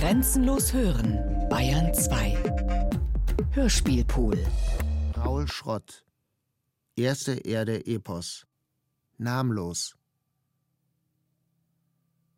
Grenzenlos 0.00 0.72
hören, 0.72 1.18
Bayern 1.50 1.92
2. 1.92 2.34
Hörspielpool. 3.50 4.38
Raul 5.14 5.46
Schrott. 5.46 6.06
Erste 6.96 7.34
Erde 7.34 7.86
Epos. 7.86 8.46
Namenlos. 9.18 9.98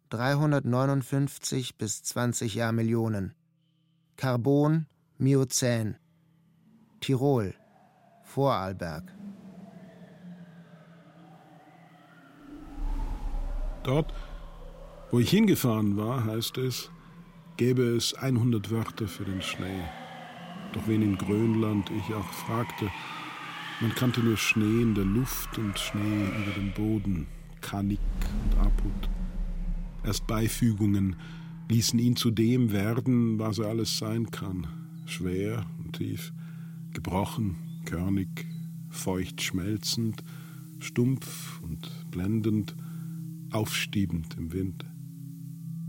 359 0.08 1.76
bis 1.78 2.02
20 2.02 2.56
Jahrmillionen. 2.56 3.36
Carbon, 4.16 4.86
Miozän. 5.18 5.98
Tirol, 6.98 7.54
Vorarlberg. 8.24 9.04
Dort, 13.84 14.12
wo 15.12 15.20
ich 15.20 15.30
hingefahren 15.30 15.96
war, 15.96 16.24
heißt 16.24 16.58
es, 16.58 16.90
gäbe 17.62 17.94
es 17.94 18.12
100 18.14 18.72
Wörter 18.72 19.06
für 19.06 19.24
den 19.24 19.40
Schnee. 19.40 19.84
Doch 20.72 20.88
wen 20.88 21.00
in 21.00 21.16
Grönland 21.16 21.92
ich 21.96 22.12
auch 22.12 22.32
fragte, 22.32 22.90
man 23.80 23.94
kannte 23.94 24.18
nur 24.18 24.36
Schnee 24.36 24.82
in 24.82 24.96
der 24.96 25.04
Luft 25.04 25.56
und 25.58 25.78
Schnee 25.78 26.24
über 26.42 26.50
dem 26.56 26.72
Boden, 26.72 27.28
Kanik 27.60 28.00
und 28.42 28.58
Aput. 28.58 29.08
Erst 30.02 30.26
Beifügungen 30.26 31.14
ließen 31.68 32.00
ihn 32.00 32.16
zu 32.16 32.32
dem 32.32 32.72
werden, 32.72 33.38
was 33.38 33.60
er 33.60 33.68
alles 33.68 33.96
sein 33.96 34.32
kann. 34.32 34.66
Schwer 35.06 35.64
und 35.78 35.92
tief, 35.92 36.32
gebrochen, 36.92 37.54
körnig, 37.84 38.44
feucht 38.90 39.40
schmelzend, 39.40 40.24
stumpf 40.80 41.60
und 41.62 41.88
blendend, 42.10 42.74
aufstiebend 43.52 44.36
im 44.36 44.52
Wind. 44.52 44.84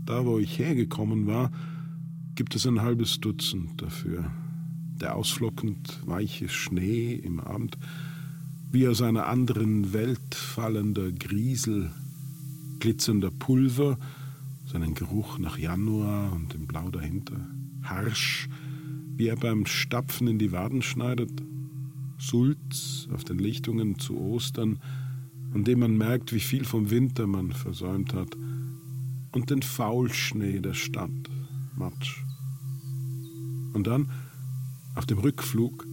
Da, 0.04 0.26
wo 0.26 0.38
ich 0.38 0.58
hergekommen 0.58 1.26
war, 1.26 1.50
gibt 2.34 2.54
es 2.54 2.66
ein 2.66 2.82
halbes 2.82 3.20
Dutzend 3.20 3.80
dafür. 3.80 4.30
Der 5.00 5.16
ausflockend 5.16 6.00
weiche 6.04 6.48
Schnee 6.48 7.14
im 7.14 7.40
Abend, 7.40 7.78
wie 8.70 8.86
aus 8.86 9.00
einer 9.00 9.28
anderen 9.28 9.92
Welt 9.92 10.34
fallender 10.34 11.10
Griesel, 11.10 11.90
glitzernder 12.80 13.30
Pulver, 13.30 13.98
seinen 14.66 14.94
Geruch 14.94 15.38
nach 15.38 15.58
Januar 15.58 16.32
und 16.32 16.52
dem 16.52 16.66
Blau 16.66 16.90
dahinter, 16.90 17.40
harsch, 17.82 18.48
wie 19.16 19.28
er 19.28 19.36
beim 19.36 19.64
Stapfen 19.64 20.26
in 20.26 20.38
die 20.38 20.52
Waden 20.52 20.82
schneidet, 20.82 21.30
Sulz 22.18 23.08
auf 23.12 23.24
den 23.24 23.38
Lichtungen 23.38 23.98
zu 23.98 24.18
Ostern, 24.18 24.78
an 25.54 25.64
dem 25.64 25.80
man 25.80 25.96
merkt, 25.96 26.32
wie 26.32 26.40
viel 26.40 26.64
vom 26.64 26.90
Winter 26.90 27.26
man 27.26 27.52
versäumt 27.52 28.12
hat, 28.12 28.36
und 29.34 29.50
den 29.50 29.62
Faulschnee 29.62 30.60
der 30.60 30.74
Stadt, 30.74 31.10
Matsch. 31.76 32.22
Und 33.72 33.86
dann, 33.86 34.10
auf 34.94 35.06
dem 35.06 35.18
Rückflug, 35.18 35.86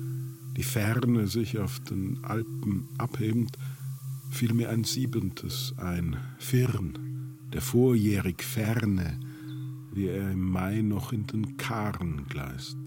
die 0.55 0.63
Ferne 0.63 1.27
sich 1.27 1.57
auf 1.57 1.79
den 1.79 2.23
Alpen 2.23 2.87
abhebend, 2.97 3.57
fiel 4.29 4.53
mir 4.53 4.69
ein 4.69 4.83
siebentes 4.83 5.73
ein, 5.77 6.17
Firn, 6.37 7.37
der 7.51 7.61
vorjährig 7.61 8.43
Ferne, 8.43 9.19
wie 9.93 10.07
er 10.07 10.31
im 10.31 10.51
Mai 10.51 10.81
noch 10.81 11.11
in 11.11 11.25
den 11.25 11.57
Karen 11.57 12.27
gleist. 12.29 12.77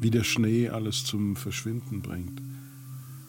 Wie 0.00 0.10
der 0.10 0.24
Schnee 0.24 0.70
alles 0.70 1.04
zum 1.04 1.36
Verschwinden 1.36 2.00
bringt, 2.00 2.40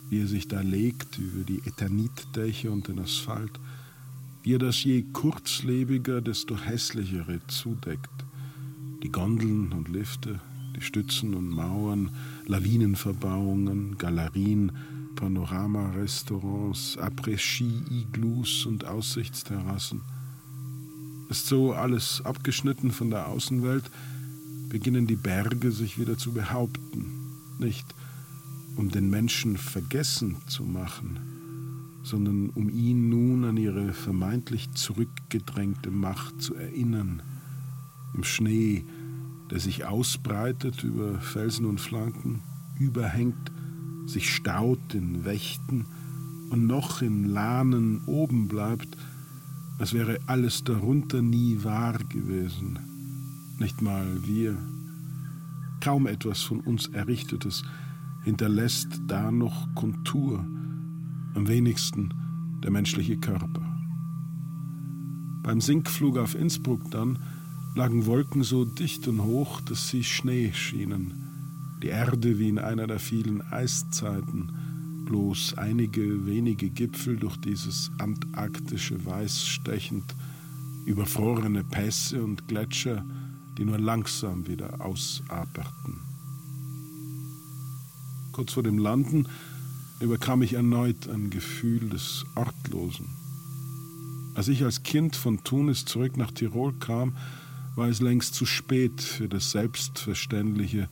wie 0.10 0.22
er 0.22 0.28
sich 0.28 0.48
da 0.48 0.62
legt 0.62 1.18
über 1.20 1.44
die 1.44 1.62
Eternitdächer 1.66 2.72
und 2.72 2.88
den 2.88 3.00
Asphalt, 3.00 3.60
er 4.54 4.60
das 4.60 4.84
je 4.84 5.04
kurzlebiger, 5.12 6.22
desto 6.22 6.56
hässlichere 6.58 7.40
zudeckt. 7.48 8.26
Die 9.02 9.12
Gondeln 9.12 9.72
und 9.72 9.90
Lifte, 9.90 10.40
die 10.76 10.82
Stützen 10.82 11.34
und 11.34 11.50
Mauern, 11.50 12.12
Lawinenverbauungen, 12.46 13.98
Galerien, 13.98 14.72
Panoramarestaurants, 15.16 16.98
Après-Ski-Iglus 16.98 18.66
und 18.66 18.86
Aussichtsterrassen. 18.86 20.02
Ist 21.30 21.48
so 21.48 21.74
alles 21.74 22.22
abgeschnitten 22.24 22.92
von 22.92 23.10
der 23.10 23.28
Außenwelt, 23.28 23.90
beginnen 24.70 25.08
die 25.08 25.16
Berge 25.16 25.72
sich 25.72 25.98
wieder 26.00 26.18
zu 26.18 26.34
behaupten, 26.34 27.32
nicht 27.60 27.86
um 28.76 28.90
den 28.90 29.10
Menschen 29.10 29.58
vergessen 29.58 30.38
zu 30.48 30.64
machen, 30.64 31.35
sondern 32.06 32.50
um 32.52 32.70
ihn 32.70 33.10
nun 33.10 33.44
an 33.46 33.58
ihre 33.58 33.92
vermeintlich 33.92 34.72
zurückgedrängte 34.74 35.90
Macht 35.90 36.40
zu 36.40 36.54
erinnern. 36.54 37.24
Im 38.14 38.24
Schnee, 38.24 38.86
der 39.50 39.60
sich 39.60 39.86
ausbreitet 39.86 40.84
über 40.84 41.20
Felsen 41.20 41.66
und 41.66 41.82
Flanken, 41.82 42.44
überhängt, 42.80 43.52
sich 44.06 44.32
staut 44.32 44.94
in 44.94 45.26
Wächten 45.26 45.88
und 46.52 46.68
noch 46.68 47.02
in 47.02 47.26
Lahnen 47.26 48.04
oben 48.06 48.48
bleibt, 48.48 48.96
als 49.80 49.94
wäre 49.94 50.20
alles 50.28 50.64
darunter 50.64 51.24
nie 51.24 51.64
wahr 51.64 51.98
gewesen. 52.10 52.78
Nicht 53.58 53.82
mal 53.82 54.06
wir. 54.24 54.56
Kaum 55.82 56.06
etwas 56.06 56.42
von 56.42 56.60
uns 56.60 56.86
Errichtetes 56.88 57.64
hinterlässt 58.24 59.02
da 59.08 59.32
noch 59.32 59.74
Kontur 59.74 60.46
am 61.36 61.48
wenigsten 61.48 62.14
der 62.64 62.72
menschliche 62.72 63.18
Körper. 63.18 63.62
Beim 65.44 65.62
Sinkflug 65.62 66.18
auf 66.18 66.34
Innsbruck 66.34 66.90
dann 66.90 67.20
lagen 67.76 68.06
Wolken 68.06 68.44
so 68.44 68.66
dicht 68.66 69.08
und 69.08 69.22
hoch, 69.22 69.62
dass 69.62 69.90
sie 69.90 70.04
Schnee 70.04 70.52
schienen, 70.54 71.14
die 71.84 71.90
Erde 71.90 72.40
wie 72.40 72.50
in 72.50 72.58
einer 72.58 72.88
der 72.88 73.00
vielen 73.00 73.42
Eiszeiten, 73.42 74.52
bloß 75.06 75.58
einige 75.58 76.26
wenige 76.26 76.70
Gipfel 76.70 77.18
durch 77.18 77.38
dieses 77.38 77.92
antarktische 78.00 79.06
Weiß 79.06 79.46
stechend, 79.46 80.16
überfrorene 80.86 81.64
Pässe 81.64 82.24
und 82.24 82.48
Gletscher, 82.48 83.06
die 83.58 83.66
nur 83.66 83.78
langsam 83.78 84.48
wieder 84.48 84.82
ausaperten. 84.82 86.00
Kurz 88.32 88.54
vor 88.54 88.64
dem 88.64 88.80
Landen 88.80 89.28
überkam 90.00 90.42
ich 90.42 90.54
erneut 90.54 91.08
ein 91.08 91.30
Gefühl 91.30 91.90
des 91.90 92.26
Ortlosen. 92.36 93.08
Als 94.36 94.50
ich 94.50 94.64
als 94.64 94.84
Kind 94.84 95.16
von 95.16 95.44
Tunis 95.44 95.86
zurück 95.86 96.18
nach 96.18 96.32
Tirol 96.32 96.74
kam, 96.74 97.16
war 97.76 97.88
es 97.88 98.02
längst 98.02 98.36
zu 98.36 98.46
spät 98.46 99.02
für 99.02 99.30
das 99.30 99.52
Selbstverständliche, 99.52 100.90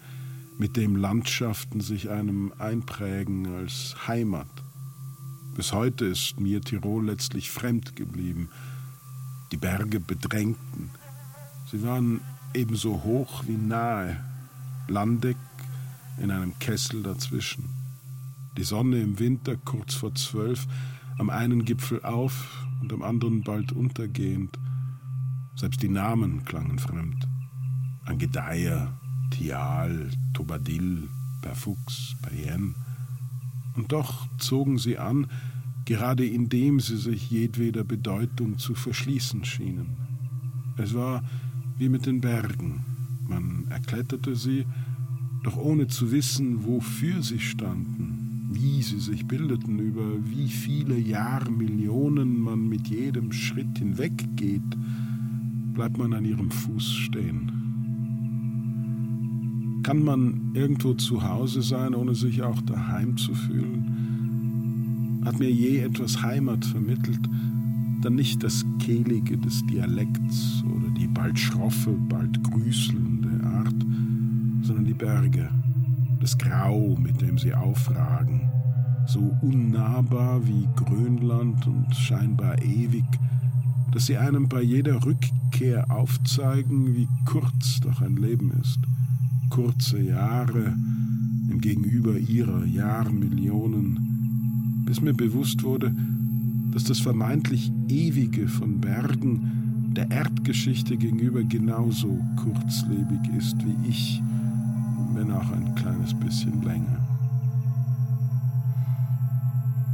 mit 0.58 0.78
dem 0.78 0.96
Landschaften 0.96 1.82
sich 1.82 2.10
einem 2.10 2.54
einprägen 2.60 3.48
als 3.56 3.96
Heimat. 4.08 4.48
Bis 5.56 5.74
heute 5.74 6.06
ist 6.06 6.40
mir 6.40 6.62
Tirol 6.62 7.06
letztlich 7.06 7.52
fremd 7.52 7.96
geblieben. 7.96 8.50
Die 9.52 9.58
Berge 9.58 10.00
bedrängten. 10.00 10.90
Sie 11.72 11.84
waren 11.84 12.22
ebenso 12.54 13.04
hoch 13.04 13.44
wie 13.48 13.58
nahe, 13.58 14.24
Landeck 14.88 15.38
in 16.22 16.32
einem 16.32 16.58
Kessel 16.60 17.04
dazwischen 17.04 17.83
die 18.58 18.64
Sonne 18.64 19.00
im 19.00 19.20
Winter 19.20 19.56
kurz 19.58 19.94
vor 19.94 20.14
zwölf, 20.16 20.68
am 21.18 21.30
einen 21.30 21.66
Gipfel 21.66 22.04
auf 22.04 22.66
und 22.82 22.92
am 22.94 23.02
anderen 23.02 23.42
bald 23.42 23.72
untergehend. 23.72 24.58
Selbst 25.56 25.82
die 25.84 25.90
Namen 25.90 26.44
klangen 26.46 26.80
fremd. 26.80 27.28
Angedeier, 28.06 29.00
Tial, 29.32 30.10
Tobadil, 30.34 31.10
Perfux, 31.42 32.16
Payenne. 32.22 32.74
Und 33.76 33.92
doch 33.92 34.28
zogen 34.38 34.78
sie 34.78 34.98
an, 34.98 35.28
gerade 35.86 36.26
indem 36.26 36.80
sie 36.80 36.98
sich 36.98 37.30
jedweder 37.30 37.84
Bedeutung 37.84 38.58
zu 38.58 38.76
verschließen 38.76 39.46
schienen. 39.46 39.98
Es 40.78 40.94
war 40.94 41.24
wie 41.78 41.90
mit 41.90 42.06
den 42.06 42.22
Bergen. 42.22 42.86
Man 43.28 43.66
erkletterte 43.70 44.36
sie, 44.36 44.66
doch 45.44 45.58
ohne 45.58 45.88
zu 45.88 46.12
wissen, 46.12 46.66
wofür 46.66 47.22
sie 47.22 47.40
standen, 47.40 48.23
wie 48.54 48.82
sie 48.82 49.00
sich 49.00 49.26
bildeten, 49.28 49.80
über 49.80 50.06
wie 50.24 50.48
viele 50.48 50.98
Jahrmillionen 50.98 52.40
man 52.40 52.70
mit 52.70 52.88
jedem 52.88 53.32
Schritt 53.32 53.80
hinweggeht, 53.80 54.62
bleibt 55.74 55.98
man 55.98 56.14
an 56.14 56.24
ihrem 56.26 56.52
Fuß 56.52 56.94
stehen. 56.94 57.52
Kann 59.84 60.04
man 60.04 60.52
irgendwo 60.54 60.94
zu 60.94 61.24
Hause 61.24 61.62
sein, 61.62 61.96
ohne 61.96 62.16
sich 62.16 62.42
auch 62.42 62.62
daheim 62.62 63.18
zu 63.18 63.34
fühlen? 63.34 65.22
Hat 65.26 65.40
mir 65.40 65.52
je 65.52 65.80
etwas 65.80 66.22
Heimat 66.22 66.64
vermittelt, 66.64 67.20
dann 68.02 68.16
nicht 68.16 68.44
das 68.44 68.66
Kehlige 68.80 69.38
des 69.38 69.66
Dialekts 69.66 70.64
oder 70.74 70.90
die 70.98 71.08
bald 71.08 71.40
schroffe, 71.40 71.98
bald 72.10 72.44
grüßelnde 72.44 73.44
Art, 73.46 73.76
sondern 74.62 74.86
die 74.86 74.94
Berge 74.94 75.50
das 76.24 76.38
Grau, 76.38 76.96
mit 76.98 77.22
dem 77.22 77.38
sie 77.38 77.54
aufragen, 77.54 78.43
so 79.14 79.32
unnahbar 79.44 80.42
wie 80.48 80.68
Grönland 80.76 81.68
und 81.68 81.96
scheinbar 81.96 82.60
ewig, 82.64 83.06
dass 83.92 84.08
sie 84.08 84.18
einem 84.18 84.50
bei 84.50 84.64
jeder 84.64 85.06
Rückkehr 85.06 85.92
aufzeigen, 85.92 86.96
wie 86.96 87.08
kurz 87.26 87.80
doch 87.82 88.02
ein 88.02 88.16
Leben 88.16 88.52
ist. 88.60 88.80
Kurze 89.52 90.02
Jahre 90.02 90.76
im 91.48 91.62
Gegenüber 91.62 92.18
ihrer 92.18 92.66
Jahrmillionen, 92.66 94.84
bis 94.88 95.00
mir 95.00 95.14
bewusst 95.14 95.62
wurde, 95.62 95.94
dass 96.72 96.84
das 96.84 97.00
vermeintlich 97.00 97.72
Ewige 97.90 98.48
von 98.48 98.82
Bergen 98.82 99.92
der 99.96 100.10
Erdgeschichte 100.10 100.98
gegenüber 100.98 101.44
genauso 101.44 102.18
kurzlebig 102.36 103.30
ist 103.38 103.58
wie 103.64 103.76
ich, 103.88 104.24
wenn 105.14 105.32
auch 105.32 105.52
ein 105.52 105.76
kleines 105.76 106.16
bisschen 106.16 106.64
länger. 106.64 107.03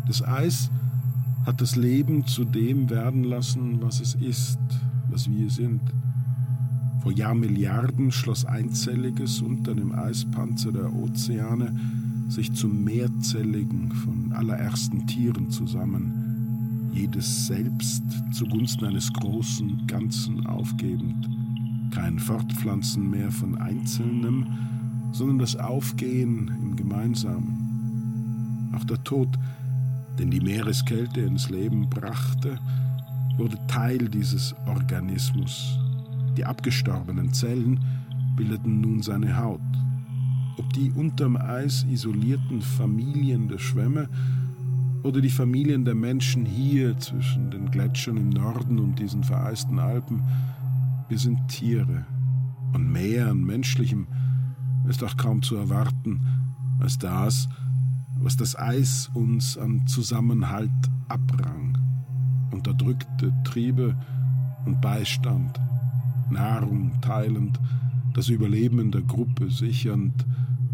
Das 0.09 0.23
Eis 0.23 0.71
hat 1.45 1.61
das 1.61 1.75
Leben 1.75 2.25
zu 2.25 2.43
dem 2.43 2.89
werden 2.89 3.23
lassen, 3.23 3.79
was 3.79 4.01
es 4.01 4.15
ist, 4.15 4.57
was 5.11 5.29
wir 5.29 5.51
sind. 5.51 5.81
Vor 7.03 7.11
Jahrmilliarden 7.11 8.11
schloss 8.11 8.43
Einzelliges 8.43 9.39
unter 9.39 9.75
dem 9.75 9.91
Eispanzer 9.91 10.71
der 10.71 10.91
Ozeane 10.91 11.75
sich 12.27 12.51
zum 12.53 12.83
Mehrzelligen 12.83 13.91
von 13.91 14.33
allerersten 14.33 15.05
Tieren 15.05 15.51
zusammen, 15.51 16.89
jedes 16.91 17.45
selbst 17.45 18.01
zugunsten 18.31 18.85
eines 18.85 19.13
großen 19.13 19.85
Ganzen 19.85 20.47
aufgebend. 20.47 21.29
Kein 21.91 22.17
Fortpflanzen 22.17 23.11
mehr 23.11 23.29
von 23.29 23.59
Einzelnem, 23.59 24.47
sondern 25.11 25.37
das 25.37 25.55
Aufgehen 25.55 26.47
im 26.63 26.75
Gemeinsamen. 26.75 28.71
Auch 28.75 28.85
der 28.85 29.03
Tod 29.03 29.29
den 30.19 30.29
die 30.29 30.41
Meereskälte 30.41 31.21
ins 31.21 31.49
Leben 31.49 31.89
brachte, 31.89 32.59
wurde 33.37 33.57
Teil 33.67 34.09
dieses 34.09 34.53
Organismus. 34.67 35.79
Die 36.37 36.45
abgestorbenen 36.45 37.33
Zellen 37.33 37.79
bildeten 38.35 38.81
nun 38.81 39.01
seine 39.01 39.37
Haut. 39.37 39.61
Ob 40.57 40.73
die 40.73 40.91
unterm 40.91 41.37
Eis 41.37 41.85
isolierten 41.89 42.61
Familien 42.61 43.47
der 43.47 43.59
Schwämme 43.59 44.09
oder 45.03 45.21
die 45.21 45.29
Familien 45.29 45.85
der 45.85 45.95
Menschen 45.95 46.45
hier 46.45 46.97
zwischen 46.99 47.49
den 47.49 47.71
Gletschern 47.71 48.17
im 48.17 48.29
Norden 48.29 48.77
und 48.77 48.99
diesen 48.99 49.23
vereisten 49.23 49.79
Alpen, 49.79 50.21
wir 51.07 51.17
sind 51.17 51.47
Tiere. 51.47 52.05
Und 52.73 52.91
mehr 52.91 53.27
an 53.27 53.43
menschlichem 53.43 54.05
ist 54.89 55.03
auch 55.03 55.15
kaum 55.15 55.41
zu 55.41 55.55
erwarten 55.55 56.19
als 56.79 56.97
das, 56.97 57.47
das 58.37 58.57
Eis 58.57 59.09
uns 59.13 59.57
an 59.57 59.87
Zusammenhalt 59.87 60.69
abrang, 61.07 61.77
unterdrückte 62.51 63.33
Triebe 63.43 63.95
und 64.65 64.81
Beistand, 64.81 65.59
Nahrung 66.29 66.91
teilend, 67.01 67.59
das 68.13 68.29
Überleben 68.29 68.79
in 68.79 68.91
der 68.91 69.01
Gruppe 69.01 69.49
sichernd, 69.49 70.25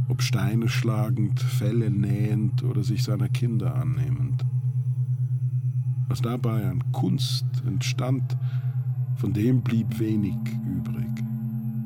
ob 0.08 0.22
Steine 0.22 0.70
schlagend, 0.70 1.40
Felle 1.40 1.90
nähend 1.90 2.64
oder 2.64 2.84
sich 2.84 3.04
seiner 3.04 3.30
Kinder 3.30 3.76
annehmend. 3.76 4.46
Was 6.08 6.22
dabei 6.22 6.70
an 6.70 6.84
Kunst 6.92 7.46
entstand, 7.66 8.38
von 9.16 9.34
dem 9.34 9.62
blieb 9.62 10.00
wenig 10.00 10.36
übrig. 10.66 11.10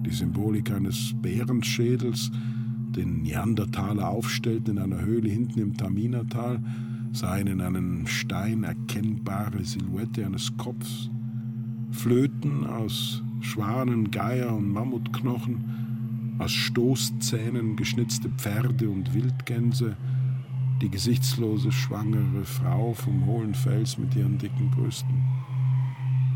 Die 0.06 0.12
Symbolik 0.12 0.72
eines 0.72 1.14
Bärenschädels, 1.22 2.32
den 2.96 3.22
Neandertaler 3.24 4.10
aufstellten 4.10 4.78
in 4.78 4.84
einer 4.84 5.02
Höhle 5.02 5.30
hinten 5.30 5.60
im 5.60 5.78
Taminatal, 5.78 6.60
sahen 7.12 7.48
in 7.48 7.62
einem 7.62 8.08
Stein 8.08 8.64
erkennbare 8.64 9.64
Silhouette 9.64 10.26
eines 10.26 10.56
Kopfs. 10.58 11.10
Flöten 11.92 12.66
aus 12.66 13.24
Schwanen, 13.42 14.12
Geier 14.12 14.56
und 14.56 14.72
Mammutknochen, 14.72 16.36
aus 16.40 16.52
Stoßzähnen 16.52 17.76
geschnitzte 17.76 18.30
Pferde 18.30 18.90
und 18.90 19.14
Wildgänse, 19.14 19.98
die 20.82 20.90
gesichtslose, 20.90 21.72
schwangere 21.72 22.46
Frau 22.46 22.94
vom 22.94 23.26
hohlen 23.26 23.54
Fels 23.54 23.98
mit 23.98 24.16
ihren 24.16 24.38
dicken 24.38 24.70
Brüsten. 24.72 25.24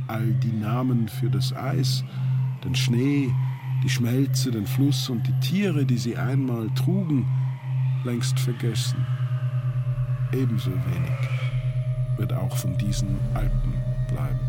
All 0.08 0.34
die 0.34 0.52
Namen 0.52 1.08
für 1.08 1.30
das 1.30 1.54
Eis, 1.54 2.04
den 2.64 2.76
Schnee, 2.76 3.32
die 3.84 3.90
Schmelze, 3.90 4.50
den 4.50 4.66
Fluss 4.66 5.10
und 5.10 5.28
die 5.28 5.40
Tiere, 5.42 5.86
die 5.86 5.98
sie 5.98 6.16
einmal 6.16 6.70
trugen, 6.74 7.28
längst 8.06 8.40
vergessen. 8.40 9.06
Ebenso 10.32 10.72
wenig 10.72 11.30
wird 12.18 12.32
auch 12.32 12.56
von 12.56 12.78
diesen 12.78 13.18
Alpen 13.34 13.74
bleiben. 14.08 14.40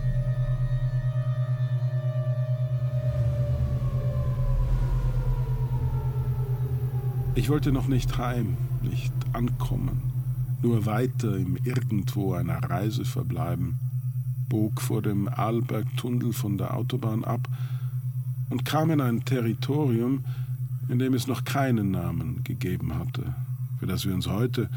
Ich 7.35 7.49
wollte 7.49 7.73
noch 7.73 7.89
nicht 7.89 8.17
heim, 8.17 8.57
nicht 8.83 9.13
ankommen, 9.33 10.01
nur 10.63 10.87
weiter 10.87 11.37
im 11.37 11.57
Irgendwo 11.65 12.35
einer 12.35 12.59
Reise 12.59 13.05
verbleiben, 13.05 13.81
bog 14.49 14.81
vor 14.81 15.03
dem 15.03 15.27
Arlbergtunnel 15.27 16.33
von 16.33 16.57
der 16.57 16.75
Autobahn 16.75 17.25
ab 17.25 17.49
und 18.55 18.65
kam 18.65 18.93
in 18.93 19.01
ein 19.01 19.25
Territorium, 19.25 20.25
in 20.89 21.01
dem 21.01 21.15
es 21.15 21.27
noch 21.27 21.45
keinen 21.45 21.91
Namen 21.91 22.45
gegeben 22.45 22.95
hatte, 22.95 23.35
für 23.81 23.87
das 23.87 24.07
wir 24.07 24.15
uns 24.15 24.29
heute 24.29 24.71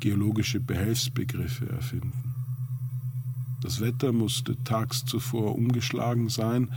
geologische 0.00 0.58
Behelfsbegriffe 0.58 1.68
erfinden. 1.68 2.14
Das 3.60 3.82
Wetter 3.82 4.12
musste 4.12 4.56
tags 4.64 5.04
zuvor 5.04 5.54
umgeschlagen 5.54 6.30
sein, 6.30 6.68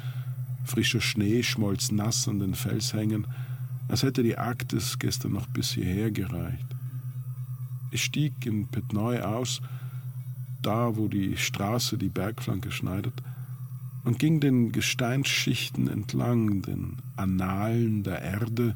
frischer 0.66 1.00
Schnee 1.00 1.44
schmolz 1.44 1.94
nass 1.94 2.28
an 2.28 2.40
den 2.40 2.56
Felshängen, 2.56 3.26
als 3.88 4.04
hätte 4.04 4.22
die 4.22 4.38
Arktis 4.38 5.00
gestern 5.00 5.32
noch 5.32 5.48
bis 5.48 5.72
hierher 5.72 6.12
gereicht. 6.12 6.68
Ich 7.90 8.04
stieg 8.04 8.46
in 8.46 8.68
Petnoi 8.68 9.22
aus, 9.22 9.62
da 10.62 10.98
wo 10.98 11.08
die 11.08 11.38
Straße 11.38 11.98
die 11.98 12.10
Bergflanke 12.10 12.70
schneidet, 12.70 13.14
und 14.04 14.20
ging 14.20 14.40
den 14.40 14.72
Gesteinsschichten 14.72 15.88
entlang, 15.88 16.62
den 16.62 16.98
Annalen 17.16 18.04
der 18.04 18.22
Erde, 18.22 18.76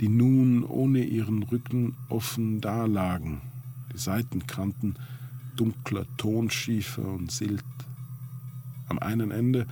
die 0.00 0.08
nun 0.08 0.64
ohne 0.64 1.04
ihren 1.04 1.42
Rücken 1.42 1.94
offen 2.08 2.60
dalagen, 2.60 3.40
die 3.92 3.98
Seitenkanten 3.98 4.96
dunkler 5.56 6.06
Tonschiefer 6.16 7.06
und 7.06 7.30
Silt. 7.30 7.62
Am 8.88 8.98
einen 8.98 9.30
Ende 9.30 9.66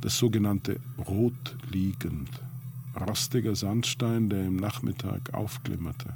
das 0.00 0.18
sogenannte 0.18 0.80
Rotliegend, 0.98 2.30
rostiger 3.08 3.56
Sandstein, 3.56 4.28
der 4.28 4.44
im 4.44 4.56
Nachmittag 4.56 5.32
aufglimmerte. 5.32 6.14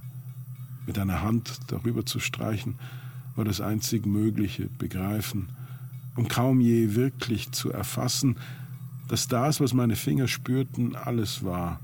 Mit 0.86 0.98
einer 0.98 1.22
Hand 1.22 1.60
darüber 1.68 2.04
zu 2.04 2.20
streichen, 2.20 2.74
war 3.34 3.44
das 3.44 3.60
einzig 3.60 4.06
mögliche 4.06 4.68
Begreifen– 4.78 5.48
um 6.16 6.28
kaum 6.28 6.60
je 6.60 6.94
wirklich 6.94 7.52
zu 7.52 7.72
erfassen, 7.72 8.36
dass 9.08 9.28
das, 9.28 9.60
was 9.60 9.74
meine 9.74 9.96
Finger 9.96 10.28
spürten, 10.28 10.96
alles 10.96 11.44
war, 11.44 11.80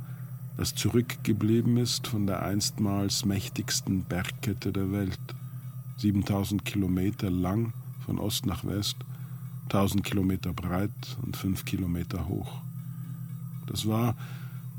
das 0.56 0.74
zurückgeblieben 0.74 1.76
ist 1.76 2.08
von 2.08 2.26
der 2.26 2.42
einstmals 2.42 3.24
mächtigsten 3.24 4.04
Bergkette 4.04 4.72
der 4.72 4.90
Welt. 4.92 5.20
7000 5.98 6.64
Kilometer 6.64 7.30
lang 7.30 7.72
von 8.04 8.18
Ost 8.18 8.46
nach 8.46 8.64
West, 8.64 8.96
1000 9.64 10.02
Kilometer 10.02 10.52
breit 10.52 11.16
und 11.22 11.36
5 11.36 11.64
Kilometer 11.64 12.28
hoch. 12.28 12.60
Das 13.66 13.86
war 13.86 14.16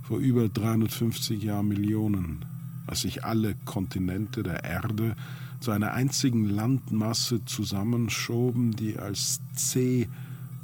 vor 0.04 0.18
über 0.18 0.50
350 0.50 1.44
Jahren 1.44 1.68
Millionen, 1.68 2.46
als 2.88 3.02
sich 3.02 3.24
alle 3.24 3.56
Kontinente 3.66 4.42
der 4.42 4.64
Erde 4.64 5.16
zu 5.60 5.72
einer 5.72 5.94
einzigen 5.94 6.46
Landmasse 6.46 7.44
zusammenschoben, 7.46 8.72
die 8.72 8.98
als 8.98 9.42
C 9.56 10.08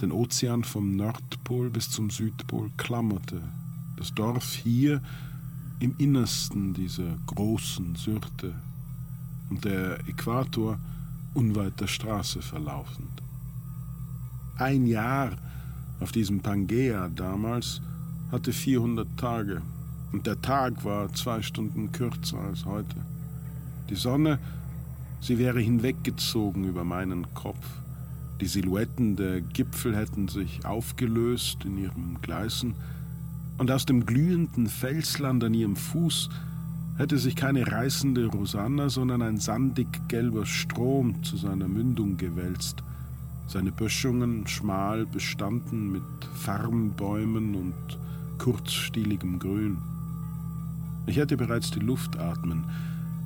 den 0.01 0.11
Ozean 0.11 0.63
vom 0.63 0.95
Nordpol 0.95 1.69
bis 1.69 1.89
zum 1.89 2.09
Südpol 2.09 2.69
klammerte. 2.77 3.41
Das 3.97 4.13
Dorf 4.13 4.53
hier 4.53 5.01
im 5.79 5.95
Innersten 5.97 6.73
dieser 6.73 7.17
großen 7.27 7.95
Syrte 7.95 8.53
und 9.49 9.65
der 9.65 9.99
Äquator 10.07 10.79
unweit 11.33 11.79
der 11.79 11.87
Straße 11.87 12.41
verlaufend. 12.41 13.21
Ein 14.57 14.87
Jahr 14.87 15.31
auf 15.99 16.11
diesem 16.11 16.39
Pangea 16.39 17.09
damals 17.09 17.81
hatte 18.31 18.53
400 18.53 19.07
Tage 19.17 19.61
und 20.11 20.25
der 20.25 20.41
Tag 20.41 20.83
war 20.85 21.11
zwei 21.13 21.41
Stunden 21.41 21.91
kürzer 21.91 22.39
als 22.39 22.65
heute. 22.65 22.95
Die 23.89 23.95
Sonne 23.95 24.39
Sie 25.21 25.37
wäre 25.37 25.59
hinweggezogen 25.59 26.65
über 26.65 26.83
meinen 26.83 27.33
Kopf. 27.33 27.65
Die 28.41 28.47
Silhouetten 28.47 29.15
der 29.15 29.41
Gipfel 29.41 29.95
hätten 29.95 30.27
sich 30.27 30.65
aufgelöst 30.65 31.65
in 31.65 31.77
ihren 31.77 32.21
Gleisen, 32.21 32.75
und 33.57 33.71
aus 33.71 33.85
dem 33.85 34.05
glühenden 34.05 34.67
Felsland 34.67 35.41
an 35.43 35.53
ihrem 35.53 35.77
Fuß 35.77 36.29
hätte 36.97 37.17
sich 37.17 37.37
keine 37.37 37.71
reißende 37.71 38.25
Rosanna, 38.25 38.89
sondern 38.89 39.21
ein 39.21 39.37
sandig 39.37 39.87
gelber 40.09 40.45
Strom 40.45 41.23
zu 41.23 41.37
seiner 41.37 41.69
Mündung 41.69 42.17
gewälzt, 42.17 42.83
seine 43.47 43.71
Böschungen 43.71 44.45
schmal 44.47 45.05
bestanden 45.05 45.91
mit 45.91 46.03
Farnbäumen 46.35 47.55
und 47.55 47.99
kurzstieligem 48.37 49.39
Grün. 49.39 49.77
Ich 51.05 51.17
hätte 51.17 51.37
bereits 51.37 51.71
die 51.71 51.79
Luft 51.79 52.17
atmen 52.17 52.65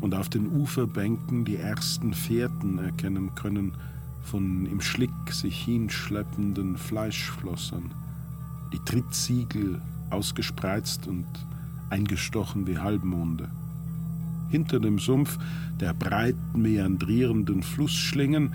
und 0.01 0.15
auf 0.15 0.29
den 0.29 0.47
Uferbänken 0.47 1.45
die 1.45 1.57
ersten 1.57 2.13
Fährten 2.13 2.79
erkennen 2.79 3.35
können 3.35 3.73
von 4.23 4.65
im 4.65 4.81
Schlick 4.81 5.11
sich 5.31 5.63
hinschleppenden 5.63 6.77
Fleischflossern, 6.77 7.91
die 8.71 8.79
Trittsiegel 8.79 9.81
ausgespreizt 10.09 11.07
und 11.07 11.25
eingestochen 11.89 12.67
wie 12.67 12.77
Halbmonde. 12.77 13.49
Hinter 14.49 14.79
dem 14.79 14.99
Sumpf 14.99 15.37
der 15.79 15.93
breit 15.93 16.35
meandrierenden 16.55 17.63
Flussschlingen 17.63 18.53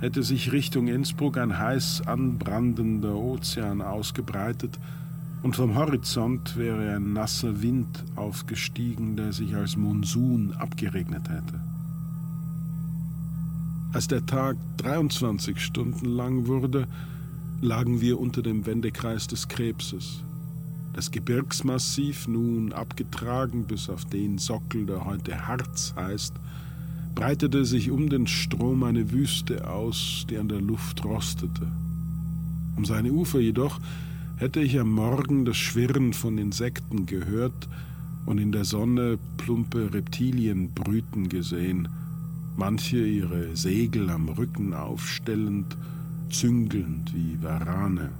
hätte 0.00 0.22
sich 0.22 0.52
Richtung 0.52 0.88
Innsbruck 0.88 1.38
ein 1.38 1.58
heiß 1.58 2.02
anbrandender 2.06 3.14
Ozean 3.14 3.82
ausgebreitet, 3.82 4.78
und 5.42 5.56
vom 5.56 5.74
Horizont 5.74 6.56
wäre 6.56 6.94
ein 6.96 7.12
nasser 7.12 7.62
Wind 7.62 8.04
aufgestiegen, 8.14 9.16
der 9.16 9.32
sich 9.32 9.54
als 9.54 9.76
Monsun 9.76 10.52
abgeregnet 10.52 11.28
hätte. 11.28 11.60
Als 13.92 14.08
der 14.08 14.24
Tag 14.24 14.56
23 14.78 15.58
Stunden 15.58 16.06
lang 16.06 16.46
wurde, 16.46 16.86
lagen 17.60 18.00
wir 18.00 18.20
unter 18.20 18.42
dem 18.42 18.64
Wendekreis 18.66 19.26
des 19.26 19.48
Krebses. 19.48 20.22
Das 20.94 21.10
Gebirgsmassiv, 21.10 22.28
nun 22.28 22.72
abgetragen 22.72 23.64
bis 23.64 23.88
auf 23.88 24.04
den 24.04 24.38
Sockel, 24.38 24.86
der 24.86 25.04
heute 25.04 25.46
Harz 25.46 25.94
heißt, 25.96 26.34
breitete 27.14 27.64
sich 27.64 27.90
um 27.90 28.08
den 28.08 28.26
Strom 28.26 28.82
eine 28.84 29.10
Wüste 29.10 29.68
aus, 29.68 30.24
die 30.30 30.38
an 30.38 30.48
der 30.48 30.60
Luft 30.60 31.04
rostete. 31.04 31.66
Um 32.76 32.84
seine 32.84 33.12
Ufer 33.12 33.40
jedoch 33.40 33.80
hätte 34.42 34.58
ich 34.58 34.80
am 34.80 34.90
Morgen 34.90 35.44
das 35.44 35.56
Schwirren 35.56 36.12
von 36.12 36.36
Insekten 36.36 37.06
gehört 37.06 37.68
und 38.26 38.38
in 38.38 38.50
der 38.50 38.64
Sonne 38.64 39.16
plumpe 39.36 39.94
Reptilien 39.94 40.72
brüten 40.72 41.28
gesehen, 41.28 41.88
manche 42.56 43.06
ihre 43.06 43.54
Segel 43.54 44.10
am 44.10 44.28
Rücken 44.28 44.74
aufstellend, 44.74 45.76
züngelnd 46.28 47.14
wie 47.14 47.40
Warane. 47.40 48.10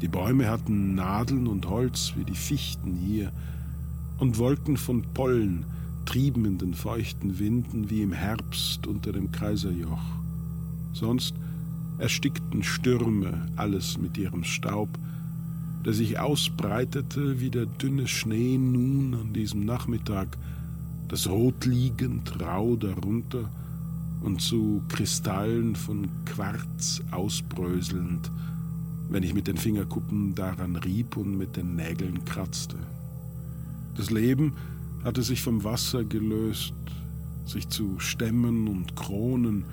Die 0.00 0.06
Bäume 0.06 0.48
hatten 0.48 0.94
Nadeln 0.94 1.48
und 1.48 1.68
Holz 1.68 2.12
wie 2.14 2.24
die 2.24 2.36
Fichten 2.36 2.94
hier 2.94 3.32
und 4.20 4.38
Wolken 4.38 4.76
von 4.76 5.02
Pollen 5.12 5.64
trieben 6.06 6.44
in 6.44 6.58
den 6.58 6.74
feuchten 6.74 7.40
Winden 7.40 7.90
wie 7.90 8.02
im 8.02 8.12
Herbst 8.12 8.86
unter 8.86 9.10
dem 9.10 9.32
Kaiserjoch. 9.32 10.04
Sonst 10.92 11.34
erstickten 11.98 12.62
Stürme 12.62 13.46
alles 13.56 13.98
mit 13.98 14.16
ihrem 14.16 14.44
Staub, 14.44 14.88
der 15.84 15.92
sich 15.92 16.18
ausbreitete 16.18 17.40
wie 17.40 17.50
der 17.50 17.66
dünne 17.66 18.06
Schnee 18.06 18.58
nun 18.58 19.14
an 19.14 19.32
diesem 19.32 19.64
Nachmittag, 19.64 20.36
das 21.08 21.28
rot 21.28 21.64
liegend 21.64 22.40
rau 22.40 22.76
darunter 22.76 23.50
und 24.22 24.40
zu 24.40 24.82
Kristallen 24.88 25.76
von 25.76 26.08
Quarz 26.24 27.02
ausbröselnd, 27.10 28.30
wenn 29.08 29.22
ich 29.22 29.34
mit 29.34 29.46
den 29.46 29.56
Fingerkuppen 29.56 30.34
daran 30.34 30.76
rieb 30.76 31.16
und 31.16 31.38
mit 31.38 31.56
den 31.56 31.76
Nägeln 31.76 32.24
kratzte. 32.24 32.76
Das 33.96 34.10
Leben 34.10 34.54
hatte 35.04 35.22
sich 35.22 35.42
vom 35.42 35.64
Wasser 35.64 36.04
gelöst, 36.04 36.74
sich 37.46 37.68
zu 37.68 37.98
Stämmen 37.98 38.68
und 38.68 38.94
Kronen, 38.94 39.64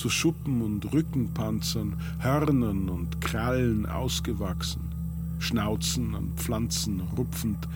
zu 0.00 0.08
Schuppen 0.08 0.62
und 0.62 0.94
Rückenpanzern, 0.94 1.94
Hörnern 2.20 2.88
und 2.88 3.20
Krallen 3.20 3.84
ausgewachsen, 3.84 4.80
Schnauzen 5.40 6.14
an 6.14 6.32
Pflanzen 6.36 7.02
rupfend, 7.18 7.68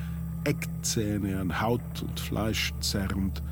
Eckzähne 0.45 1.38
an 1.38 1.61
Haut 1.61 1.83
und 2.00 2.19
Fleisch 2.19 2.73
zerrend, 2.81 3.43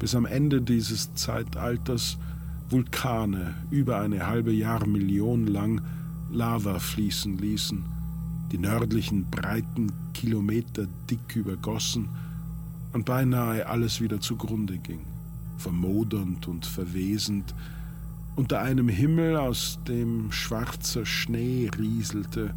bis 0.00 0.16
am 0.16 0.26
Ende 0.26 0.60
dieses 0.60 1.14
Zeitalters 1.14 2.18
Vulkane 2.68 3.54
über 3.70 4.00
eine 4.00 4.26
halbe 4.26 4.50
Jahrmillion 4.50 5.46
lang 5.46 5.80
Lava 6.32 6.80
fließen 6.80 7.38
ließen, 7.38 7.84
die 8.50 8.58
nördlichen 8.58 9.30
Breiten 9.30 9.92
Kilometer 10.14 10.88
dick 11.08 11.36
übergossen 11.36 12.08
und 12.92 13.04
beinahe 13.04 13.68
alles 13.68 14.00
wieder 14.00 14.20
zugrunde 14.20 14.78
ging, 14.78 15.02
vermodernd 15.58 16.48
und 16.48 16.66
verwesend, 16.66 17.54
unter 18.36 18.60
einem 18.60 18.88
Himmel, 18.88 19.36
aus 19.36 19.78
dem 19.86 20.32
schwarzer 20.32 21.06
Schnee 21.06 21.70
rieselte 21.78 22.54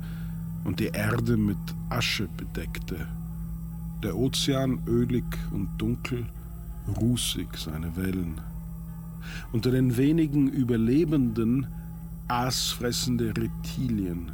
und 0.64 0.80
die 0.80 0.88
Erde 0.88 1.38
mit 1.38 1.58
Asche 1.90 2.28
bedeckte, 2.36 3.08
der 4.04 4.18
Ozean 4.18 4.80
ölig 4.88 5.26
und 5.52 5.70
dunkel, 5.78 6.26
rußig 7.00 7.48
seine 7.56 7.96
Wellen. 7.96 8.42
Unter 9.52 9.72
den 9.72 9.98
wenigen 9.98 10.48
Überlebenden 10.48 11.68
aasfressende 12.28 13.30
Reptilien, 13.38 14.32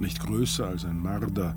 nicht 0.00 0.20
größer 0.20 0.66
als 0.66 0.84
ein 0.84 1.00
Marder, 1.00 1.54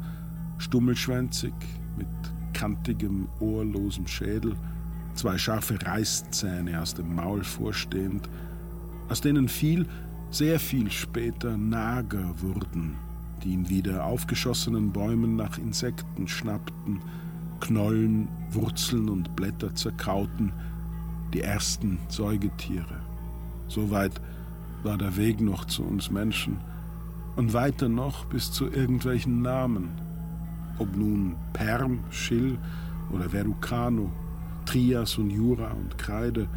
stummelschwänzig, 0.57 1.53
mit 1.97 2.07
kantigem, 2.53 3.27
ohrlosem 3.39 4.07
Schädel, 4.07 4.55
zwei 5.15 5.37
scharfe 5.37 5.77
Reißzähne 5.81 6.79
aus 6.79 6.93
dem 6.93 7.15
Maul 7.15 7.43
vorstehend, 7.43 8.29
aus 9.09 9.21
denen 9.21 9.47
viel, 9.47 9.85
sehr 10.31 10.59
viel 10.59 10.91
später 10.91 11.57
Nager 11.57 12.33
wurden, 12.41 12.95
die 13.43 13.53
in 13.53 13.69
wieder 13.69 14.05
aufgeschossenen 14.05 14.91
Bäumen 14.91 15.35
nach 15.35 15.57
Insekten 15.57 16.27
schnappten, 16.27 17.01
Knollen, 17.59 18.27
Wurzeln 18.51 19.09
und 19.09 19.35
Blätter 19.35 19.73
zerkauten, 19.75 20.51
die 21.33 21.41
ersten 21.41 21.99
Säugetiere. 22.09 23.01
Soweit 23.67 24.13
war 24.83 24.97
der 24.97 25.15
Weg 25.17 25.41
noch 25.41 25.65
zu 25.65 25.83
uns 25.83 26.11
Menschen 26.11 26.57
und 27.35 27.53
weiter 27.53 27.89
noch 27.89 28.25
bis 28.25 28.51
zu 28.51 28.69
irgendwelchen 28.69 29.41
Namen, 29.41 29.89
ob 30.77 30.95
nun 30.95 31.35
Perm, 31.53 31.99
Schill 32.11 32.57
oder 33.11 33.29
Verrucano, 33.29 34.11
Trias 34.65 35.17
und 35.17 35.29
Jura 35.29 35.71
und 35.71 35.97
Kreide, 35.97 36.47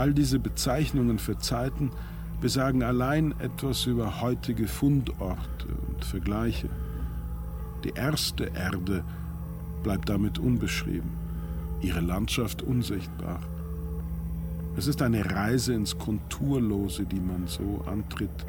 all 0.00 0.14
diese 0.14 0.38
Bezeichnungen 0.38 1.18
für 1.18 1.36
Zeiten 1.38 1.90
besagen 2.40 2.82
allein 2.82 3.34
etwas 3.38 3.84
über 3.84 4.22
heutige 4.22 4.66
Fundorte 4.66 5.66
und 5.88 6.02
Vergleiche. 6.06 6.70
Die 7.84 7.90
erste 7.90 8.44
Erde 8.44 9.04
bleibt 9.82 10.08
damit 10.08 10.38
unbeschrieben, 10.38 11.10
ihre 11.82 12.00
Landschaft 12.00 12.62
unsichtbar. 12.62 13.40
Es 14.78 14.86
ist 14.86 15.02
eine 15.02 15.22
Reise 15.30 15.74
ins 15.74 15.98
Konturlose, 15.98 17.04
die 17.04 17.20
man 17.20 17.46
so 17.46 17.84
antritt. 17.86 18.46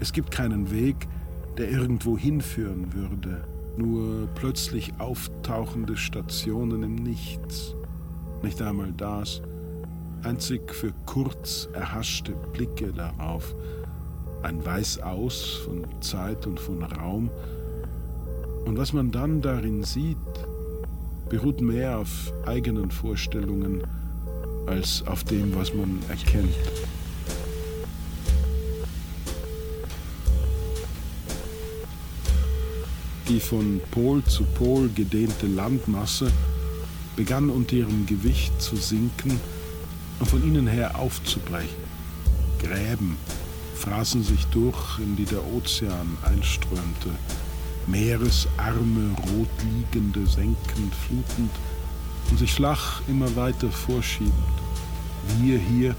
Es 0.00 0.12
gibt 0.12 0.30
keinen 0.30 0.70
Weg, 0.70 1.08
der 1.56 1.70
irgendwo 1.70 2.18
hinführen 2.18 2.92
würde, 2.92 3.42
nur 3.78 4.28
plötzlich 4.34 4.92
auftauchende 4.98 5.96
Stationen 5.96 6.82
im 6.82 6.96
Nichts. 6.96 7.74
Nicht 8.42 8.60
einmal 8.60 8.92
das, 8.94 9.40
einzig 10.24 10.74
für 10.74 10.92
kurz 11.06 11.68
erhaschte 11.72 12.32
Blicke 12.52 12.92
darauf, 12.92 13.54
ein 14.42 14.64
Weißaus 14.64 15.60
von 15.64 15.84
Zeit 16.00 16.46
und 16.46 16.58
von 16.58 16.82
Raum. 16.82 17.30
Und 18.64 18.78
was 18.78 18.92
man 18.92 19.10
dann 19.10 19.42
darin 19.42 19.84
sieht, 19.84 20.16
beruht 21.28 21.60
mehr 21.60 21.98
auf 21.98 22.32
eigenen 22.46 22.90
Vorstellungen 22.90 23.82
als 24.66 25.06
auf 25.06 25.24
dem, 25.24 25.54
was 25.54 25.74
man 25.74 25.98
erkennt. 26.08 26.54
Die 33.28 33.40
von 33.40 33.80
Pol 33.90 34.22
zu 34.24 34.44
Pol 34.44 34.88
gedehnte 34.94 35.46
Landmasse 35.46 36.30
begann 37.16 37.48
unter 37.48 37.76
ihrem 37.76 38.06
Gewicht 38.06 38.60
zu 38.60 38.76
sinken 38.76 39.40
und 40.20 40.28
von 40.28 40.42
ihnen 40.44 40.66
her 40.66 40.98
aufzubrechen. 40.98 41.84
Gräben 42.60 43.18
fraßen 43.76 44.22
sich 44.22 44.46
durch, 44.46 44.98
in 44.98 45.16
die 45.16 45.24
der 45.24 45.44
Ozean 45.46 46.16
einströmte, 46.22 47.10
Meeresarme 47.86 49.14
rot 49.30 49.48
liegende 49.62 50.26
Senken 50.26 50.90
flutend 51.06 51.50
und 52.30 52.38
sich 52.38 52.52
flach 52.52 53.02
immer 53.08 53.34
weiter 53.36 53.70
vorschiebend. 53.70 54.32
Wir 55.38 55.58
hier 55.58 55.94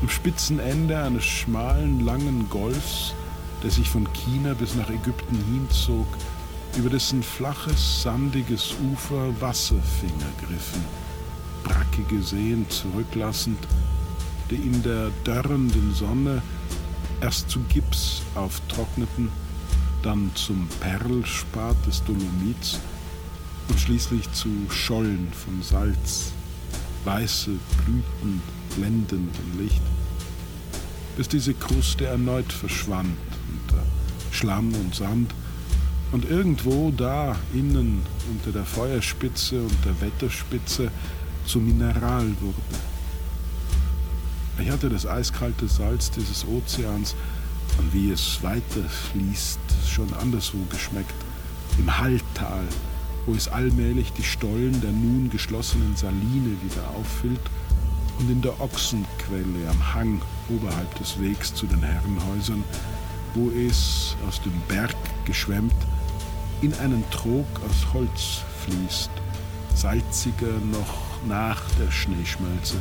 am 0.00 0.08
spitzen 0.08 0.58
Ende 0.58 0.96
eines 0.98 1.24
schmalen, 1.24 2.04
langen 2.04 2.48
Golfs, 2.48 3.14
der 3.62 3.70
sich 3.70 3.88
von 3.88 4.06
China 4.12 4.54
bis 4.54 4.74
nach 4.74 4.88
Ägypten 4.88 5.36
hinzog, 5.52 6.06
über 6.76 6.88
dessen 6.88 7.22
flaches, 7.22 8.02
sandiges 8.02 8.74
Ufer 8.92 9.28
Wasserfinger 9.40 10.30
griffen, 10.40 10.84
brackige 11.98 12.22
Seen 12.22 12.66
zurücklassend, 12.68 13.58
die 14.50 14.56
in 14.56 14.82
der 14.82 15.10
dörrenden 15.24 15.94
Sonne 15.94 16.42
erst 17.20 17.50
zu 17.50 17.60
Gips 17.68 18.22
auftrockneten, 18.34 19.30
dann 20.02 20.30
zum 20.34 20.68
Perlspat 20.80 21.76
des 21.86 22.04
Dolomits 22.04 22.78
und 23.68 23.80
schließlich 23.80 24.30
zu 24.32 24.48
Schollen 24.70 25.28
von 25.32 25.60
Salz, 25.62 26.32
weiße 27.04 27.50
Blüten 27.84 28.42
blendend 28.76 29.34
im 29.36 29.60
Licht, 29.60 29.82
bis 31.16 31.28
diese 31.28 31.54
Kruste 31.54 32.06
erneut 32.06 32.52
verschwand 32.52 33.16
unter 33.50 33.82
Schlamm 34.30 34.72
und 34.74 34.94
Sand 34.94 35.34
und 36.12 36.30
irgendwo 36.30 36.90
da 36.90 37.34
innen 37.52 38.02
unter 38.30 38.52
der 38.52 38.64
Feuerspitze 38.64 39.60
und 39.60 39.84
der 39.84 40.00
Wetterspitze 40.00 40.90
zu 41.48 41.60
Mineral 41.60 42.30
wurde. 42.42 42.62
Ich 44.58 44.70
hatte 44.70 44.90
das 44.90 45.06
eiskalte 45.06 45.66
Salz 45.66 46.10
dieses 46.10 46.46
Ozeans 46.46 47.14
und 47.78 47.94
wie 47.94 48.10
es 48.10 48.42
weiterfließt, 48.42 49.58
schon 49.88 50.12
anderswo 50.14 50.58
geschmeckt. 50.70 51.14
Im 51.78 51.98
Halltal, 51.98 52.64
wo 53.24 53.32
es 53.32 53.48
allmählich 53.48 54.12
die 54.12 54.24
Stollen 54.24 54.78
der 54.82 54.92
nun 54.92 55.30
geschlossenen 55.30 55.96
Saline 55.96 56.54
wieder 56.62 56.86
auffüllt 56.94 57.40
und 58.18 58.30
in 58.30 58.42
der 58.42 58.60
Ochsenquelle 58.60 59.70
am 59.70 59.94
Hang 59.94 60.20
oberhalb 60.50 60.94
des 60.98 61.18
Wegs 61.18 61.54
zu 61.54 61.66
den 61.66 61.82
Herrenhäusern, 61.82 62.62
wo 63.34 63.50
es 63.50 64.16
aus 64.28 64.42
dem 64.42 64.60
Berg 64.68 64.94
geschwemmt 65.24 65.72
in 66.60 66.74
einen 66.74 67.08
Trog 67.10 67.46
aus 67.66 67.94
Holz 67.94 68.42
fließt, 68.66 69.10
salziger 69.74 70.58
noch 70.72 71.07
nach 71.26 71.60
der 71.80 71.90
Schneeschmelze, 71.90 72.76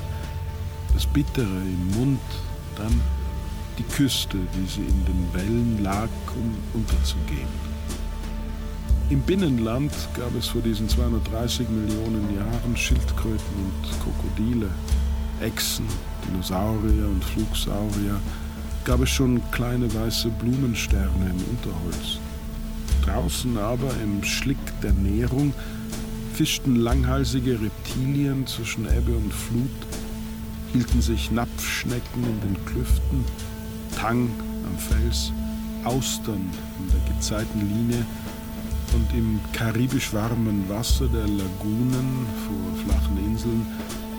das 0.94 1.06
Bittere 1.06 1.46
im 1.46 1.92
Mund, 1.98 2.20
dann 2.76 3.02
die 3.78 3.84
Küste, 3.84 4.38
wie 4.54 4.68
sie 4.68 4.82
in 4.82 5.06
den 5.06 5.34
Wellen 5.34 5.84
lag, 5.84 6.10
um 6.36 6.56
unterzugehen. 6.74 7.48
Im 9.10 9.22
Binnenland 9.22 9.94
gab 10.16 10.36
es 10.36 10.48
vor 10.48 10.62
diesen 10.62 10.90
230 10.90 11.70
Millionen 11.70 12.36
Jahren 12.36 12.76
Schildkröten 12.76 13.56
und 13.56 14.00
Krokodile, 14.04 14.70
Echsen, 15.40 15.86
Dinosaurier 16.28 17.08
und 17.08 17.24
Flugsaurier, 17.24 18.20
gab 18.84 19.02
es 19.02 19.10
schon 19.10 19.42
kleine 19.52 19.94
weiße 19.94 20.30
Blumensterne 20.30 21.30
im 21.30 21.44
Unterholz. 21.56 22.20
Draußen 23.06 23.58
aber 23.58 23.92
im 24.04 24.24
Schlick 24.24 24.58
der 24.82 24.94
Nährung 24.94 25.54
fischten 26.38 26.76
langhalsige 26.76 27.60
Reptilien 27.60 28.46
zwischen 28.46 28.86
Ebbe 28.86 29.12
und 29.18 29.34
Flut, 29.34 29.72
hielten 30.72 31.02
sich 31.02 31.32
Napfschnecken 31.32 32.24
in 32.24 32.42
den 32.42 32.66
Klüften, 32.68 33.26
Tang 34.00 34.30
am 34.64 34.78
Fels, 34.78 35.32
Austern 35.84 36.48
in 36.78 36.92
der 36.92 37.16
Gezeitenlinie 37.16 38.06
und 38.94 39.18
im 39.18 39.40
karibisch 39.52 40.14
warmen 40.14 40.70
Wasser 40.70 41.08
der 41.08 41.26
Lagunen 41.26 42.28
vor 42.46 42.86
flachen 42.86 43.18
Inseln 43.26 43.66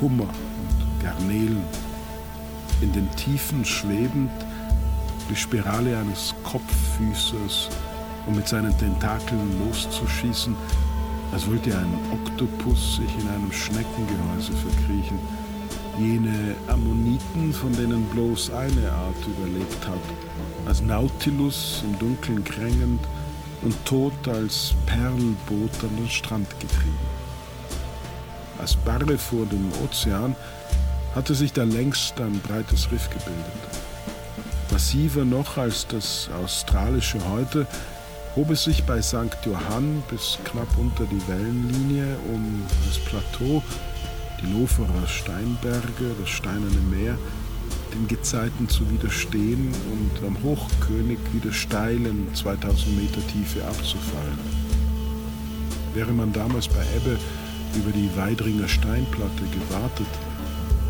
Hummer 0.01 0.25
und 0.25 1.01
Garnelen. 1.05 1.63
In 2.81 2.93
den 2.95 3.09
Tiefen 3.15 3.65
schwebend 3.65 4.33
die 5.31 5.37
Spirale 5.37 5.97
eines 5.97 6.35
Kopffüßers, 6.43 7.69
um 8.27 8.35
mit 8.35 8.49
seinen 8.49 8.77
Tentakeln 8.77 9.61
loszuschießen, 9.65 10.57
als 11.33 11.47
wollte 11.47 11.77
ein 11.77 11.99
Oktopus 12.13 12.97
sich 12.97 13.19
in 13.19 13.29
einem 13.29 13.53
Schneckengehäuse 13.53 14.53
verkriechen. 14.53 15.19
Jene 15.99 16.55
Ammoniten, 16.69 17.53
von 17.53 17.73
denen 17.73 18.05
bloß 18.07 18.51
eine 18.53 18.91
Art 18.93 19.17
überlebt 19.27 19.87
hat, 19.87 19.99
als 20.67 20.81
Nautilus 20.81 21.83
im 21.85 21.99
Dunkeln 21.99 22.45
krängend 22.45 23.01
und 23.63 23.75
tot 23.85 24.29
als 24.29 24.75
Perlboot 24.87 25.83
an 25.83 25.97
den 25.97 26.09
Strand 26.09 26.49
getrieben. 26.61 27.19
Als 28.59 28.77
Barre 28.77 29.19
vor 29.19 29.47
dem 29.47 29.71
Ozean 29.85 30.35
hatte 31.15 31.35
sich 31.35 31.53
da 31.53 31.65
längst 31.65 32.21
ein 32.21 32.41
breites 32.41 32.91
Riff 32.93 33.09
gebildet. 33.11 33.45
Massiver 34.71 35.25
noch 35.25 35.57
als 35.57 35.87
das 35.87 36.29
australische 36.43 37.19
heute 37.29 37.67
hob 38.39 38.51
es 38.51 38.63
sich 38.63 38.85
bei 38.85 39.03
St. 39.03 39.37
Johann 39.45 40.01
bis 40.09 40.39
knapp 40.45 40.69
unter 40.79 41.05
die 41.07 41.21
Wellenlinie, 41.27 42.17
um 42.33 42.63
das 42.87 42.97
Plateau, 43.01 43.61
die 44.41 44.53
Loferer 44.53 45.09
Steinberge, 45.09 46.15
das 46.21 46.29
Steinerne 46.29 46.81
Meer, 46.89 47.19
den 47.93 48.07
Gezeiten 48.07 48.69
zu 48.69 48.89
widerstehen 48.93 49.73
und 49.91 50.25
am 50.25 50.41
Hochkönig 50.45 51.19
wieder 51.33 51.53
steil 51.53 52.07
in 52.07 52.33
2000 52.33 52.97
Meter 52.97 53.27
Tiefe 53.27 53.65
abzufallen. 53.65 54.39
Wäre 55.95 56.13
man 56.13 56.33
damals 56.33 56.69
bei 56.69 56.85
Ebbe 56.97 57.19
über 57.75 57.91
die 57.91 58.09
Weidringer 58.17 58.69
Steinplatte 58.69 59.43
gewartet, 59.51 60.07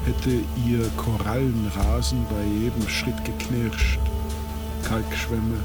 hätte 0.05 0.33
ihr 0.67 0.87
Korallenrasen 0.99 2.27
bei 2.29 2.45
jedem 2.61 2.87
Schritt 2.91 3.25
geknirscht, 3.25 4.01
Kalkschwämme, 4.87 5.57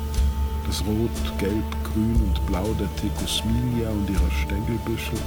das 0.67 0.83
Rot, 0.85 1.37
Gelb, 1.37 1.63
Grün 1.83 2.15
und 2.15 2.45
Blau 2.45 2.73
der 2.79 2.93
Tecosminia 2.95 3.89
und 3.89 4.09
ihrer 4.09 4.31
Stängelbüschel, 4.31 5.19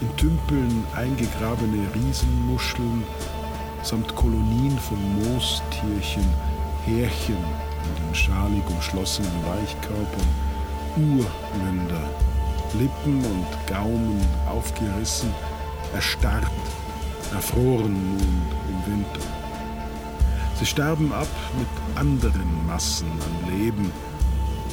in 0.00 0.16
Tümpeln 0.16 0.84
eingegrabene 0.94 1.86
Riesenmuscheln 1.94 3.02
samt 3.82 4.14
Kolonien 4.14 4.78
von 4.78 4.98
Moostierchen, 5.16 6.26
Härchen 6.84 7.36
in 7.36 8.06
den 8.06 8.14
schalig 8.14 8.62
umschlossenen 8.68 9.32
Weichkörpern, 9.44 10.28
Urländer, 10.96 12.08
Lippen 12.74 13.24
und 13.24 13.66
Gaumen 13.66 14.20
aufgerissen, 14.48 15.30
erstarrt, 15.94 16.50
erfroren 17.34 17.92
nun 17.92 18.42
im 18.68 18.92
Winter. 18.92 19.26
Sie 20.58 20.66
sterben 20.66 21.12
ab 21.12 21.28
mit 21.56 21.98
anderen 21.98 22.66
Massen 22.66 23.06
an 23.06 23.58
Leben, 23.58 23.92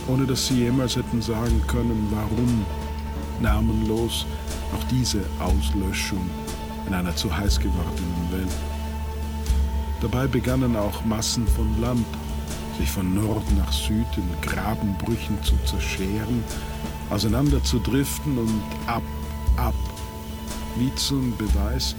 ohne 0.08 0.26
dass 0.26 0.48
sie 0.48 0.56
jemals 0.56 0.96
hätten 0.96 1.22
sagen 1.22 1.62
können, 1.68 2.08
warum 2.12 2.66
namenlos 3.42 4.26
auch 4.74 4.84
diese 4.86 5.24
Auslöschung 5.40 6.30
in 6.88 6.94
einer 6.94 7.16
zu 7.16 7.36
heiß 7.36 7.60
gewordenen 7.60 8.32
Welt. 8.32 8.56
Dabei 10.02 10.28
begannen 10.28 10.76
auch 10.76 11.04
Massen 11.06 11.48
von 11.48 11.82
Land, 11.82 12.06
sich 12.78 12.90
von 12.90 13.14
Nord 13.16 13.44
nach 13.58 13.72
Süd 13.72 14.06
in 14.18 14.30
Grabenbrüchen 14.42 15.42
zu 15.44 15.56
zerscheren, 15.66 16.44
auseinanderzudriften 17.10 18.38
und 18.38 18.62
ab, 18.88 19.04
ab, 19.58 19.74
wie 20.78 20.94
zum 20.96 21.36
Beweis, 21.38 21.96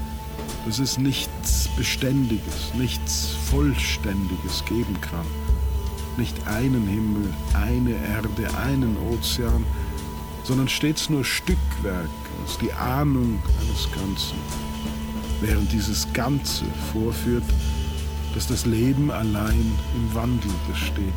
dass 0.67 0.79
es 0.79 0.99
nichts 0.99 1.69
Beständiges, 1.77 2.75
nichts 2.75 3.31
Vollständiges 3.51 4.65
geben 4.67 5.01
kann 5.01 5.46
nicht 6.19 6.47
einen 6.47 6.87
Himmel, 6.87 7.33
eine 7.55 7.93
Erde, 7.93 8.59
einen 8.59 8.97
Ozean, 9.11 9.65
sondern 10.45 10.69
stets 10.69 11.11
nur 11.11 11.25
Stückwerk 11.25 12.09
aus 12.45 12.59
die 12.59 12.73
Ahnung 12.73 13.43
eines 13.61 13.91
Ganzen, 13.93 14.39
während 15.41 15.73
dieses 15.73 16.13
Ganze 16.13 16.65
vorführt, 16.93 17.45
dass 18.35 18.47
das 18.47 18.67
Leben 18.67 19.11
allein 19.11 19.73
im 19.95 20.15
Wandel 20.15 20.51
besteht, 20.71 21.15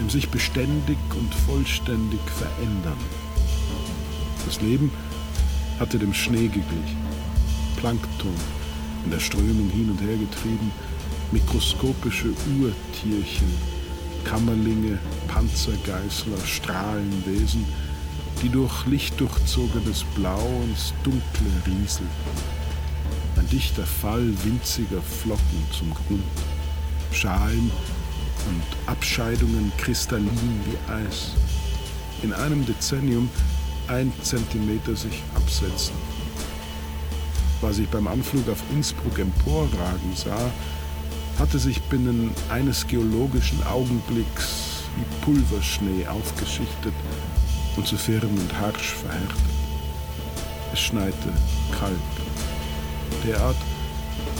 im 0.00 0.10
sich 0.10 0.28
beständig 0.28 0.98
und 1.10 1.34
vollständig 1.46 2.20
verändern. 2.30 2.98
Das 4.46 4.60
Leben 4.60 4.90
hatte 5.78 5.98
dem 5.98 6.14
Schnee 6.14 6.48
geglichen, 6.48 6.96
Plankton 7.76 8.34
in 9.04 9.10
der 9.10 9.20
Strömung 9.20 9.68
hin 9.70 9.90
und 9.90 10.00
her 10.00 10.16
getrieben, 10.16 10.72
mikroskopische 11.30 12.28
Urtierchen, 12.28 13.73
Kammerlinge, 14.24 14.98
Panzergeißler, 15.28 16.38
Strahlenwesen, 16.44 17.64
die 18.42 18.48
durch 18.48 18.86
lichtdurchzogenes 18.86 20.04
Blau 20.14 20.62
ins 20.64 20.92
Dunkle 21.02 21.50
rieselten. 21.66 22.08
Ein 23.36 23.48
dichter 23.48 23.84
Fall 23.84 24.32
winziger 24.44 25.02
Flocken 25.02 25.66
zum 25.70 25.92
Grund, 25.94 26.22
Schalen 27.12 27.70
und 28.48 28.62
Abscheidungen 28.86 29.72
kristallin 29.78 30.60
wie 30.64 30.92
Eis. 30.92 31.32
In 32.22 32.32
einem 32.32 32.64
Dezennium 32.66 33.28
ein 33.88 34.12
Zentimeter 34.22 34.96
sich 34.96 35.22
absetzen. 35.34 35.94
Was 37.60 37.78
ich 37.78 37.88
beim 37.88 38.08
Anflug 38.08 38.48
auf 38.48 38.62
Innsbruck 38.72 39.18
emporragen 39.18 40.14
sah, 40.14 40.50
hatte 41.38 41.58
sich 41.58 41.82
binnen 41.82 42.30
eines 42.50 42.86
geologischen 42.86 43.62
Augenblicks 43.66 44.82
wie 44.96 45.24
Pulverschnee 45.24 46.06
aufgeschichtet 46.06 46.94
und 47.76 47.86
zu 47.86 47.96
firm 47.96 48.30
und 48.38 48.60
harsch 48.60 48.94
verhärtet. 48.94 49.36
Es 50.72 50.80
schneite 50.80 51.32
kalt. 51.78 51.96
Derart 53.26 53.56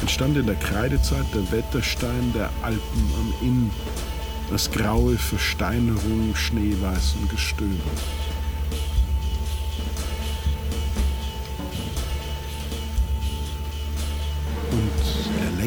entstand 0.00 0.36
in 0.36 0.46
der 0.46 0.56
Kreidezeit 0.56 1.26
der 1.34 1.50
Wetterstein 1.50 2.32
der 2.34 2.50
Alpen 2.62 3.10
am 3.18 3.32
Inn, 3.40 3.70
das 4.50 4.70
graue 4.70 5.16
Versteinerung 5.16 6.34
schneeweißen 6.34 7.28
Gestöber. 7.28 7.90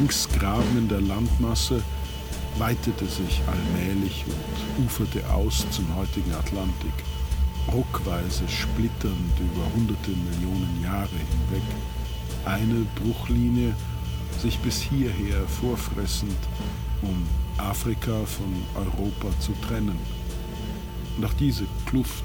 Längsgraben 0.08 0.78
in 0.78 0.88
der 0.88 1.02
Landmasse 1.02 1.84
weitete 2.58 3.06
sich 3.08 3.42
allmählich 3.46 4.24
und 4.26 4.86
uferte 4.86 5.30
aus 5.30 5.66
zum 5.72 5.94
heutigen 5.98 6.32
Atlantik, 6.34 6.94
ruckweise 7.74 8.48
splitternd 8.48 9.38
über 9.38 9.66
hunderte 9.76 10.12
Millionen 10.12 10.82
Jahre 10.82 11.10
hinweg. 11.10 11.62
Eine 12.46 12.86
Bruchlinie 12.96 13.76
sich 14.40 14.58
bis 14.60 14.80
hierher 14.80 15.46
vorfressend, 15.60 16.40
um 17.02 17.28
Afrika 17.58 18.14
von 18.26 18.64
Europa 18.76 19.38
zu 19.42 19.52
trennen. 19.68 20.00
Und 21.18 21.26
auch 21.26 21.34
diese 21.34 21.66
Kluft 21.86 22.24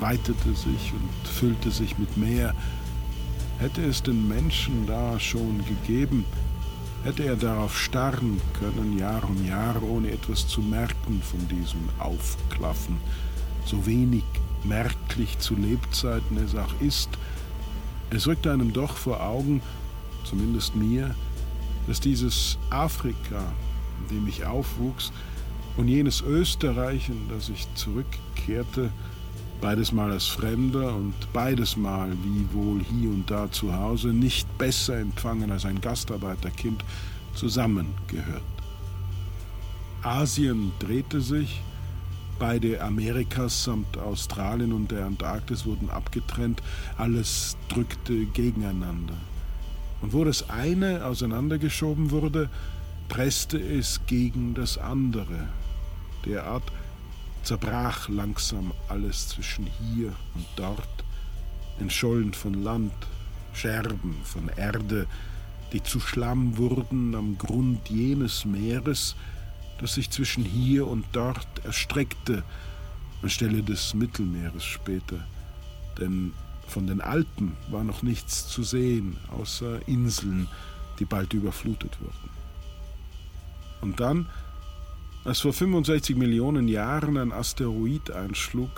weitete 0.00 0.52
sich 0.52 0.92
und 0.92 1.28
füllte 1.28 1.70
sich 1.70 1.96
mit 1.96 2.16
Meer. 2.16 2.56
Hätte 3.60 3.84
es 3.84 4.02
den 4.02 4.26
Menschen 4.26 4.84
da 4.88 5.20
schon 5.20 5.64
gegeben, 5.64 6.24
hätte 7.04 7.24
er 7.24 7.36
darauf 7.36 7.78
starren 7.78 8.40
können, 8.58 8.98
Jahr 8.98 9.22
um 9.28 9.46
Jahr, 9.46 9.82
ohne 9.82 10.10
etwas 10.10 10.48
zu 10.48 10.62
merken 10.62 11.22
von 11.22 11.46
diesem 11.48 11.88
Aufklaffen. 11.98 12.96
So 13.66 13.86
wenig 13.86 14.24
merklich 14.64 15.38
zu 15.38 15.54
Lebzeiten 15.54 16.38
es 16.38 16.54
auch 16.56 16.80
ist, 16.80 17.10
es 18.10 18.26
rückt 18.26 18.46
einem 18.46 18.72
doch 18.72 18.96
vor 18.96 19.22
Augen, 19.22 19.60
zumindest 20.24 20.76
mir, 20.76 21.14
dass 21.86 22.00
dieses 22.00 22.58
Afrika, 22.70 23.42
in 24.00 24.16
dem 24.16 24.28
ich 24.28 24.44
aufwuchs, 24.44 25.12
und 25.76 25.88
jenes 25.88 26.22
Österreich, 26.22 27.08
in 27.08 27.28
das 27.28 27.48
ich 27.48 27.66
zurückkehrte, 27.74 28.90
beides 29.64 29.92
mal 29.92 30.12
als 30.12 30.26
Fremder 30.26 30.94
und 30.94 31.14
beides 31.32 31.74
mal 31.78 32.12
wie 32.22 32.46
wohl 32.52 32.82
hier 32.84 33.08
und 33.08 33.30
da 33.30 33.50
zu 33.50 33.74
Hause, 33.74 34.08
nicht 34.08 34.46
besser 34.58 34.98
empfangen 34.98 35.50
als 35.50 35.64
ein 35.64 35.80
Gastarbeiterkind, 35.80 36.84
zusammengehört. 37.34 38.42
Asien 40.02 40.72
drehte 40.80 41.22
sich, 41.22 41.62
beide 42.38 42.82
Amerikas 42.82 43.64
samt 43.64 43.96
Australien 43.96 44.70
und 44.70 44.90
der 44.90 45.06
Antarktis 45.06 45.64
wurden 45.64 45.88
abgetrennt, 45.88 46.62
alles 46.98 47.56
drückte 47.70 48.26
gegeneinander. 48.26 49.16
Und 50.02 50.12
wo 50.12 50.24
das 50.24 50.50
eine 50.50 51.06
auseinandergeschoben 51.06 52.10
wurde, 52.10 52.50
presste 53.08 53.58
es 53.58 54.02
gegen 54.06 54.52
das 54.52 54.76
andere. 54.76 55.48
Derart 56.26 56.70
zerbrach 57.44 58.08
langsam 58.08 58.72
alles 58.88 59.28
zwischen 59.28 59.66
hier 59.66 60.08
und 60.34 60.46
dort, 60.56 61.04
entschollen 61.78 62.32
von 62.32 62.62
Land, 62.62 62.92
Scherben 63.52 64.16
von 64.24 64.48
Erde, 64.56 65.06
die 65.72 65.82
zu 65.82 66.00
Schlamm 66.00 66.56
wurden 66.56 67.14
am 67.14 67.38
Grund 67.38 67.88
jenes 67.88 68.44
Meeres, 68.44 69.16
das 69.80 69.94
sich 69.94 70.10
zwischen 70.10 70.44
hier 70.44 70.86
und 70.86 71.04
dort 71.12 71.64
erstreckte, 71.64 72.42
anstelle 73.22 73.62
des 73.62 73.94
Mittelmeeres 73.94 74.64
später. 74.64 75.26
Denn 75.98 76.32
von 76.66 76.86
den 76.86 77.00
Alpen 77.00 77.56
war 77.70 77.84
noch 77.84 78.02
nichts 78.02 78.48
zu 78.48 78.62
sehen, 78.62 79.16
außer 79.30 79.86
Inseln, 79.88 80.48
die 80.98 81.04
bald 81.04 81.32
überflutet 81.32 82.00
wurden. 82.00 82.30
Und 83.80 84.00
dann, 84.00 84.28
als 85.24 85.40
vor 85.40 85.54
65 85.54 86.16
Millionen 86.16 86.68
Jahren 86.68 87.16
ein 87.16 87.32
Asteroid 87.32 88.10
einschlug 88.10 88.70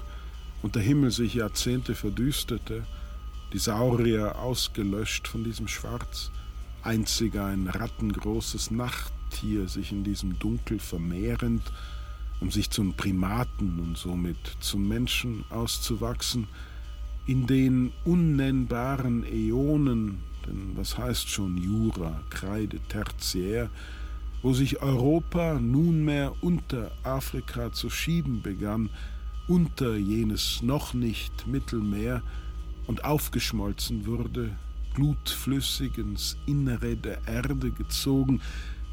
und 0.63 0.77
der 0.77 0.83
Himmel 0.83 1.11
sich 1.11 1.35
Jahrzehnte 1.35 1.97
verdüsterte, 1.97 2.87
die 3.53 3.59
Saurier 3.59 4.39
ausgelöscht 4.39 5.27
von 5.27 5.43
diesem 5.43 5.67
Schwarz, 5.67 6.31
einzig 6.83 7.37
ein 7.37 7.67
rattengroßes 7.67 8.71
Nachttier 8.71 9.69
sich 9.69 9.91
in 9.91 10.05
diesem 10.05 10.39
Dunkel 10.39 10.79
vermehrend, 10.79 11.63
um 12.41 12.53
sich 12.53 12.71
zum 12.71 12.95
Primaten 12.95 13.81
und 13.81 13.99
somit 13.99 14.39
zum 14.61 14.87
Menschen 14.87 15.45
auszuwachsen, 15.51 16.47
in 17.27 17.49
den 17.49 17.93
unnennbaren 18.05 19.25
Äonen, 19.25 20.19
denn 20.47 20.77
was 20.77 20.97
heißt 20.97 21.29
schon 21.29 21.57
Jura, 21.57 22.21
Kreide, 22.31 22.79
Tertiär, 22.89 23.69
wo 24.43 24.53
sich 24.53 24.81
Europa 24.83 25.59
nunmehr 25.61 26.33
unter 26.41 26.93
Afrika 27.03 27.73
zu 27.73 27.91
schieben 27.91 28.43
begann, 28.43 28.91
unter 29.49 29.97
jenes 29.97 30.63
noch 30.63 30.95
nicht 30.95 31.47
Mittelmeer 31.47 32.23
und 32.87 33.05
aufgeschmolzen 33.05 34.07
wurde, 34.07 34.57
glutflüssig 34.95 35.99
ins 35.99 36.37
Innere 36.47 36.97
der 36.97 37.27
Erde 37.27 37.71
gezogen, 37.71 38.41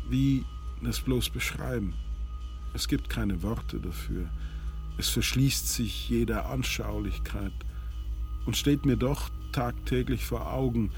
wie 0.09 0.43
das 0.83 0.99
bloß 0.99 1.29
beschreiben. 1.29 1.93
Es 2.73 2.87
gibt 2.87 3.09
keine 3.09 3.41
Worte 3.41 3.79
dafür. 3.79 4.29
Es 4.97 5.09
verschließt 5.09 5.73
sich 5.73 6.09
jeder 6.09 6.49
Anschaulichkeit 6.49 7.53
und 8.45 8.57
steht 8.57 8.85
mir 8.85 8.97
doch 8.97 9.29
tagtäglich 9.51 10.25
vor 10.25 10.51
Augen, 10.51 10.91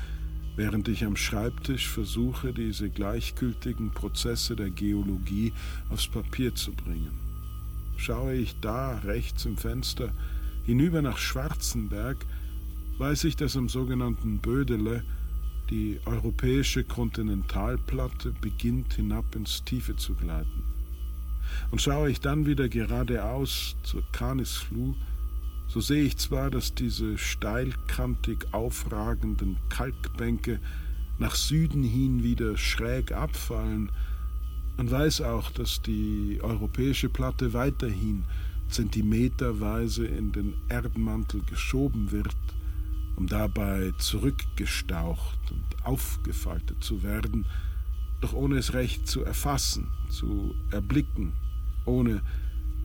während 0.56 0.88
ich 0.88 1.04
am 1.04 1.16
Schreibtisch 1.16 1.90
versuche, 1.90 2.54
diese 2.54 2.90
gleichgültigen 2.90 3.92
Prozesse 3.92 4.56
der 4.56 4.70
Geologie 4.70 5.54
aufs 5.90 6.08
Papier 6.08 6.56
zu 6.56 6.72
bringen. 6.72 7.20
Schaue 7.98 8.36
ich 8.36 8.60
da 8.62 8.98
rechts 9.00 9.46
im 9.46 9.58
Fenster 9.58 10.12
hinüber 10.66 11.02
nach 11.02 11.18
Schwarzenberg, 11.18 12.18
weiß 12.98 13.26
ich, 13.26 13.36
dass 13.36 13.58
am 13.58 13.70
sogenannten 13.70 14.40
Bödele 14.40 15.04
die 15.70 16.00
europäische 16.06 16.84
Kontinentalplatte 16.84 18.34
beginnt 18.40 18.94
hinab 18.94 19.36
ins 19.36 19.64
Tiefe 19.64 19.96
zu 19.96 20.14
gleiten. 20.14 20.64
Und 21.72 21.82
schaue 21.82 22.10
ich 22.10 22.20
dann 22.20 22.46
wieder 22.46 22.70
geradeaus 22.70 23.76
zur 23.84 24.04
Canisfluh, 24.12 24.96
so 25.76 25.82
sehe 25.82 26.04
ich 26.04 26.16
zwar, 26.16 26.50
dass 26.50 26.74
diese 26.74 27.18
steilkantig 27.18 28.46
aufragenden 28.54 29.58
Kalkbänke 29.68 30.62
nach 31.20 31.36
Süden 31.36 31.84
hin 31.84 32.24
wieder 32.24 32.56
schräg 32.56 33.12
abfallen, 33.12 33.92
man 34.78 34.90
weiß 34.90 35.20
auch, 35.20 35.52
dass 35.52 35.82
die 35.82 36.40
europäische 36.42 37.10
Platte 37.10 37.52
weiterhin 37.52 38.24
zentimeterweise 38.70 40.06
in 40.06 40.32
den 40.32 40.54
Erdmantel 40.70 41.42
geschoben 41.42 42.10
wird, 42.10 42.38
um 43.18 43.28
dabei 43.28 43.92
zurückgestaucht 43.98 45.52
und 45.52 45.86
aufgefaltet 45.86 46.82
zu 46.86 47.04
werden, 47.04 47.46
doch 48.22 48.32
ohne 48.32 48.60
es 48.60 48.72
recht 48.72 49.10
zu 49.10 49.26
erfassen, 49.26 49.88
zu 50.10 50.56
erblicken, 50.72 51.34
ohne 51.84 52.22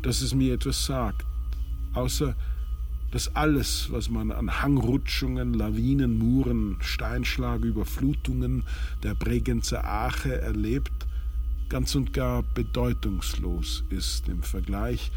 dass 0.03 0.22
es 0.22 0.35
mir 0.35 0.55
etwas 0.55 0.87
sagt, 0.87 1.24
außer 1.94 2.35
dass 3.10 3.34
alles, 3.34 3.88
was 3.90 4.08
man 4.08 4.30
an 4.30 4.62
Hangrutschungen, 4.62 5.54
Lawinen, 5.54 6.18
Muren, 6.18 6.76
Steinschlag, 6.80 7.62
Überflutungen 7.62 8.64
der 9.02 9.14
Bregenzer 9.14 9.84
Ache 9.84 10.40
erlebt, 10.40 11.06
ganz 11.68 11.94
und 11.94 12.12
gar 12.12 12.42
bedeutungslos 12.42 13.84
ist 13.90 14.28
im 14.28 14.42
Vergleich 14.42 15.10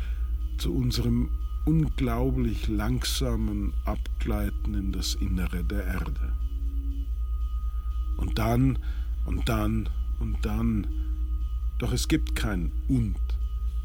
zu 0.58 0.74
unserem 0.74 1.30
unglaublich 1.66 2.68
langsamen 2.68 3.74
Abgleiten 3.86 4.74
in 4.74 4.92
das 4.92 5.16
Innere 5.16 5.64
der 5.64 5.86
Erde. 5.86 6.34
Und 8.18 8.38
dann 8.38 8.80
und 9.26 9.48
dann 9.50 9.90
und 10.20 10.46
dann, 10.46 10.88
doch 11.80 11.92
es 11.92 12.08
gibt 12.08 12.36
kein 12.36 12.72
Und, 12.88 13.20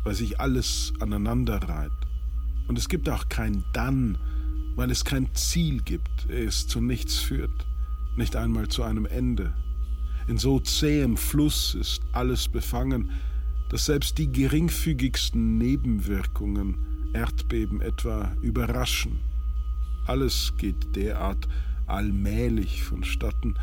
weil 0.04 0.14
sich 0.14 0.40
alles 0.40 0.92
aneinander 1.00 1.56
reiht. 1.56 1.90
Und 2.68 2.78
es 2.78 2.88
gibt 2.88 3.09
auch 3.09 3.28
kein 3.28 3.64
Dann, 3.72 4.18
weil 4.76 4.90
es 4.90 5.04
kein 5.04 5.35
Ziel 5.35 5.83
gibt, 5.83 6.31
es 6.31 6.68
zu 6.68 6.81
nichts 6.81 7.18
führt, 7.18 7.66
nicht 8.16 8.37
einmal 8.37 8.68
zu 8.68 8.85
einem 8.85 9.07
Ende. 9.07 9.52
In 10.28 10.38
so 10.38 10.61
zähem 10.61 11.16
Fluss 11.16 11.74
ist 11.74 12.02
alles 12.12 12.48
befangen, 12.48 13.11
dass 13.70 13.87
selbst 13.87 14.18
die 14.18 14.31
geringfügigsten 14.31 15.59
Nebenwirkungen, 15.59 16.76
Erdbeben 17.14 17.81
etwa, 17.81 18.33
überraschen. 18.42 19.18
Alles 20.07 20.52
geht 20.59 20.94
derart 20.94 21.48
allmählich 21.87 22.85
vonstatten, 22.85 23.54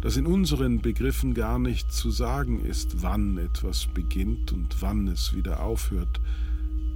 dass 0.00 0.16
in 0.16 0.26
unseren 0.26 0.80
Begriffen 0.80 1.34
gar 1.34 1.58
nicht 1.58 1.92
zu 1.92 2.10
sagen 2.10 2.64
ist, 2.64 3.02
wann 3.02 3.36
etwas 3.36 3.86
beginnt 3.86 4.52
und 4.52 4.80
wann 4.80 5.08
es 5.08 5.34
wieder 5.34 5.62
aufhört. 5.62 6.20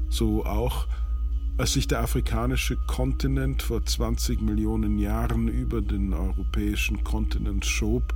So 0.09 0.46
auch, 0.46 0.87
als 1.56 1.74
sich 1.74 1.86
der 1.86 2.00
afrikanische 2.00 2.76
Kontinent 2.76 3.62
vor 3.62 3.84
20 3.84 4.42
Millionen 4.42 4.98
Jahren 4.98 5.46
über 5.46 5.80
den 5.80 6.12
europäischen 6.12 7.04
Kontinent 7.04 7.64
schob, 7.64 8.12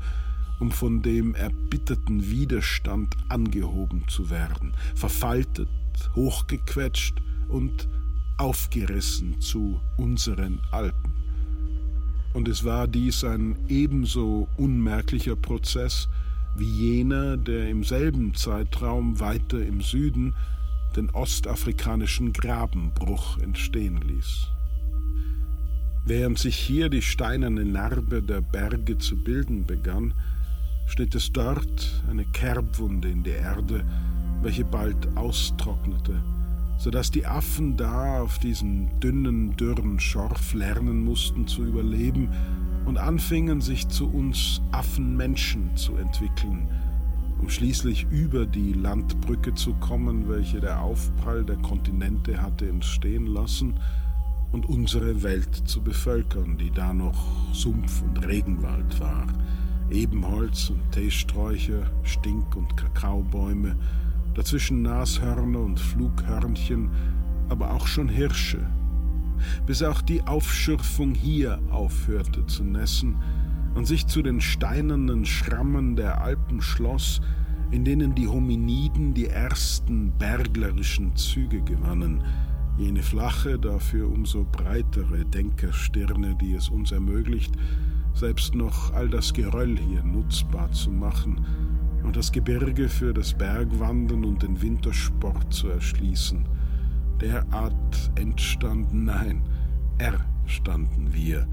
um 0.58 0.72
von 0.72 1.02
dem 1.02 1.36
erbitterten 1.36 2.30
Widerstand 2.30 3.16
angehoben 3.28 4.04
zu 4.08 4.28
werden, 4.28 4.74
verfaltet 4.96 5.68
hochgequetscht 6.16 7.22
und 7.48 7.88
aufgerissen 8.38 9.40
zu 9.40 9.80
unseren 9.96 10.60
Alpen. 10.72 11.12
Und 12.34 12.48
es 12.48 12.64
war 12.64 12.88
dies 12.88 13.22
ein 13.24 13.56
ebenso 13.68 14.48
unmerklicher 14.56 15.36
Prozess 15.36 16.08
wie 16.56 16.64
jener, 16.68 17.36
der 17.36 17.68
im 17.68 17.84
selben 17.84 18.34
Zeitraum 18.34 19.20
weiter 19.20 19.64
im 19.64 19.80
Süden 19.80 20.34
den 20.98 21.10
ostafrikanischen 21.10 22.32
Grabenbruch 22.32 23.38
entstehen 23.38 24.00
ließ. 24.02 24.48
Während 26.04 26.40
sich 26.40 26.56
hier 26.56 26.88
die 26.88 27.02
steinerne 27.02 27.64
Narbe 27.64 28.20
der 28.20 28.40
Berge 28.40 28.98
zu 28.98 29.22
bilden 29.22 29.64
begann, 29.64 30.12
schnitt 30.86 31.14
es 31.14 31.30
dort 31.32 32.02
eine 32.10 32.24
Kerbwunde 32.24 33.08
in 33.10 33.22
die 33.22 33.30
Erde, 33.30 33.84
welche 34.42 34.64
bald 34.64 35.16
austrocknete, 35.16 36.20
so 36.78 36.90
dass 36.90 37.12
die 37.12 37.26
Affen 37.26 37.76
da 37.76 38.20
auf 38.20 38.40
diesem 38.40 38.98
dünnen, 38.98 39.56
dürren 39.56 40.00
Schorf 40.00 40.52
lernen 40.52 41.04
mussten 41.04 41.46
zu 41.46 41.62
überleben 41.64 42.28
und 42.86 42.98
anfingen 42.98 43.60
sich 43.60 43.86
zu 43.88 44.10
uns 44.10 44.60
Affenmenschen 44.72 45.76
zu 45.76 45.94
entwickeln, 45.94 46.66
um 47.40 47.48
schließlich 47.48 48.06
über 48.10 48.46
die 48.46 48.72
Landbrücke 48.72 49.54
zu 49.54 49.74
kommen, 49.74 50.28
welche 50.28 50.60
der 50.60 50.80
Aufprall 50.80 51.44
der 51.44 51.56
Kontinente 51.56 52.40
hatte 52.42 52.68
entstehen 52.68 53.26
lassen, 53.26 53.74
und 54.52 54.66
unsere 54.66 55.22
Welt 55.22 55.54
zu 55.66 55.82
bevölkern, 55.82 56.56
die 56.56 56.70
da 56.70 56.92
noch 56.92 57.26
Sumpf 57.52 58.02
und 58.02 58.26
Regenwald 58.26 58.98
war, 59.00 59.26
Ebenholz 59.90 60.70
und 60.70 60.80
Teesträucher, 60.92 61.90
Stink- 62.02 62.56
und 62.56 62.76
Kakaobäume, 62.76 63.76
dazwischen 64.34 64.82
Nashörner 64.82 65.60
und 65.60 65.78
Flughörnchen, 65.78 66.90
aber 67.48 67.72
auch 67.72 67.86
schon 67.86 68.08
Hirsche, 68.08 68.60
bis 69.66 69.82
auch 69.82 70.02
die 70.02 70.22
Aufschürfung 70.26 71.14
hier 71.14 71.58
aufhörte 71.70 72.46
zu 72.46 72.64
nässen 72.64 73.16
und 73.78 73.86
sich 73.86 74.08
zu 74.08 74.22
den 74.22 74.40
steinernen 74.40 75.24
Schrammen 75.24 75.94
der 75.94 76.20
Alpen 76.20 76.60
schloss, 76.60 77.20
in 77.70 77.84
denen 77.84 78.12
die 78.12 78.26
Hominiden 78.26 79.14
die 79.14 79.28
ersten 79.28 80.10
berglerischen 80.18 81.14
Züge 81.14 81.62
gewannen, 81.62 82.24
jene 82.76 83.04
flache, 83.04 83.56
dafür 83.56 84.10
umso 84.10 84.44
breitere 84.50 85.24
Denkerstirne, 85.24 86.34
die 86.40 86.54
es 86.54 86.70
uns 86.70 86.90
ermöglicht, 86.90 87.54
selbst 88.14 88.52
noch 88.56 88.92
all 88.94 89.08
das 89.08 89.32
Geröll 89.32 89.78
hier 89.78 90.02
nutzbar 90.02 90.72
zu 90.72 90.90
machen 90.90 91.46
und 92.02 92.16
das 92.16 92.32
Gebirge 92.32 92.88
für 92.88 93.14
das 93.14 93.32
Bergwandern 93.32 94.24
und 94.24 94.42
den 94.42 94.60
Wintersport 94.60 95.54
zu 95.54 95.68
erschließen. 95.68 96.44
Derart 97.20 98.10
entstanden, 98.16 99.04
nein, 99.04 99.42
erstanden 99.98 101.12
wir, 101.12 101.46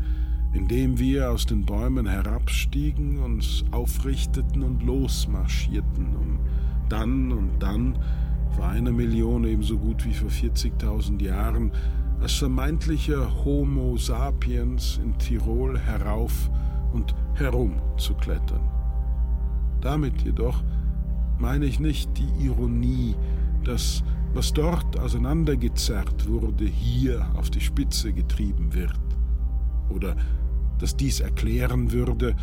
indem 0.55 0.97
wir 0.97 1.31
aus 1.31 1.45
den 1.45 1.65
Bäumen 1.65 2.07
herabstiegen, 2.07 3.19
uns 3.19 3.65
aufrichteten 3.71 4.63
und 4.63 4.83
losmarschierten, 4.83 6.15
um 6.15 6.39
dann 6.87 7.31
und 7.33 7.59
dann 7.59 7.99
vor 8.55 8.67
einer 8.67 8.91
Million 8.91 9.43
ebenso 9.43 9.77
gut 9.77 10.05
wie 10.05 10.13
vor 10.13 10.29
40.000 10.29 11.21
Jahren 11.21 11.71
als 12.21 12.33
vermeintlicher 12.33 13.43
Homo 13.43 13.97
sapiens 13.97 14.99
in 15.03 15.17
Tirol 15.17 15.77
herauf 15.77 16.49
und 16.93 17.13
herum 17.33 17.73
zu 17.97 18.13
klettern. 18.13 18.61
Damit 19.81 20.21
jedoch 20.21 20.63
meine 21.37 21.65
ich 21.65 21.81
nicht 21.81 22.09
die 22.17 22.45
Ironie, 22.45 23.13
dass 23.65 24.03
was 24.33 24.53
dort 24.53 24.97
auseinandergezerrt 24.97 26.27
wurde, 26.29 26.65
hier 26.65 27.27
auf 27.35 27.49
die 27.49 27.61
Spitze 27.61 28.13
getrieben 28.13 28.73
wird. 28.73 28.99
Oder 29.89 30.15
dass 30.79 30.95
dies 30.95 31.19
erklären 31.19 31.91
würde, 31.91 32.35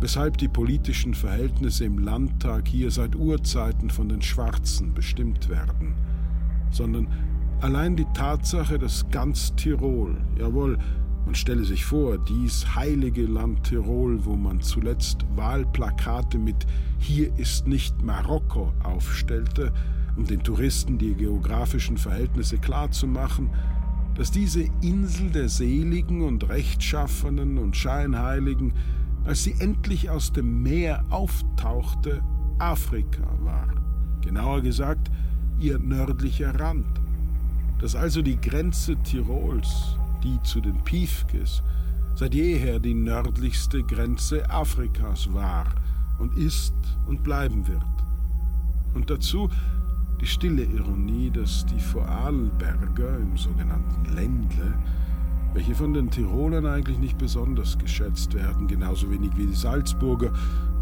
weshalb 0.00 0.38
die 0.38 0.48
politischen 0.48 1.14
Verhältnisse 1.14 1.84
im 1.84 1.98
Landtag 1.98 2.68
hier 2.68 2.90
seit 2.90 3.16
Urzeiten 3.16 3.90
von 3.90 4.08
den 4.08 4.22
Schwarzen 4.22 4.94
bestimmt 4.94 5.48
werden, 5.48 5.94
sondern 6.70 7.08
allein 7.60 7.96
die 7.96 8.06
Tatsache, 8.14 8.78
dass 8.78 9.08
ganz 9.10 9.54
Tirol, 9.56 10.16
jawohl, 10.38 10.78
man 11.24 11.34
stelle 11.34 11.64
sich 11.64 11.84
vor, 11.84 12.16
dies 12.16 12.74
heilige 12.74 13.26
Land 13.26 13.64
Tirol, 13.64 14.24
wo 14.24 14.34
man 14.34 14.60
zuletzt 14.62 15.26
Wahlplakate 15.36 16.38
mit 16.38 16.66
Hier 16.98 17.36
ist 17.36 17.66
nicht 17.66 18.02
Marokko 18.02 18.72
aufstellte, 18.82 19.72
um 20.16 20.24
den 20.24 20.42
Touristen 20.42 20.96
die 20.96 21.14
geografischen 21.14 21.98
Verhältnisse 21.98 22.56
klarzumachen, 22.56 23.50
dass 24.18 24.30
diese 24.30 24.64
Insel 24.82 25.30
der 25.30 25.48
Seligen 25.48 26.20
und 26.20 26.48
Rechtschaffenen 26.48 27.56
und 27.56 27.76
Scheinheiligen 27.76 28.74
als 29.28 29.44
sie 29.44 29.54
endlich 29.58 30.08
aus 30.08 30.32
dem 30.32 30.62
Meer 30.62 31.04
auftauchte, 31.10 32.22
Afrika 32.58 33.28
war. 33.40 33.68
Genauer 34.22 34.62
gesagt, 34.62 35.10
ihr 35.60 35.78
nördlicher 35.78 36.58
Rand. 36.58 36.86
Dass 37.78 37.94
also 37.94 38.22
die 38.22 38.40
Grenze 38.40 38.96
Tirols, 39.02 39.98
die 40.24 40.42
zu 40.44 40.62
den 40.62 40.82
Piefkes, 40.82 41.62
seit 42.14 42.34
jeher 42.34 42.80
die 42.80 42.94
nördlichste 42.94 43.82
Grenze 43.82 44.48
Afrikas 44.50 45.32
war 45.34 45.66
und 46.18 46.34
ist 46.38 46.74
und 47.06 47.22
bleiben 47.22 47.68
wird. 47.68 47.82
Und 48.94 49.10
dazu 49.10 49.50
die 50.20 50.26
stille 50.26 50.64
Ironie, 50.64 51.30
dass 51.30 51.64
die 51.66 51.80
Vorarlberger 51.80 53.18
im 53.18 53.36
sogenannten 53.36 54.14
Ländle 54.14 54.74
welche 55.54 55.74
von 55.74 55.94
den 55.94 56.10
Tirolern 56.10 56.66
eigentlich 56.66 56.98
nicht 56.98 57.18
besonders 57.18 57.78
geschätzt 57.78 58.34
werden, 58.34 58.68
genauso 58.68 59.10
wenig 59.10 59.36
wie 59.36 59.46
die 59.46 59.54
Salzburger, 59.54 60.32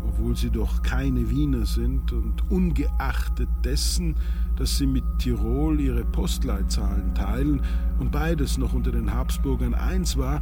obwohl 0.07 0.37
sie 0.37 0.51
doch 0.51 0.83
keine 0.83 1.31
Wiener 1.31 1.66
sind 1.66 2.12
und 2.12 2.51
ungeachtet 2.51 3.49
dessen, 3.64 4.16
dass 4.57 4.77
sie 4.77 4.87
mit 4.87 5.05
Tirol 5.18 5.81
ihre 5.81 6.05
Postleitzahlen 6.05 7.14
teilen 7.14 7.62
und 7.99 8.11
beides 8.11 8.59
noch 8.59 8.72
unter 8.72 8.92
den 8.92 9.12
Habsburgern 9.12 9.75
eins 9.75 10.16
war, 10.16 10.40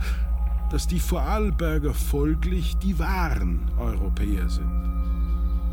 dass 0.70 0.86
die 0.86 1.00
Vorarlberger 1.00 1.92
folglich 1.92 2.76
die 2.78 2.98
wahren 2.98 3.60
Europäer 3.78 4.48
sind. 4.48 4.70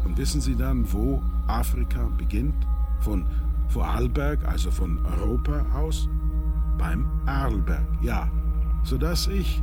Und 0.03 0.17
wissen 0.17 0.41
Sie 0.41 0.55
dann, 0.55 0.91
wo 0.91 1.21
Afrika 1.47 2.10
beginnt? 2.17 2.67
Von 3.01 3.25
Vorarlberg, 3.67 4.45
also 4.47 4.71
von 4.71 4.99
Europa 5.05 5.65
aus? 5.75 6.07
Beim 6.77 7.05
Arlberg, 7.25 7.85
ja, 8.01 8.29
sodass 8.83 9.27
ich, 9.27 9.61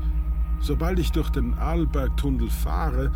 sobald 0.61 0.99
ich 0.99 1.11
durch 1.13 1.31
den 1.31 1.55
Arlbergtunnel 1.55 2.51
fahre, 2.51 3.11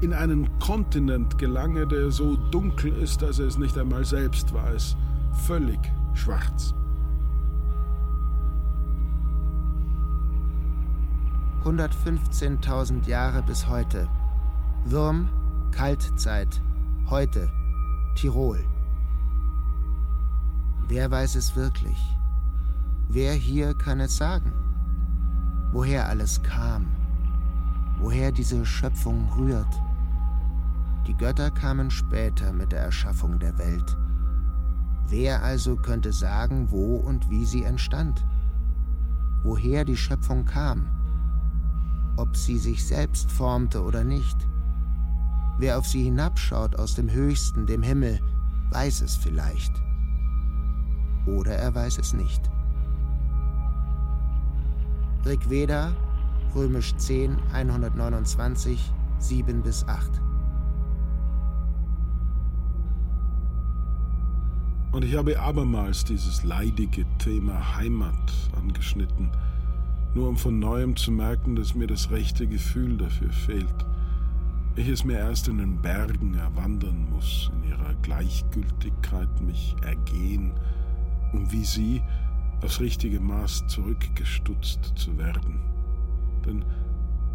in 0.00 0.12
einen 0.12 0.48
Kontinent 0.58 1.38
gelange, 1.38 1.86
der 1.86 2.10
so 2.10 2.36
dunkel 2.50 2.92
ist, 2.92 3.22
dass 3.22 3.38
er 3.38 3.46
es 3.46 3.56
nicht 3.58 3.78
einmal 3.78 4.04
selbst 4.04 4.52
weiß, 4.52 4.96
völlig 5.46 5.80
schwarz. 6.14 6.74
»115.000 11.64 13.08
Jahre 13.08 13.42
bis 13.42 13.68
heute. 13.68 14.08
Würm, 14.84 15.28
Kaltzeit. 15.72 16.60
Heute. 17.10 17.50
Tirol. 18.14 18.64
Wer 20.88 21.10
weiß 21.10 21.34
es 21.36 21.56
wirklich? 21.56 21.98
Wer 23.08 23.32
hier 23.34 23.74
kann 23.74 24.00
es 24.00 24.16
sagen? 24.16 24.52
woher 25.76 26.08
alles 26.08 26.42
kam, 26.42 26.86
woher 27.98 28.32
diese 28.32 28.64
Schöpfung 28.64 29.28
rührt. 29.36 29.82
Die 31.06 31.14
Götter 31.14 31.50
kamen 31.50 31.90
später 31.90 32.52
mit 32.52 32.72
der 32.72 32.80
Erschaffung 32.80 33.38
der 33.38 33.58
Welt. 33.58 33.96
Wer 35.08 35.42
also 35.42 35.76
könnte 35.76 36.14
sagen, 36.14 36.70
wo 36.70 36.96
und 36.96 37.28
wie 37.30 37.44
sie 37.44 37.62
entstand? 37.62 38.24
Woher 39.42 39.84
die 39.84 39.96
Schöpfung 39.96 40.46
kam? 40.46 40.86
Ob 42.16 42.36
sie 42.36 42.58
sich 42.58 42.84
selbst 42.84 43.30
formte 43.30 43.82
oder 43.82 44.02
nicht? 44.02 44.48
Wer 45.58 45.78
auf 45.78 45.86
sie 45.86 46.04
hinabschaut 46.04 46.76
aus 46.76 46.94
dem 46.94 47.10
Höchsten, 47.10 47.66
dem 47.66 47.82
Himmel, 47.82 48.18
weiß 48.70 49.02
es 49.02 49.14
vielleicht. 49.14 49.85
Oder 51.26 51.56
er 51.56 51.74
weiß 51.74 51.98
es 51.98 52.14
nicht. 52.14 52.48
Rigveda, 55.24 55.92
römisch 56.54 56.94
10, 56.96 57.36
129, 57.52 58.92
7 59.18 59.62
bis 59.62 59.86
8. 59.88 60.22
Und 64.92 65.04
ich 65.04 65.14
habe 65.16 65.38
abermals 65.38 66.04
dieses 66.04 66.42
leidige 66.44 67.04
Thema 67.18 67.76
Heimat 67.76 68.32
angeschnitten, 68.56 69.30
nur 70.14 70.28
um 70.28 70.36
von 70.36 70.58
neuem 70.58 70.96
zu 70.96 71.10
merken, 71.10 71.56
dass 71.56 71.74
mir 71.74 71.86
das 71.86 72.10
rechte 72.10 72.46
Gefühl 72.46 72.96
dafür 72.96 73.30
fehlt. 73.30 73.86
Ich 74.76 74.88
es 74.88 75.04
mir 75.04 75.18
erst 75.18 75.48
in 75.48 75.58
den 75.58 75.82
Bergen 75.82 76.34
erwandern 76.34 77.08
muss, 77.10 77.50
in 77.54 77.70
ihrer 77.70 77.94
Gleichgültigkeit 78.02 79.40
mich 79.40 79.74
ergehen, 79.82 80.52
um 81.32 81.50
wie 81.52 81.64
sie 81.64 82.02
aufs 82.62 82.80
richtige 82.80 83.20
Maß 83.20 83.66
zurückgestutzt 83.68 84.92
zu 84.96 85.16
werden. 85.18 85.60
Denn 86.44 86.64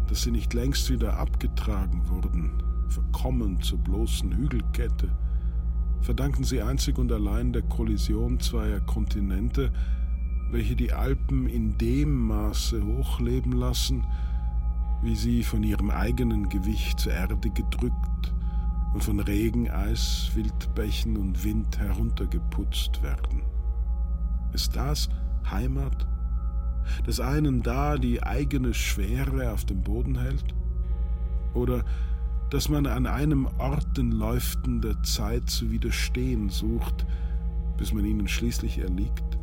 dass 0.08 0.22
sie 0.22 0.30
nicht 0.30 0.52
längst 0.52 0.90
wieder 0.90 1.16
abgetragen 1.16 2.02
wurden, 2.08 2.62
verkommen 2.88 3.60
zur 3.62 3.78
bloßen 3.78 4.32
Hügelkette, 4.32 5.08
verdanken 6.00 6.44
sie 6.44 6.60
einzig 6.60 6.98
und 6.98 7.10
allein 7.12 7.52
der 7.52 7.62
Kollision 7.62 8.40
zweier 8.40 8.80
Kontinente, 8.80 9.72
welche 10.50 10.76
die 10.76 10.92
Alpen 10.92 11.46
in 11.46 11.78
dem 11.78 12.26
Maße 12.26 12.84
hochleben 12.84 13.52
lassen, 13.52 14.04
wie 15.02 15.16
sie 15.16 15.42
von 15.42 15.62
ihrem 15.62 15.90
eigenen 15.90 16.48
Gewicht 16.48 17.00
zur 17.00 17.12
Erde 17.12 17.36
gedrückt 17.36 18.34
und 18.92 19.02
von 19.02 19.18
Regen, 19.20 19.70
Eis, 19.70 20.30
Wildbächen 20.34 21.16
und 21.16 21.42
Wind 21.42 21.78
heruntergeputzt 21.78 23.02
werden. 23.02 23.42
Ist 24.52 24.76
das 24.76 25.08
Heimat? 25.50 26.06
Dass 27.06 27.20
einen 27.20 27.62
da 27.62 27.96
die 27.96 28.22
eigene 28.22 28.74
Schwere 28.74 29.52
auf 29.52 29.64
dem 29.64 29.82
Boden 29.82 30.18
hält? 30.18 30.54
Oder 31.54 31.84
dass 32.50 32.68
man 32.68 32.86
an 32.86 33.06
einem 33.06 33.46
Ort 33.58 33.96
den 33.96 34.12
Läuften 34.12 34.80
der 34.80 35.02
Zeit 35.02 35.48
zu 35.48 35.70
widerstehen 35.70 36.50
sucht, 36.50 37.06
bis 37.78 37.92
man 37.92 38.04
ihnen 38.04 38.28
schließlich 38.28 38.78
erliegt? 38.78 39.38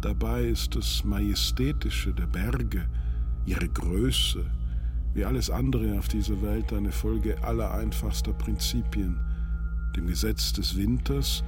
Dabei 0.00 0.44
ist 0.44 0.74
das 0.74 1.04
Majestätische 1.04 2.12
der 2.12 2.26
Berge, 2.26 2.88
ihre 3.44 3.68
Größe, 3.68 4.44
wie 5.14 5.24
alles 5.24 5.50
andere 5.50 5.98
auf 5.98 6.08
dieser 6.08 6.40
Welt 6.42 6.72
eine 6.72 6.92
Folge 6.92 7.42
aller 7.44 7.72
einfachster 7.72 8.32
Prinzipien, 8.32 9.20
dem 9.96 10.06
Gesetz 10.06 10.52
des 10.52 10.76
Winters, 10.76 11.44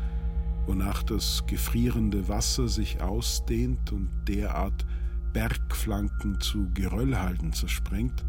wonach 0.67 1.03
das 1.03 1.45
gefrierende 1.47 2.29
Wasser 2.29 2.69
sich 2.69 3.01
ausdehnt 3.01 3.93
und 3.93 4.11
derart 4.29 4.87
Bergflanken 5.33 6.41
zu 6.41 6.71
Geröllhalden 6.75 7.53
zersprengt, 7.53 8.25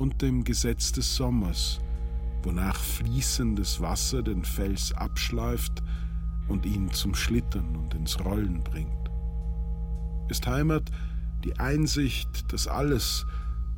und 0.00 0.22
dem 0.22 0.44
Gesetz 0.44 0.92
des 0.92 1.14
Sommers, 1.14 1.78
wonach 2.42 2.76
fließendes 2.76 3.82
Wasser 3.82 4.22
den 4.22 4.44
Fels 4.44 4.92
abschleift 4.94 5.82
und 6.48 6.64
ihn 6.64 6.90
zum 6.90 7.14
Schlittern 7.14 7.76
und 7.76 7.94
ins 7.94 8.18
Rollen 8.24 8.64
bringt. 8.64 9.10
Ist 10.30 10.46
Heimat 10.46 10.90
die 11.44 11.58
Einsicht, 11.58 12.50
dass 12.50 12.66
alles, 12.66 13.26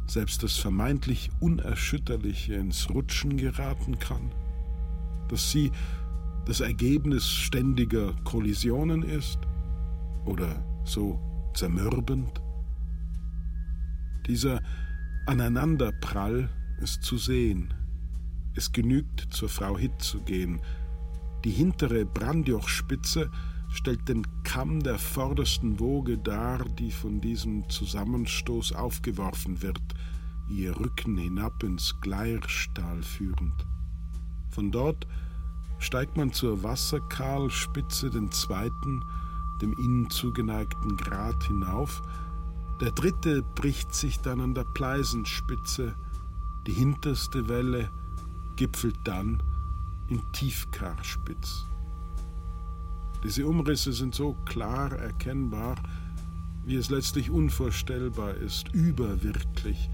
selbst 0.07 0.45
das 0.45 0.57
vermeintlich 0.57 1.31
Unerschütterliche, 1.41 2.55
ins 2.55 2.89
Rutschen 2.91 3.37
geraten 3.37 3.99
kann, 3.99 4.31
dass 5.29 5.51
sie 5.51 5.73
das 6.47 6.61
Ergebnis 6.61 7.27
ständiger 7.29 8.13
Kollisionen 8.25 9.03
ist 9.03 9.39
oder 10.25 10.65
so 10.85 11.21
zermürbend? 11.55 12.41
Dieser 14.27 14.61
Aneinanderprall 15.27 16.49
ist 16.81 17.03
zu 17.03 17.17
sehen. 17.17 17.73
Es 18.55 18.73
genügt, 18.73 19.29
zur 19.31 19.49
Frau 19.49 19.79
Hitt 19.79 20.01
zu 20.01 20.21
gehen. 20.21 20.61
Die 21.45 21.51
hintere 21.51 22.05
Brandjochspitze 22.05 23.31
stellt 23.71 24.09
den 24.09 24.27
Kamm 24.45 24.83
der 24.83 24.99
vordersten 24.99 25.81
Woge 25.81 26.19
dar, 26.19 26.65
die 26.79 26.91
von 26.91 27.21
diesem 27.21 27.69
Zusammenstoß 27.69 28.73
aufgeworfen 28.73 29.63
wird, 29.63 29.81
ihr 30.51 30.79
Rücken 30.79 31.17
hinab 31.17 31.63
ins 31.63 31.95
Gleirstahl 32.01 33.03
führend. 33.03 33.67
Von 34.51 34.71
dort 34.71 35.07
steigt 35.83 36.17
man 36.17 36.33
zur 36.33 36.63
Wasserkahlspitze, 36.63 38.11
den 38.11 38.31
zweiten, 38.31 39.05
dem 39.61 39.73
innen 39.75 40.11
zugeneigten 40.11 40.97
Grat 40.97 41.45
hinauf. 41.45 42.03
Der 42.81 42.93
dritte 42.93 43.43
bricht 43.43 43.95
sich 43.95 44.21
dann 44.21 44.41
an 44.41 44.55
der 44.55 44.65
Pleisenspitze. 44.65 45.95
Die 46.67 46.73
hinterste 46.73 47.49
Welle 47.49 47.91
gipfelt 48.57 48.99
dann 49.05 49.43
in 50.09 50.21
Tiefkarspitz. 50.33 51.67
Diese 53.25 53.47
Umrisse 53.47 53.93
sind 53.93 54.15
so 54.15 54.37
klar 54.45 54.93
erkennbar, 54.93 55.77
wie 56.65 56.77
es 56.77 56.91
letztlich 56.91 57.31
unvorstellbar 57.31 58.35
ist, 58.35 58.69
überwirklich, 58.73 59.91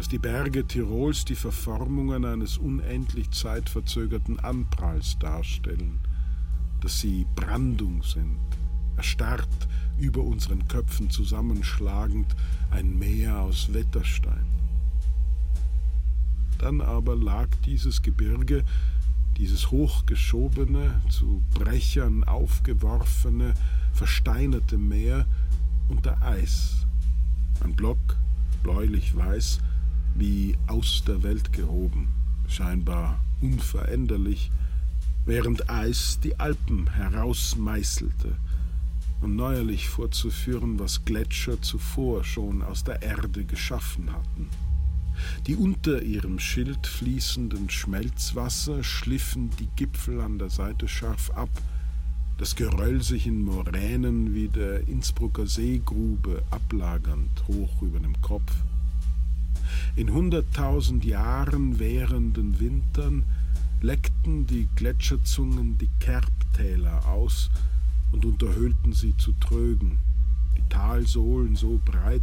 dass 0.00 0.08
die 0.08 0.18
Berge 0.18 0.66
Tirols 0.66 1.26
die 1.26 1.34
Verformungen 1.34 2.24
eines 2.24 2.56
unendlich 2.56 3.30
zeitverzögerten 3.32 4.40
Anpralls 4.40 5.18
darstellen, 5.18 5.98
dass 6.80 7.00
sie 7.00 7.26
Brandung 7.36 8.02
sind, 8.02 8.38
erstarrt 8.96 9.68
über 9.98 10.22
unseren 10.22 10.66
Köpfen 10.68 11.10
zusammenschlagend 11.10 12.34
ein 12.70 12.98
Meer 12.98 13.42
aus 13.42 13.74
Wetterstein. 13.74 14.46
Dann 16.56 16.80
aber 16.80 17.14
lag 17.14 17.48
dieses 17.66 18.00
Gebirge 18.00 18.64
dieses 19.36 19.70
hochgeschobene, 19.70 21.02
zu 21.10 21.42
Brechern 21.52 22.24
aufgeworfene, 22.24 23.52
versteinerte 23.92 24.78
Meer 24.78 25.26
unter 25.90 26.22
Eis. 26.22 26.86
Ein 27.62 27.74
Block, 27.74 27.98
bläulich-weiß, 28.62 29.60
wie 30.14 30.56
aus 30.66 31.02
der 31.06 31.22
Welt 31.22 31.52
gehoben, 31.52 32.08
scheinbar 32.48 33.20
unveränderlich, 33.40 34.50
während 35.24 35.70
Eis 35.70 36.18
die 36.22 36.38
Alpen 36.38 36.88
herausmeißelte, 36.90 38.36
um 39.20 39.36
neuerlich 39.36 39.88
vorzuführen, 39.88 40.78
was 40.78 41.04
Gletscher 41.04 41.60
zuvor 41.60 42.24
schon 42.24 42.62
aus 42.62 42.84
der 42.84 43.02
Erde 43.02 43.44
geschaffen 43.44 44.10
hatten. 44.12 44.48
Die 45.46 45.56
unter 45.56 46.02
ihrem 46.02 46.38
Schild 46.38 46.86
fließenden 46.86 47.68
Schmelzwasser 47.68 48.82
schliffen 48.82 49.50
die 49.58 49.68
Gipfel 49.76 50.20
an 50.20 50.38
der 50.38 50.50
Seite 50.50 50.88
scharf 50.88 51.30
ab, 51.30 51.50
das 52.38 52.56
Geröll 52.56 53.02
sich 53.02 53.26
in 53.26 53.42
Moränen 53.42 54.34
wie 54.34 54.48
der 54.48 54.88
Innsbrucker 54.88 55.46
Seegrube 55.46 56.42
ablagernd 56.50 57.46
hoch 57.48 57.82
über 57.82 58.00
dem 58.00 58.18
Kopf. 58.22 58.50
In 59.96 60.12
hunderttausend 60.12 61.04
Jahren 61.04 61.78
währenden 61.78 62.60
Wintern 62.60 63.24
leckten 63.80 64.46
die 64.46 64.68
Gletscherzungen 64.76 65.78
die 65.78 65.90
Kerbtäler 65.98 67.06
aus 67.06 67.50
und 68.12 68.24
unterhöhlten 68.24 68.92
sie 68.92 69.16
zu 69.16 69.32
Trögen, 69.40 69.98
die 70.56 70.68
Talsohlen 70.68 71.56
so 71.56 71.80
breit, 71.84 72.22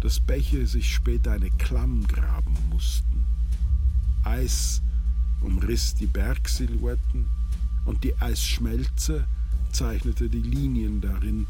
dass 0.00 0.20
Bäche 0.20 0.66
sich 0.66 0.92
später 0.92 1.32
eine 1.32 1.50
Klamm 1.50 2.06
graben 2.06 2.56
mussten. 2.70 3.24
Eis 4.24 4.82
umriss 5.40 5.94
die 5.94 6.06
Bergsilhouetten 6.06 7.26
und 7.84 8.04
die 8.04 8.16
Eisschmelze 8.20 9.24
zeichnete 9.72 10.28
die 10.28 10.42
Linien 10.42 11.00
darin 11.00 11.46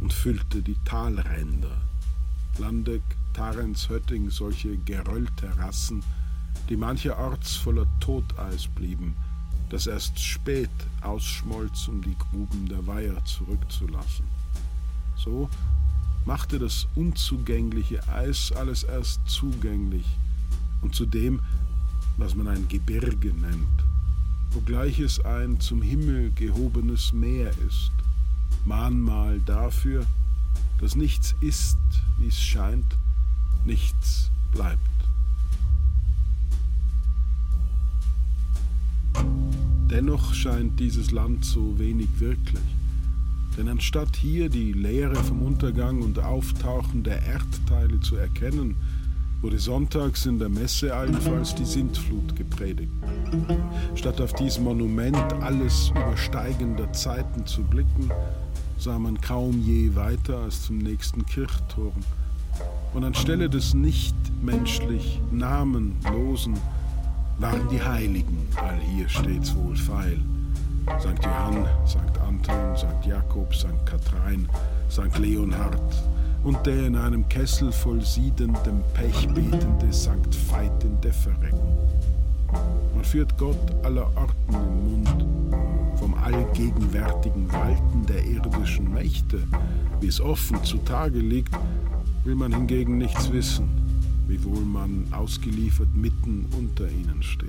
und 0.00 0.12
füllte 0.12 0.62
die 0.62 0.76
Talränder. 0.84 1.80
Landeck, 2.58 3.02
Tarenz, 3.40 3.88
Hötting, 3.88 4.28
solche 4.28 4.76
Geröllterrassen, 4.76 6.02
die 6.68 6.76
mancherorts 6.76 7.56
voller 7.56 7.86
Toteis 7.98 8.66
blieben, 8.66 9.14
das 9.70 9.86
erst 9.86 10.18
spät 10.20 10.68
ausschmolz, 11.00 11.88
um 11.88 12.02
die 12.02 12.14
Gruben 12.18 12.68
der 12.68 12.86
Weiher 12.86 13.24
zurückzulassen. 13.24 14.26
So 15.16 15.48
machte 16.26 16.58
das 16.58 16.86
unzugängliche 16.96 18.06
Eis 18.08 18.52
alles 18.52 18.82
erst 18.82 19.26
zugänglich 19.26 20.04
und 20.82 20.94
zu 20.94 21.06
dem, 21.06 21.40
was 22.18 22.34
man 22.34 22.46
ein 22.46 22.68
Gebirge 22.68 23.32
nennt, 23.32 23.84
obgleich 24.54 24.98
es 24.98 25.18
ein 25.24 25.58
zum 25.60 25.80
Himmel 25.80 26.30
gehobenes 26.32 27.14
Meer 27.14 27.52
ist, 27.66 27.90
Mahnmal 28.66 29.40
dafür, 29.46 30.04
dass 30.78 30.94
nichts 30.94 31.34
ist, 31.40 31.78
wie 32.18 32.28
es 32.28 32.38
scheint, 32.38 32.98
nichts 33.64 34.30
bleibt. 34.52 34.78
Dennoch 39.90 40.34
scheint 40.34 40.78
dieses 40.78 41.10
Land 41.10 41.44
so 41.44 41.78
wenig 41.78 42.08
wirklich. 42.18 42.62
Denn 43.58 43.68
anstatt 43.68 44.16
hier 44.16 44.48
die 44.48 44.72
Lehre 44.72 45.16
vom 45.16 45.42
Untergang 45.42 46.00
und 46.02 46.18
Auftauchen 46.18 47.02
der 47.02 47.20
Erdteile 47.22 48.00
zu 48.00 48.16
erkennen, 48.16 48.76
wurde 49.42 49.58
sonntags 49.58 50.26
in 50.26 50.38
der 50.38 50.48
Messe 50.48 50.94
allenfalls 50.94 51.54
die 51.54 51.64
Sintflut 51.64 52.36
gepredigt. 52.36 52.92
Statt 53.94 54.20
auf 54.20 54.32
dieses 54.34 54.60
Monument 54.60 55.16
alles 55.40 55.90
übersteigender 55.90 56.92
Zeiten 56.92 57.46
zu 57.46 57.62
blicken, 57.62 58.10
sah 58.78 58.98
man 58.98 59.20
kaum 59.20 59.60
je 59.60 59.94
weiter 59.94 60.38
als 60.38 60.62
zum 60.66 60.78
nächsten 60.78 61.26
Kirchturm. 61.26 62.04
Und 62.92 63.04
anstelle 63.04 63.48
des 63.48 63.74
nicht 63.74 64.16
menschlich 64.42 65.20
Namenlosen 65.30 66.54
waren 67.38 67.68
die 67.70 67.82
Heiligen 67.82 68.48
all 68.56 68.78
hier 68.80 69.08
stets 69.08 69.54
wohlfeil 69.54 70.18
St. 70.98 71.24
Johann, 71.24 71.66
St. 71.86 72.18
Anton, 72.26 72.76
St. 72.76 73.06
Jakob, 73.06 73.54
St. 73.54 73.86
Kathrein, 73.86 74.48
St. 74.90 75.16
Leonhard 75.18 75.80
und 76.42 76.66
der 76.66 76.86
in 76.86 76.96
einem 76.96 77.28
Kessel 77.28 77.70
voll 77.70 78.00
siedendem 78.02 78.82
Pech 78.94 79.28
betende 79.28 79.92
St. 79.92 80.10
Veit 80.50 80.82
in 80.82 81.00
Defferecken. 81.00 81.78
Man 82.94 83.04
führt 83.04 83.36
Gott 83.38 83.56
aller 83.84 84.06
Orten 84.16 84.54
im 84.54 85.04
Mund, 85.04 85.26
vom 85.96 86.14
allgegenwärtigen 86.14 87.52
Walten 87.52 88.06
der 88.06 88.24
irdischen 88.24 88.92
Mächte, 88.92 89.42
wie 90.00 90.08
es 90.08 90.20
offen 90.20 90.62
zutage 90.64 91.18
liegt, 91.18 91.54
will 92.24 92.34
man 92.34 92.52
hingegen 92.52 92.98
nichts 92.98 93.32
wissen, 93.32 93.68
wiewohl 94.26 94.60
man 94.64 95.06
ausgeliefert 95.12 95.94
mitten 95.94 96.46
unter 96.56 96.88
ihnen 96.88 97.22
steht. 97.22 97.48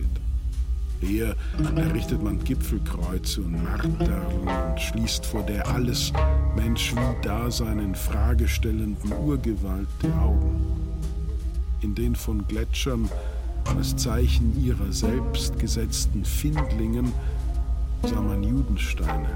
Eher 1.01 1.35
errichtet 1.75 2.23
man 2.23 2.43
Gipfelkreuze 2.43 3.41
und 3.41 3.63
Marterlen 3.63 4.47
und 4.47 4.79
schließt 4.79 5.25
vor 5.25 5.41
der 5.43 5.67
alles 5.67 6.13
Mensch 6.55 6.93
wie 6.93 7.25
Dasein 7.25 7.79
in 7.79 7.95
Frage 7.95 8.47
stellenden 8.47 9.11
Urgewalt 9.11 9.87
die 10.03 10.11
Augen. 10.11 10.61
In 11.81 11.95
den 11.95 12.15
von 12.15 12.47
Gletschern 12.47 13.09
als 13.65 13.95
Zeichen 13.95 14.63
ihrer 14.63 14.91
selbst 14.91 15.57
gesetzten 15.57 16.23
Findlingen 16.23 17.11
sah 18.03 18.21
man 18.21 18.43
Judensteine. 18.43 19.29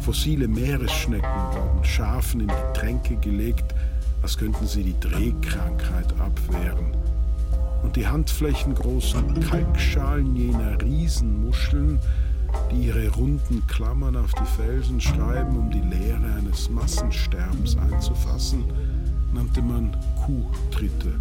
Fossile 0.00 0.48
Meeresschnecken 0.48 1.28
wurden 1.52 1.84
Schafen 1.84 2.40
in 2.40 2.48
die 2.48 2.78
Tränke 2.78 3.16
gelegt, 3.16 3.74
als 4.22 4.36
könnten 4.36 4.66
sie 4.66 4.84
die 4.84 5.00
Drehkrankheit 5.00 6.12
abwehren. 6.18 6.96
Und 7.82 7.96
die 7.96 8.06
handflächengroßen 8.06 9.40
Kalkschalen 9.40 10.36
jener 10.36 10.80
Riesenmuscheln, 10.80 11.98
die 12.70 12.86
ihre 12.86 13.08
runden 13.08 13.66
Klammern 13.66 14.16
auf 14.16 14.32
die 14.32 14.62
Felsen 14.62 15.00
schreiben, 15.00 15.56
um 15.56 15.70
die 15.70 15.80
Leere 15.80 16.34
eines 16.36 16.68
Massensterbens 16.68 17.76
einzufassen, 17.76 18.64
nannte 19.32 19.62
man 19.62 19.96
Kuhtritte, 20.24 21.12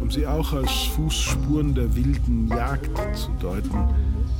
um 0.00 0.10
sie 0.10 0.26
auch 0.26 0.52
als 0.52 0.70
Fußspuren 0.94 1.74
der 1.74 1.94
wilden 1.94 2.48
Jagd 2.48 2.90
zu 3.16 3.30
deuten, 3.40 3.88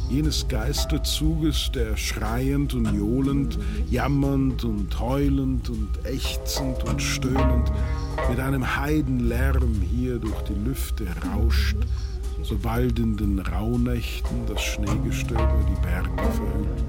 jenes 0.09 0.47
Geisterzuges, 0.49 1.71
der 1.75 1.97
schreiend 1.97 2.75
und 2.75 2.93
johlend, 2.95 3.59
jammernd 3.91 4.65
und 4.65 4.99
heulend 4.99 5.71
und 5.71 5.89
ächzend 6.05 6.85
und 6.85 7.01
stöhnend 7.01 7.73
mit 8.29 8.39
einem 8.41 8.77
Heidenlärm 8.77 9.81
hier 9.81 10.19
durch 10.19 10.41
die 10.43 10.55
Lüfte 10.55 11.07
rauscht, 11.33 11.77
sobald 12.43 12.99
in 12.99 13.17
den 13.17 13.39
Rauhnächten 13.39 14.47
das 14.47 14.63
Schneegestöber 14.63 15.65
die 15.69 15.81
Berge 15.81 16.11
verhüllt. 16.17 16.85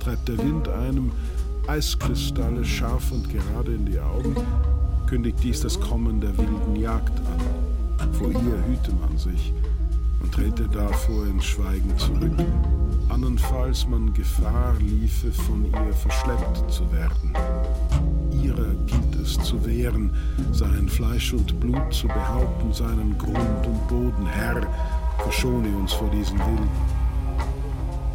Treibt 0.00 0.28
der 0.28 0.38
Wind 0.38 0.68
einem 0.68 1.10
Eiskristalle 1.66 2.64
scharf 2.64 3.10
und 3.10 3.28
gerade 3.28 3.74
in 3.74 3.86
die 3.86 3.98
Augen, 3.98 4.36
kündigt 5.06 5.38
dies 5.42 5.60
das 5.60 5.80
Kommen 5.80 6.20
der 6.20 6.36
wilden 6.38 6.76
Jagd 6.76 7.18
an. 7.18 8.12
Vor 8.12 8.30
ihr 8.30 8.64
hüte 8.68 8.92
man 9.00 9.18
sich 9.18 9.52
und 10.20 10.32
trete 10.32 10.68
davor 10.68 11.26
in 11.26 11.40
Schweigen 11.40 11.96
zurück. 11.98 12.32
Andernfalls 13.08 13.86
man 13.86 14.12
Gefahr 14.12 14.74
liefe, 14.80 15.32
von 15.32 15.64
ihr 15.64 15.92
verschleppt 15.94 16.70
zu 16.70 16.90
werden. 16.92 17.32
Ihrer 18.32 18.74
gilt 18.86 19.14
es 19.22 19.38
zu 19.42 19.64
wehren, 19.64 20.12
sein 20.52 20.88
Fleisch 20.88 21.32
und 21.32 21.58
Blut 21.60 21.92
zu 21.92 22.08
behaupten, 22.08 22.72
seinen 22.72 23.16
Grund 23.18 23.66
und 23.66 23.88
Boden. 23.88 24.26
Herr, 24.26 24.66
verschone 25.18 25.68
uns 25.76 25.92
vor 25.92 26.10
diesen 26.10 26.38
Wilden. 26.38 26.68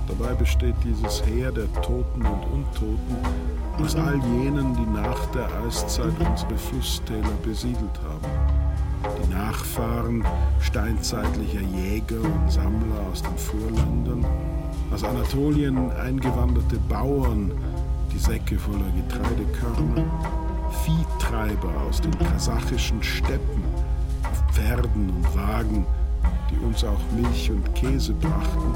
Dabei 0.07 0.33
besteht 0.33 0.75
dieses 0.83 1.25
Heer 1.25 1.51
der 1.51 1.71
Toten 1.81 2.21
und 2.21 2.43
Untoten 2.51 3.15
aus 3.81 3.95
all 3.95 4.19
jenen, 4.39 4.75
die 4.75 4.91
nach 4.91 5.25
der 5.27 5.47
Eiszeit 5.65 6.13
unsere 6.19 6.57
Flusstäler 6.57 7.31
besiedelt 7.43 7.99
haben. 8.03 8.60
Die 9.03 9.33
Nachfahren 9.33 10.23
steinzeitlicher 10.59 11.61
Jäger 11.61 12.21
und 12.21 12.51
Sammler 12.51 12.99
aus 13.11 13.21
den 13.21 13.37
Vorländern, 13.37 14.25
aus 14.93 15.03
Anatolien 15.03 15.91
eingewanderte 15.91 16.77
Bauern, 16.87 17.51
die 18.13 18.19
Säcke 18.19 18.59
voller 18.59 18.91
Getreidekörner, 18.95 20.05
Viehtreiber 20.83 21.81
aus 21.87 22.01
den 22.01 22.17
kasachischen 22.19 23.01
Steppen 23.01 23.63
auf 24.23 24.53
Pferden 24.53 25.09
und 25.09 25.35
Wagen, 25.35 25.85
die 26.49 26.65
uns 26.65 26.83
auch 26.83 26.99
Milch 27.15 27.49
und 27.51 27.73
Käse 27.75 28.13
brachten, 28.13 28.73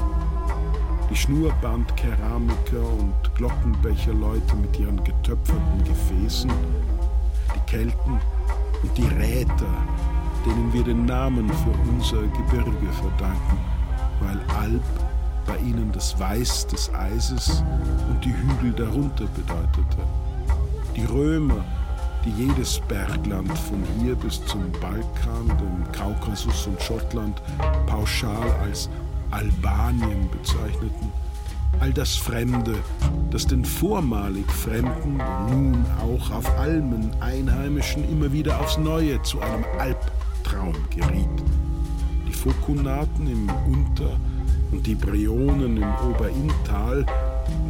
die 1.10 1.16
Schnurrbandkeramiker 1.16 2.80
und 2.98 3.34
Glockenbecherleute 3.36 4.56
mit 4.56 4.78
ihren 4.78 5.02
getöpferten 5.04 5.84
Gefäßen, 5.84 6.50
die 7.54 7.70
Kelten 7.70 8.20
und 8.82 8.98
die 8.98 9.06
Räter, 9.06 9.74
denen 10.46 10.72
wir 10.72 10.84
den 10.84 11.04
Namen 11.04 11.48
für 11.48 11.74
unser 11.90 12.22
Gebirge 12.22 12.92
verdanken, 12.92 13.58
weil 14.20 14.40
Alp 14.56 14.82
bei 15.46 15.56
ihnen 15.58 15.90
das 15.92 16.18
Weiß 16.18 16.66
des 16.68 16.92
Eises 16.94 17.62
und 18.08 18.24
die 18.24 18.32
Hügel 18.32 18.72
darunter 18.72 19.26
bedeutete. 19.26 19.98
Die 20.94 21.04
Römer, 21.04 21.64
die 22.24 22.30
jedes 22.30 22.80
Bergland 22.88 23.56
von 23.58 23.82
hier 24.00 24.14
bis 24.14 24.44
zum 24.46 24.70
Balkan, 24.80 25.48
dem 25.58 25.92
Kaukasus 25.92 26.66
und 26.66 26.80
Schottland 26.82 27.40
pauschal 27.86 28.50
als 28.62 28.88
Albanien 29.30 30.28
bezeichneten. 30.30 31.12
All 31.80 31.92
das 31.92 32.16
Fremde, 32.16 32.74
das 33.30 33.46
den 33.46 33.64
vormalig 33.64 34.50
Fremden, 34.50 35.18
nun 35.50 35.84
auch 36.00 36.30
auf 36.30 36.58
Almen 36.58 37.10
Einheimischen 37.20 38.08
immer 38.10 38.32
wieder 38.32 38.58
aufs 38.60 38.78
Neue 38.78 39.22
zu 39.22 39.40
einem 39.40 39.64
Albtraum 40.46 40.74
geriet. 40.90 41.28
Die 42.26 42.32
Fokunaten 42.32 43.26
im 43.26 43.48
Unter- 43.66 44.18
und 44.72 44.86
die 44.86 44.94
Brionen 44.94 45.76
im 45.76 45.94
Oberinntal, 46.10 47.06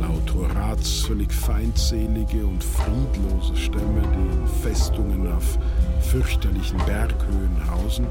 laut 0.00 0.34
Horaz 0.34 1.02
völlig 1.06 1.32
feindselige 1.32 2.46
und 2.46 2.62
friedlose 2.62 3.56
Stämme, 3.56 4.02
die 4.02 4.36
in 4.36 4.46
Festungen 4.62 5.32
auf 5.32 5.58
fürchterlichen 6.00 6.78
Berghöhen 6.86 7.56
hausen, 7.70 8.06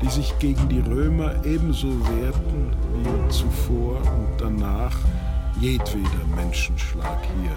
die 0.00 0.08
sich 0.08 0.36
gegen 0.38 0.68
die 0.68 0.80
Römer 0.80 1.44
ebenso 1.44 1.88
wehrten 1.88 2.72
wie 3.02 3.28
zuvor 3.30 3.96
und 3.96 4.28
danach 4.38 4.96
jedweder 5.60 6.24
Menschenschlag 6.36 7.18
hier, 7.40 7.56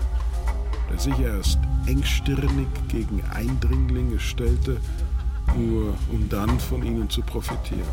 der 0.92 1.00
sich 1.00 1.20
erst 1.20 1.60
engstirnig 1.88 2.68
gegen 2.90 3.22
Eindringlinge 3.34 4.20
stellte, 4.20 4.78
nur 5.56 5.94
um 6.12 6.28
dann 6.30 6.60
von 6.60 6.84
ihnen 6.84 7.10
zu 7.10 7.22
profitieren. 7.22 7.84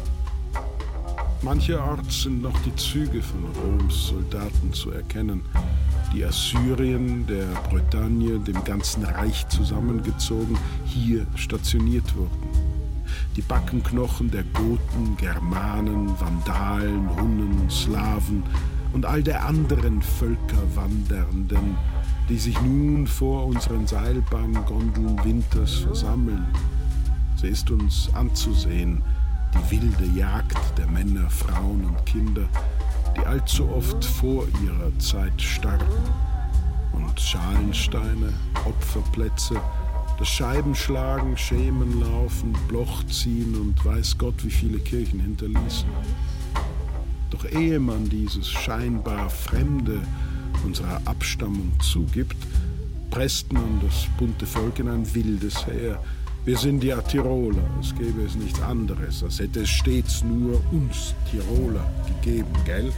Mancherorts 1.42 2.22
sind 2.22 2.40
noch 2.40 2.56
die 2.60 2.74
Züge 2.76 3.20
von 3.20 3.44
Roms 3.56 4.08
Soldaten 4.08 4.72
zu 4.72 4.92
erkennen, 4.92 5.42
die 6.14 6.24
Assyrien 6.24 7.26
der 7.26 7.46
Bretagne, 7.68 8.38
dem 8.38 8.62
ganzen 8.62 9.04
Reich 9.04 9.48
zusammengezogen, 9.48 10.56
hier 10.84 11.26
stationiert 11.34 12.14
wurden. 12.14 12.48
Die 13.34 13.42
Backenknochen 13.42 14.30
der 14.30 14.44
Goten, 14.54 15.16
Germanen, 15.16 16.08
Vandalen, 16.20 17.08
Hunnen, 17.16 17.68
Slawen 17.68 18.44
und 18.92 19.04
all 19.04 19.22
der 19.22 19.44
anderen 19.44 20.00
Völkerwandernden, 20.00 21.76
die 22.28 22.38
sich 22.38 22.60
nun 22.62 23.06
vor 23.06 23.46
unseren 23.46 23.86
Seilbahngondeln 23.86 25.24
Winters 25.24 25.74
versammeln. 25.74 26.46
Sie 27.42 27.48
ist 27.48 27.72
uns 27.72 28.08
anzusehen, 28.14 29.02
die 29.52 29.76
wilde 29.76 30.06
Jagd 30.16 30.78
der 30.78 30.86
Männer, 30.86 31.28
Frauen 31.28 31.84
und 31.84 32.06
Kinder, 32.06 32.48
die 33.16 33.26
allzu 33.26 33.68
oft 33.68 34.04
vor 34.04 34.46
ihrer 34.64 34.96
Zeit 35.00 35.42
starben. 35.42 35.84
Und 36.92 37.20
Schalensteine, 37.20 38.32
Opferplätze, 38.64 39.60
das 40.20 40.28
Scheibenschlagen, 40.28 41.36
Schemenlaufen, 41.36 42.52
Blochziehen 42.68 43.56
und 43.56 43.84
weiß 43.84 44.18
Gott 44.18 44.44
wie 44.44 44.50
viele 44.50 44.78
Kirchen 44.78 45.18
hinterließen. 45.18 45.88
Doch 47.30 47.44
ehe 47.44 47.80
man 47.80 48.08
dieses 48.08 48.48
scheinbar 48.48 49.28
Fremde 49.28 50.00
unserer 50.64 51.00
Abstammung 51.06 51.72
zugibt, 51.80 52.36
presst 53.10 53.52
man 53.52 53.80
das 53.82 54.06
bunte 54.16 54.46
Volk 54.46 54.78
in 54.78 54.88
ein 54.88 55.12
wildes 55.12 55.66
Heer, 55.66 55.98
wir 56.44 56.58
sind 56.58 56.82
ja 56.82 57.00
Tiroler, 57.00 57.62
es 57.80 57.94
gäbe 57.94 58.22
es 58.22 58.34
nichts 58.34 58.60
anderes, 58.60 59.22
als 59.22 59.38
hätte 59.38 59.60
es 59.60 59.68
stets 59.70 60.24
nur 60.24 60.60
uns 60.72 61.14
Tiroler 61.30 61.88
gegeben, 62.06 62.52
gell? 62.64 62.92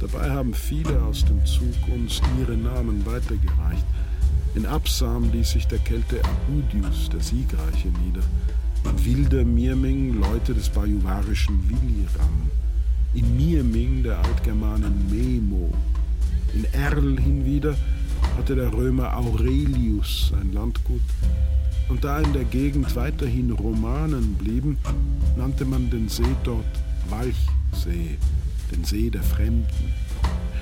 Dabei 0.00 0.30
haben 0.30 0.54
viele 0.54 1.00
aus 1.02 1.24
dem 1.24 1.44
Zug 1.46 1.74
uns 1.94 2.20
ihre 2.40 2.56
Namen 2.56 3.04
weitergereicht. 3.06 3.84
In 4.54 4.66
Absam 4.66 5.30
ließ 5.30 5.50
sich 5.50 5.66
der 5.68 5.78
Kelte 5.78 6.20
Abudius, 6.24 7.08
der 7.10 7.20
Siegreiche, 7.20 7.88
nieder. 8.04 8.22
In 8.84 9.04
Wilder 9.04 9.44
Mirming 9.44 10.18
Leute 10.20 10.54
des 10.54 10.68
bajuwarischen 10.68 11.68
Williram. 11.68 12.50
in 13.14 13.36
Mieming 13.36 14.02
der 14.02 14.18
Altgermanen 14.18 15.06
Memo. 15.10 15.70
In 16.54 16.64
Erl 16.72 17.18
hinwieder 17.18 17.76
hatte 18.36 18.54
der 18.54 18.72
Römer 18.72 19.16
Aurelius 19.16 20.30
sein 20.30 20.52
Landgut. 20.52 21.00
Und 21.90 22.04
da 22.04 22.20
in 22.20 22.32
der 22.32 22.44
Gegend 22.44 22.94
weiterhin 22.94 23.50
Romanen 23.50 24.34
blieben, 24.34 24.78
nannte 25.36 25.64
man 25.64 25.90
den 25.90 26.08
See 26.08 26.22
dort 26.44 26.64
Walchsee, 27.08 28.16
den 28.70 28.84
See 28.84 29.10
der 29.10 29.24
Fremden, 29.24 29.66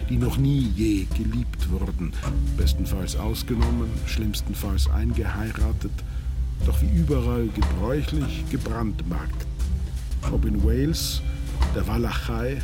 die 0.09 0.17
noch 0.17 0.39
nie 0.39 0.73
je 0.75 1.07
geliebt 1.17 1.71
wurden, 1.71 2.15
bestenfalls 2.57 3.15
ausgenommen, 3.15 3.91
schlimmstenfalls 4.07 4.89
eingeheiratet, 4.89 5.93
doch 6.65 6.81
wie 6.81 6.99
überall 6.99 7.47
gebräuchlich 7.49 8.45
gebrandmarkt. 8.51 9.47
Ob 10.33 10.47
in 10.47 10.65
Wales, 10.65 11.21
der 11.75 11.87
Walachei, 11.87 12.57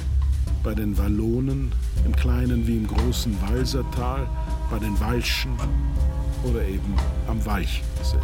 bei 0.63 0.75
den 0.75 0.97
Wallonen, 0.97 1.71
im 2.07 2.17
kleinen 2.17 2.67
wie 2.67 2.79
im 2.79 2.87
großen 2.87 3.37
Walsertal, 3.43 4.27
bei 4.71 4.79
den 4.79 4.99
Walschen 5.01 5.53
oder 6.45 6.67
eben 6.67 6.95
am 7.29 7.45
Walchsee. 7.45 8.17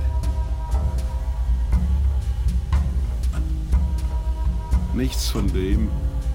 Nichts 5.01 5.31
von 5.31 5.51
dem, 5.55 5.89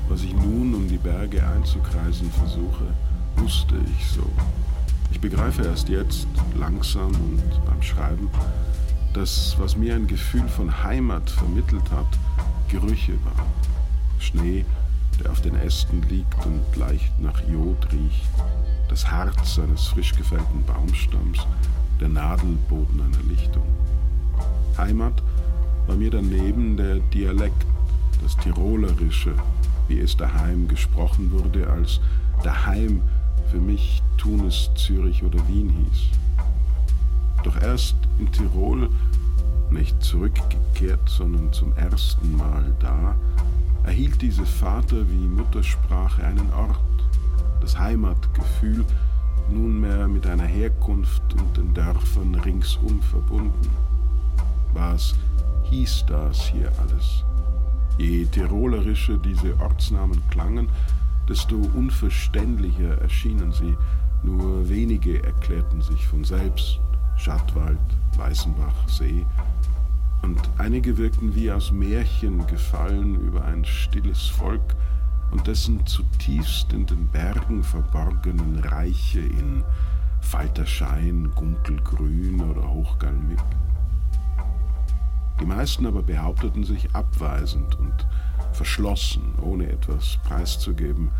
was 0.09 0.23
ich 0.23 0.33
nun 0.33 0.73
um 0.73 0.87
die 0.87 0.97
Berge 0.97 1.47
einzukreisen 1.47 2.31
versuche, 2.31 2.85
wusste 3.35 3.75
ich 3.75 4.07
so. 4.07 4.27
Ich 5.11 5.19
begreife 5.19 5.61
erst 5.61 5.87
jetzt, 5.87 6.27
langsam 6.57 7.11
und 7.11 7.43
beim 7.67 7.83
Schreiben, 7.83 8.27
dass 9.13 9.55
was 9.59 9.77
mir 9.77 9.93
ein 9.93 10.07
Gefühl 10.07 10.47
von 10.47 10.83
Heimat 10.83 11.29
vermittelt 11.29 11.83
hat, 11.91 12.07
Gerüche 12.67 13.13
waren. 13.23 13.45
Schnee, 14.17 14.65
der 15.19 15.31
auf 15.31 15.41
den 15.41 15.55
Ästen 15.57 16.01
liegt 16.09 16.43
und 16.43 16.63
leicht 16.75 17.19
nach 17.19 17.39
Jod 17.47 17.85
riecht, 17.91 18.29
das 18.89 19.11
Harz 19.11 19.59
eines 19.59 19.85
frisch 19.85 20.15
gefällten 20.15 20.63
Baumstamms, 20.65 21.45
der 22.01 22.09
Nadelboden 22.09 22.99
einer 22.99 23.29
Lichtung. 23.29 23.67
Heimat 24.75 25.21
war 25.85 25.95
mir 25.95 26.09
daneben 26.09 26.77
der 26.77 26.95
Dialekt, 26.95 27.63
das 28.25 28.35
Tirolerische, 28.37 29.35
wie 29.87 29.99
es 29.99 30.17
daheim 30.17 30.67
gesprochen 30.67 31.31
wurde, 31.31 31.69
als 31.69 32.01
daheim 32.41 33.03
für 33.51 33.59
mich 33.59 34.01
Tunis, 34.17 34.71
Zürich 34.73 35.23
oder 35.23 35.47
Wien 35.47 35.69
hieß. 35.69 36.07
Doch 37.43 37.61
erst 37.61 37.95
in 38.17 38.31
Tirol, 38.31 38.89
nicht 39.69 40.01
zurückgekehrt, 40.01 41.07
sondern 41.07 41.53
zum 41.53 41.77
ersten 41.77 42.35
Mal 42.35 42.73
da, 42.79 43.15
erhielt 43.83 44.19
diese 44.23 44.45
Vater 44.45 45.07
wie 45.07 45.27
Muttersprache 45.27 46.23
einen 46.23 46.51
Ort, 46.51 46.79
das 47.61 47.77
Heimatgefühl, 47.77 48.85
nunmehr 49.51 50.07
mit 50.07 50.25
einer 50.25 50.45
Herkunft 50.47 51.21
und 51.35 51.57
den 51.57 51.75
Dörfern 51.75 52.33
ringsum 52.33 53.03
verbunden. 53.03 53.69
Was 54.73 55.13
hieß 55.69 56.05
das 56.07 56.47
hier 56.47 56.71
alles? 56.79 57.23
Je 57.97 58.25
tirolerischer 58.25 59.17
diese 59.17 59.57
Ortsnamen 59.59 60.21
klangen, 60.29 60.69
desto 61.29 61.55
unverständlicher 61.55 62.97
erschienen 62.99 63.51
sie. 63.51 63.75
Nur 64.23 64.67
wenige 64.67 65.23
erklärten 65.23 65.81
sich 65.81 66.05
von 66.07 66.23
selbst. 66.23 66.79
Schattwald, 67.17 67.79
Weißenbach, 68.17 68.89
See. 68.89 69.25
Und 70.21 70.39
einige 70.57 70.97
wirkten 70.97 71.35
wie 71.35 71.51
aus 71.51 71.71
Märchen 71.71 72.45
gefallen 72.47 73.15
über 73.15 73.45
ein 73.45 73.63
stilles 73.63 74.27
Volk 74.27 74.75
und 75.31 75.47
dessen 75.47 75.85
zutiefst 75.85 76.73
in 76.73 76.85
den 76.85 77.07
Bergen 77.07 77.63
verborgenen 77.63 78.59
Reiche 78.59 79.19
in 79.19 79.63
Falterschein, 80.21 81.31
Gunkelgrün 81.35 82.41
oder 82.41 82.67
Hochgalmig. 82.67 83.39
Die 85.39 85.45
meisten 85.45 85.85
aber 85.85 86.01
behaupteten 86.01 86.63
sich 86.63 86.95
abweisend 86.95 87.75
und 87.75 88.07
verschlossen, 88.53 89.33
ohne 89.41 89.69
etwas 89.69 90.17
preiszugeben, 90.23 91.11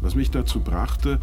was 0.00 0.14
mich 0.14 0.30
dazu 0.30 0.60
brachte, 0.60 1.20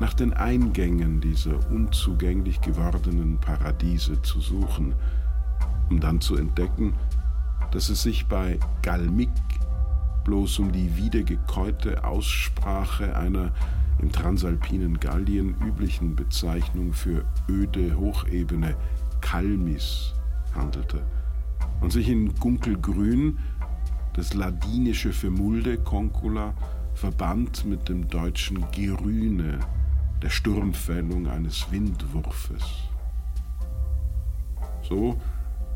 nach 0.00 0.14
den 0.14 0.32
Eingängen 0.32 1.20
dieser 1.20 1.58
unzugänglich 1.70 2.60
gewordenen 2.60 3.38
Paradiese 3.38 4.22
zu 4.22 4.40
suchen, 4.40 4.94
um 5.90 6.00
dann 6.00 6.20
zu 6.20 6.36
entdecken, 6.36 6.94
dass 7.72 7.88
es 7.88 8.02
sich 8.02 8.26
bei 8.26 8.58
Galmik 8.82 9.30
bloß 10.24 10.60
um 10.60 10.72
die 10.72 10.96
wiedergekäute 10.96 12.04
Aussprache 12.04 13.16
einer 13.16 13.50
im 13.98 14.12
transalpinen 14.12 15.00
Gallien 15.00 15.56
üblichen 15.60 16.14
Bezeichnung 16.14 16.92
für 16.92 17.24
öde 17.48 17.96
Hochebene 17.96 18.76
Kalmis 19.20 20.14
handelte 20.54 21.02
und 21.80 21.92
sich 21.92 22.08
in 22.08 22.34
Gunkelgrün 22.34 23.38
das 24.14 24.34
ladinische 24.34 25.12
für 25.12 25.30
Mulde 25.30 25.78
Concula 25.78 26.54
verband 26.94 27.64
mit 27.64 27.88
dem 27.88 28.08
deutschen 28.08 28.64
Gerüne, 28.72 29.60
der 30.20 30.30
Sturmfällung 30.30 31.28
eines 31.28 31.70
Windwurfes. 31.70 32.64
So 34.82 35.20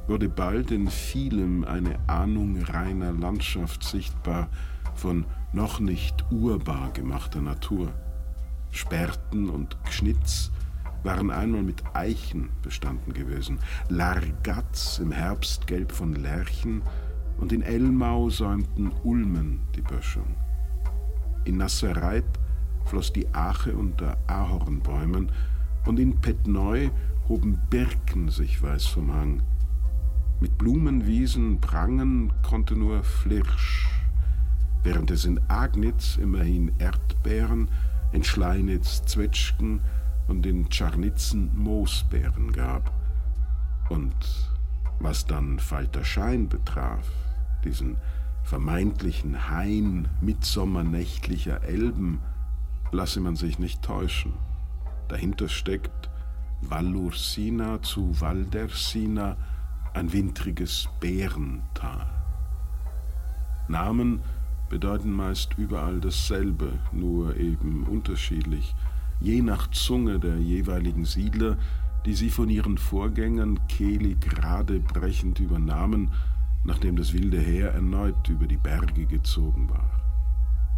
wurde 0.08 0.28
bald 0.28 0.72
in 0.72 0.88
vielem 0.88 1.64
eine 1.64 1.96
Ahnung 2.08 2.60
reiner 2.62 3.12
Landschaft 3.12 3.84
sichtbar 3.84 4.48
von 4.94 5.24
noch 5.52 5.80
nicht 5.80 6.24
urbar 6.30 6.90
gemachter 6.92 7.40
Natur. 7.40 7.92
Sperrten 8.70 9.48
und 9.50 9.76
Gschnitz 9.84 10.50
waren 11.04 11.30
einmal 11.30 11.62
mit 11.62 11.82
Eichen 11.94 12.50
bestanden 12.62 13.12
gewesen, 13.12 13.58
Largatz 13.88 14.98
im 14.98 15.12
Herbstgelb 15.12 15.92
von 15.92 16.14
Lärchen 16.14 16.82
und 17.38 17.52
in 17.52 17.62
Elmau 17.62 18.30
säumten 18.30 18.92
Ulmen 19.02 19.60
die 19.74 19.80
Böschung. 19.80 20.36
In 21.44 21.56
Nassereit 21.56 22.24
floss 22.84 23.12
die 23.12 23.32
Ache 23.34 23.72
unter 23.72 24.16
Ahornbäumen 24.26 25.32
und 25.86 25.98
in 25.98 26.20
Petneu 26.20 26.90
hoben 27.28 27.58
Birken 27.70 28.28
sich 28.28 28.62
weiß 28.62 28.86
vom 28.86 29.12
Hang. 29.12 29.42
Mit 30.40 30.58
Blumenwiesen 30.58 31.60
prangen 31.60 32.32
konnte 32.42 32.74
nur 32.76 33.02
Flirsch, 33.04 33.88
während 34.82 35.10
es 35.10 35.24
in 35.24 35.40
Agnitz 35.48 36.16
immerhin 36.16 36.72
Erdbeeren, 36.78 37.68
in 38.12 38.24
Schleinitz 38.24 39.04
Zwetschgen 39.04 39.80
und 40.32 40.46
in 40.46 40.70
Czarnitzen 40.70 41.50
Moosbeeren 41.54 42.52
gab. 42.52 42.90
Und 43.90 44.14
was 44.98 45.26
dann 45.26 45.58
Falterschein 45.58 46.48
betraf, 46.48 47.06
diesen 47.64 47.98
vermeintlichen 48.42 49.50
Hain 49.50 50.08
mitsommernächtlicher 50.22 51.62
Elben, 51.64 52.20
lasse 52.92 53.20
man 53.20 53.36
sich 53.36 53.58
nicht 53.58 53.82
täuschen. 53.82 54.32
Dahinter 55.08 55.50
steckt 55.50 56.08
Vallursina 56.62 57.82
zu 57.82 58.18
Valdersina 58.18 59.36
ein 59.92 60.14
wintriges 60.14 60.88
Bärental. 60.98 62.06
Namen 63.68 64.22
bedeuten 64.70 65.12
meist 65.12 65.58
überall 65.58 66.00
dasselbe, 66.00 66.72
nur 66.90 67.36
eben 67.36 67.84
unterschiedlich 67.84 68.74
je 69.22 69.40
nach 69.40 69.70
Zunge 69.70 70.18
der 70.18 70.38
jeweiligen 70.38 71.04
Siedler, 71.04 71.56
die 72.04 72.14
sie 72.14 72.30
von 72.30 72.48
ihren 72.48 72.76
Vorgängern 72.76 73.66
kehlig 73.68 74.20
gerade 74.20 74.80
brechend 74.80 75.38
übernahmen, 75.38 76.10
nachdem 76.64 76.96
das 76.96 77.12
wilde 77.12 77.38
Heer 77.38 77.72
erneut 77.72 78.28
über 78.28 78.46
die 78.46 78.56
Berge 78.56 79.06
gezogen 79.06 79.70
war. 79.70 79.88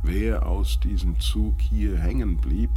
Wer 0.03 0.47
aus 0.47 0.79
diesem 0.81 1.19
Zug 1.19 1.59
hier 1.61 1.99
hängen 1.99 2.37
blieb, 2.37 2.71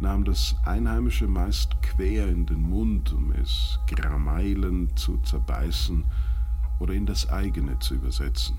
nahm 0.00 0.24
das 0.24 0.54
Einheimische 0.64 1.26
meist 1.26 1.80
quer 1.80 2.28
in 2.28 2.44
den 2.44 2.62
Mund, 2.62 3.12
um 3.14 3.32
es 3.32 3.78
Grameilen 3.86 4.94
zu 4.96 5.16
zerbeißen 5.18 6.04
oder 6.78 6.92
in 6.92 7.06
das 7.06 7.28
eigene 7.30 7.78
zu 7.78 7.94
übersetzen. 7.94 8.58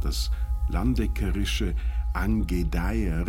Das 0.00 0.30
landeckerische 0.68 1.74
Angedeier 2.14 3.26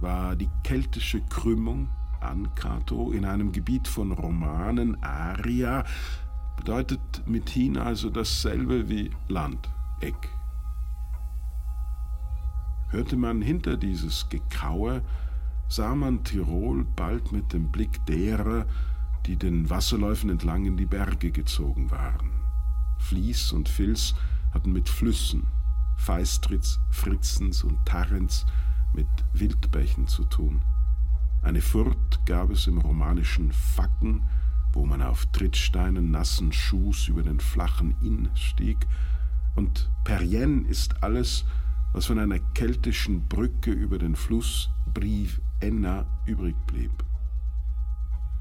war 0.00 0.36
die 0.36 0.50
keltische 0.64 1.20
Krümmung 1.22 1.88
Ankato 2.20 3.12
in 3.12 3.24
einem 3.24 3.52
Gebiet 3.52 3.88
von 3.88 4.12
Romanen, 4.12 5.02
Aria, 5.02 5.84
bedeutet 6.56 7.00
mithin 7.26 7.78
also 7.78 8.10
dasselbe 8.10 8.88
wie 8.88 9.10
Land, 9.28 9.68
Eck. 10.00 10.28
Hörte 12.90 13.16
man 13.16 13.40
hinter 13.40 13.76
dieses 13.76 14.28
Gekaue, 14.28 15.02
sah 15.68 15.94
man 15.94 16.24
Tirol 16.24 16.84
bald 16.84 17.32
mit 17.32 17.52
dem 17.52 17.70
Blick 17.70 18.04
derer, 18.06 18.66
die 19.26 19.36
den 19.36 19.70
Wasserläufen 19.70 20.30
entlang 20.30 20.66
in 20.66 20.76
die 20.76 20.86
Berge 20.86 21.30
gezogen 21.30 21.90
waren. 21.90 22.30
Fließ 22.98 23.52
und 23.52 23.68
Filz 23.68 24.14
hatten 24.52 24.72
mit 24.72 24.88
Flüssen, 24.88 25.46
Feistritz, 25.96 26.80
Fritzens 26.90 27.62
und 27.62 27.78
Tarrens 27.86 28.44
mit 28.92 29.08
Wildbächen 29.32 30.06
zu 30.06 30.24
tun. 30.24 30.62
Eine 31.42 31.60
Furt 31.60 32.24
gab 32.26 32.50
es 32.50 32.66
im 32.66 32.78
romanischen 32.78 33.52
Facken, 33.52 34.22
wo 34.72 34.84
man 34.84 35.02
auf 35.02 35.26
Trittsteinen 35.26 36.10
nassen 36.10 36.52
Schuhs 36.52 37.08
über 37.08 37.22
den 37.22 37.40
flachen 37.40 37.96
Inn 38.02 38.28
stieg, 38.34 38.86
und 39.56 39.90
Perrienne 40.04 40.68
ist 40.68 41.02
alles, 41.02 41.44
was 41.92 42.06
von 42.06 42.18
einer 42.18 42.38
keltischen 42.38 43.26
Brücke 43.26 43.72
über 43.72 43.98
den 43.98 44.14
Fluss 44.14 44.70
Brive 44.94 45.40
Enna 45.60 46.06
übrig 46.24 46.54
blieb. 46.66 46.92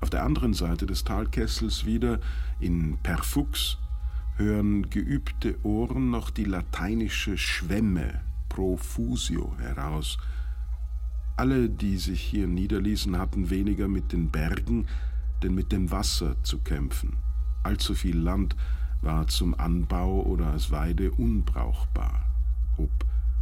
Auf 0.02 0.10
der 0.10 0.24
anderen 0.24 0.54
Seite 0.54 0.86
des 0.86 1.04
Talkessels 1.04 1.86
wieder 1.86 2.20
in 2.60 2.98
Perfux 3.00 3.78
hören 4.38 4.90
geübte 4.90 5.58
Ohren 5.64 6.10
noch 6.12 6.30
die 6.30 6.46
lateinische 6.46 7.38
Schwemme 7.38 8.22
profusio 8.48 9.54
heraus. 9.60 10.18
Alle, 11.40 11.70
die 11.70 11.96
sich 11.96 12.20
hier 12.20 12.48
niederließen, 12.48 13.18
hatten 13.18 13.50
weniger 13.50 13.88
mit 13.88 14.12
den 14.12 14.30
Bergen, 14.30 14.88
denn 15.42 15.56
mit 15.56 15.72
dem 15.72 15.90
Wasser 15.90 16.36
zu 16.44 16.58
kämpfen. 16.60 17.16
Allzu 17.64 17.96
viel 17.96 18.18
Land 18.18 18.58
war 19.02 19.26
zum 19.28 19.58
Anbau 19.58 20.22
oder 20.24 20.48
als 20.48 20.70
Weide 20.70 21.12
unbrauchbar. 21.12 22.26
Ob 22.76 22.92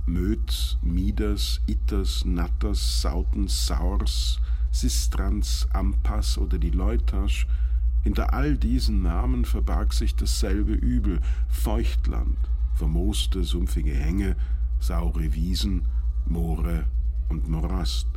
Möds, 0.05 0.77
Mieders, 0.83 1.59
Itters, 1.65 2.23
Natters, 2.23 3.01
Sautens, 3.01 3.65
Saurs, 3.65 4.39
Sistrans, 4.69 5.67
Ampas 5.73 6.37
oder 6.37 6.59
die 6.59 6.69
Leutasch, 6.69 7.47
hinter 8.03 8.31
all 8.31 8.57
diesen 8.57 9.01
Namen 9.01 9.43
verbarg 9.43 9.91
sich 9.93 10.15
dasselbe 10.15 10.73
Übel, 10.73 11.19
Feuchtland, 11.49 12.37
vermooste, 12.75 13.43
sumpfige 13.43 13.95
Hänge, 13.95 14.35
saure 14.79 15.33
Wiesen, 15.33 15.81
Moore 16.27 16.85
und 17.29 17.47
Morast. 17.47 18.07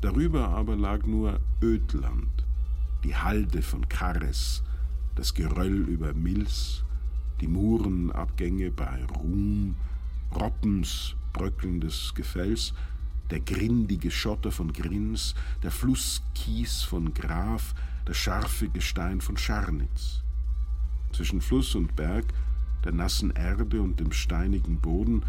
Darüber 0.00 0.48
aber 0.48 0.76
lag 0.76 1.04
nur 1.04 1.40
Ödland, 1.62 2.46
die 3.04 3.14
Halde 3.14 3.62
von 3.62 3.88
Karres, 3.88 4.62
das 5.14 5.34
Geröll 5.34 5.88
über 5.88 6.14
Mils, 6.14 6.84
die 7.40 7.48
Murenabgänge 7.48 8.70
bei 8.70 9.04
Ruhm, 9.16 9.74
Roppens 10.34 11.14
bröckelndes 11.32 12.12
Gefäls, 12.14 12.72
der 13.30 13.40
grindige 13.40 14.10
Schotter 14.10 14.50
von 14.50 14.72
Grins, 14.72 15.34
der 15.62 15.70
Flusskies 15.70 16.82
von 16.82 17.14
Graf, 17.14 17.74
das 18.04 18.16
scharfe 18.16 18.68
Gestein 18.68 19.20
von 19.20 19.36
Scharnitz. 19.36 20.22
Zwischen 21.12 21.40
Fluss 21.40 21.74
und 21.74 21.94
Berg, 21.96 22.24
der 22.84 22.92
nassen 22.92 23.30
Erde 23.30 23.82
und 23.82 24.00
dem 24.00 24.12
steinigen 24.12 24.80
Boden 24.80 25.22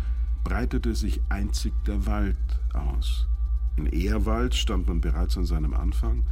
breitete 0.43 0.95
sich 0.95 1.21
einzig 1.29 1.73
der 1.85 2.05
Wald 2.05 2.37
aus. 2.73 3.27
In 3.77 3.85
Ehrwald 3.85 4.55
stand 4.55 4.87
man 4.87 5.01
bereits 5.01 5.37
an 5.37 5.45
seinem 5.45 5.73
Anfang, 5.73 6.23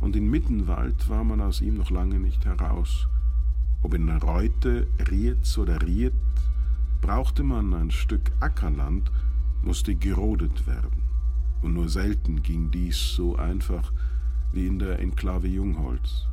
und 0.00 0.14
in 0.16 0.30
Mittenwald 0.30 1.08
war 1.08 1.24
man 1.24 1.40
aus 1.40 1.60
ihm 1.60 1.76
noch 1.76 1.90
lange 1.90 2.20
nicht 2.20 2.44
heraus. 2.44 3.08
Ob 3.82 3.94
in 3.94 4.08
Reute, 4.08 4.86
Rietz 5.10 5.58
oder 5.58 5.82
Riet, 5.82 6.12
brauchte 7.00 7.42
man 7.42 7.74
ein 7.74 7.90
Stück 7.90 8.30
Ackerland, 8.40 9.10
musste 9.62 9.94
gerodet 9.94 10.66
werden. 10.66 11.02
Und 11.62 11.74
nur 11.74 11.88
selten 11.88 12.42
ging 12.42 12.70
dies 12.70 13.14
so 13.14 13.36
einfach 13.36 13.92
wie 14.52 14.66
in 14.66 14.78
der 14.78 14.98
Enklave 14.98 15.48
Jungholz. 15.48 16.26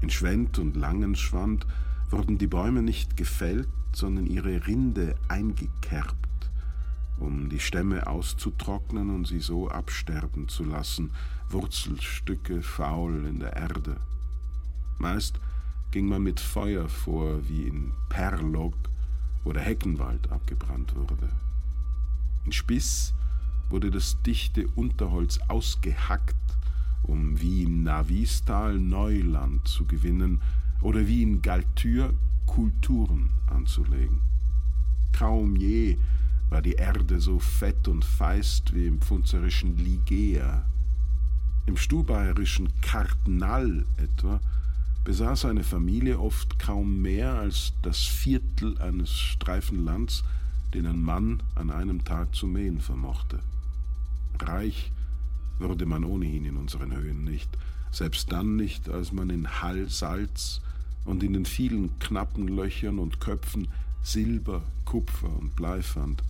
In 0.00 0.10
Schwend 0.10 0.58
und 0.58 0.76
Langenschwand 0.76 1.66
wurden 2.10 2.38
die 2.38 2.46
Bäume 2.46 2.82
nicht 2.82 3.16
gefällt, 3.16 3.68
sondern 3.92 4.26
ihre 4.26 4.66
Rinde 4.66 5.14
eingekerbt, 5.28 6.23
um 7.18 7.48
die 7.48 7.60
Stämme 7.60 8.06
auszutrocknen 8.06 9.14
und 9.14 9.26
sie 9.26 9.40
so 9.40 9.68
absterben 9.68 10.48
zu 10.48 10.64
lassen, 10.64 11.10
Wurzelstücke 11.48 12.62
faul 12.62 13.26
in 13.26 13.40
der 13.40 13.54
Erde. 13.54 13.96
Meist 14.98 15.40
ging 15.90 16.06
man 16.06 16.22
mit 16.22 16.40
Feuer 16.40 16.88
vor, 16.88 17.48
wie 17.48 17.62
in 17.68 17.92
Perlog, 18.08 18.74
wo 19.44 19.52
der 19.52 19.62
Heckenwald 19.62 20.30
abgebrannt 20.32 20.94
wurde. 20.96 21.30
In 22.44 22.52
Spiss 22.52 23.14
wurde 23.70 23.90
das 23.90 24.20
dichte 24.22 24.66
Unterholz 24.74 25.38
ausgehackt, 25.48 26.34
um 27.02 27.40
wie 27.40 27.64
im 27.64 27.82
Navistal 27.82 28.78
Neuland 28.78 29.66
zu 29.68 29.84
gewinnen 29.84 30.40
oder 30.80 31.06
wie 31.06 31.22
in 31.22 31.42
Galtür 31.42 32.12
Kulturen 32.46 33.30
anzulegen. 33.46 34.20
Kaum 35.12 35.56
je 35.56 35.96
war 36.54 36.62
die 36.62 36.74
Erde 36.74 37.20
so 37.20 37.40
fett 37.40 37.88
und 37.88 38.04
feist 38.04 38.76
wie 38.76 38.86
im 38.86 39.00
pfunzerischen 39.00 39.76
Ligea. 39.76 40.64
Im 41.66 41.76
stubayerischen 41.76 42.68
Kartnal 42.80 43.84
etwa 43.96 44.40
besaß 45.02 45.46
eine 45.46 45.64
Familie 45.64 46.20
oft 46.20 46.60
kaum 46.60 47.02
mehr 47.02 47.34
als 47.34 47.72
das 47.82 48.04
Viertel 48.04 48.78
eines 48.78 49.10
Streifenlands, 49.10 50.22
den 50.74 50.86
ein 50.86 51.02
Mann 51.02 51.42
an 51.56 51.72
einem 51.72 52.04
Tag 52.04 52.32
zu 52.36 52.46
mähen 52.46 52.78
vermochte. 52.80 53.40
Reich 54.38 54.92
würde 55.58 55.86
man 55.86 56.04
ohnehin 56.04 56.44
in 56.44 56.56
unseren 56.56 56.94
Höhen 56.94 57.24
nicht, 57.24 57.50
selbst 57.90 58.30
dann 58.30 58.54
nicht, 58.54 58.88
als 58.88 59.10
man 59.10 59.28
in 59.28 59.60
Hall 59.60 59.88
Salz 59.88 60.60
und 61.04 61.24
in 61.24 61.32
den 61.32 61.46
vielen 61.46 61.98
knappen 61.98 62.46
Löchern 62.46 63.00
und 63.00 63.18
Köpfen 63.18 63.66
Silber, 64.04 64.62
Kupfer 64.84 65.36
und 65.36 65.56
Blei 65.56 65.82
fand. 65.82 66.22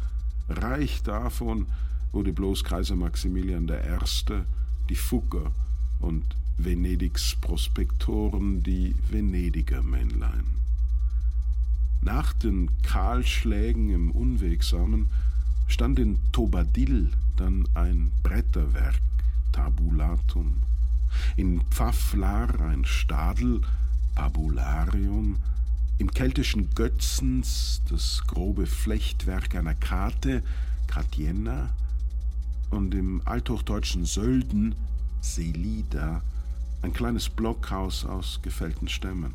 Reich 0.49 1.03
davon 1.03 1.67
wurde 2.13 2.33
bloß 2.33 2.65
Kaiser 2.65 2.97
Maximilian 2.97 3.69
I., 3.69 4.43
die 4.89 4.95
Fugger 4.95 5.53
und 6.01 6.25
Venedigs 6.59 7.37
Prospektoren, 7.41 8.63
die 8.63 8.95
Venediger 9.11 9.83
Männlein. 9.83 10.45
Nach 12.03 12.33
den 12.35 12.71
Kahlschlägen 12.83 13.91
im 13.91 14.11
Unwegsamen 14.11 15.09
stand 15.67 15.99
in 15.99 16.19
Tobadil 16.33 17.11
dann 17.37 17.67
ein 17.75 18.13
Bretterwerk, 18.23 19.01
Tabulatum, 19.53 20.63
in 21.37 21.63
Pfafflar 21.71 22.61
ein 22.61 22.85
Stadel, 22.85 23.63
Pabularium, 24.15 25.39
im 25.99 26.11
keltischen 26.11 26.71
Götzens 26.75 27.83
das 27.89 28.23
grobe 28.27 28.67
Flechtwerk 28.67 29.55
einer 29.55 29.75
Karte, 29.75 30.43
Katienna, 30.87 31.71
und 32.71 32.95
im 32.95 33.23
althochdeutschen 33.25 34.05
Sölden, 34.05 34.75
Selida, 35.21 36.23
ein 36.83 36.93
kleines 36.93 37.29
Blockhaus 37.29 38.05
aus 38.05 38.41
gefällten 38.43 38.89
Stämmen. 38.89 39.33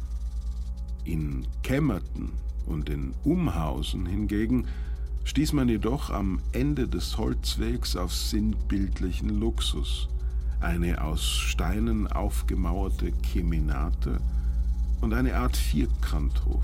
In 1.06 1.48
Kämmerten 1.64 2.34
und 2.66 2.90
in 2.90 3.14
Umhausen 3.24 4.06
hingegen 4.06 4.68
stieß 5.24 5.54
man 5.54 5.70
jedoch 5.70 6.10
am 6.10 6.42
Ende 6.52 6.88
des 6.88 7.18
Holzwegs 7.18 7.96
auf 7.96 8.14
sinnbildlichen 8.14 9.40
Luxus, 9.40 10.10
eine 10.60 11.02
aus 11.02 11.26
Steinen 11.26 12.08
aufgemauerte 12.08 13.14
Kemenate 13.14 14.20
und 15.02 15.14
eine 15.14 15.36
Art 15.36 15.56
Vierkanthof. 15.56 16.64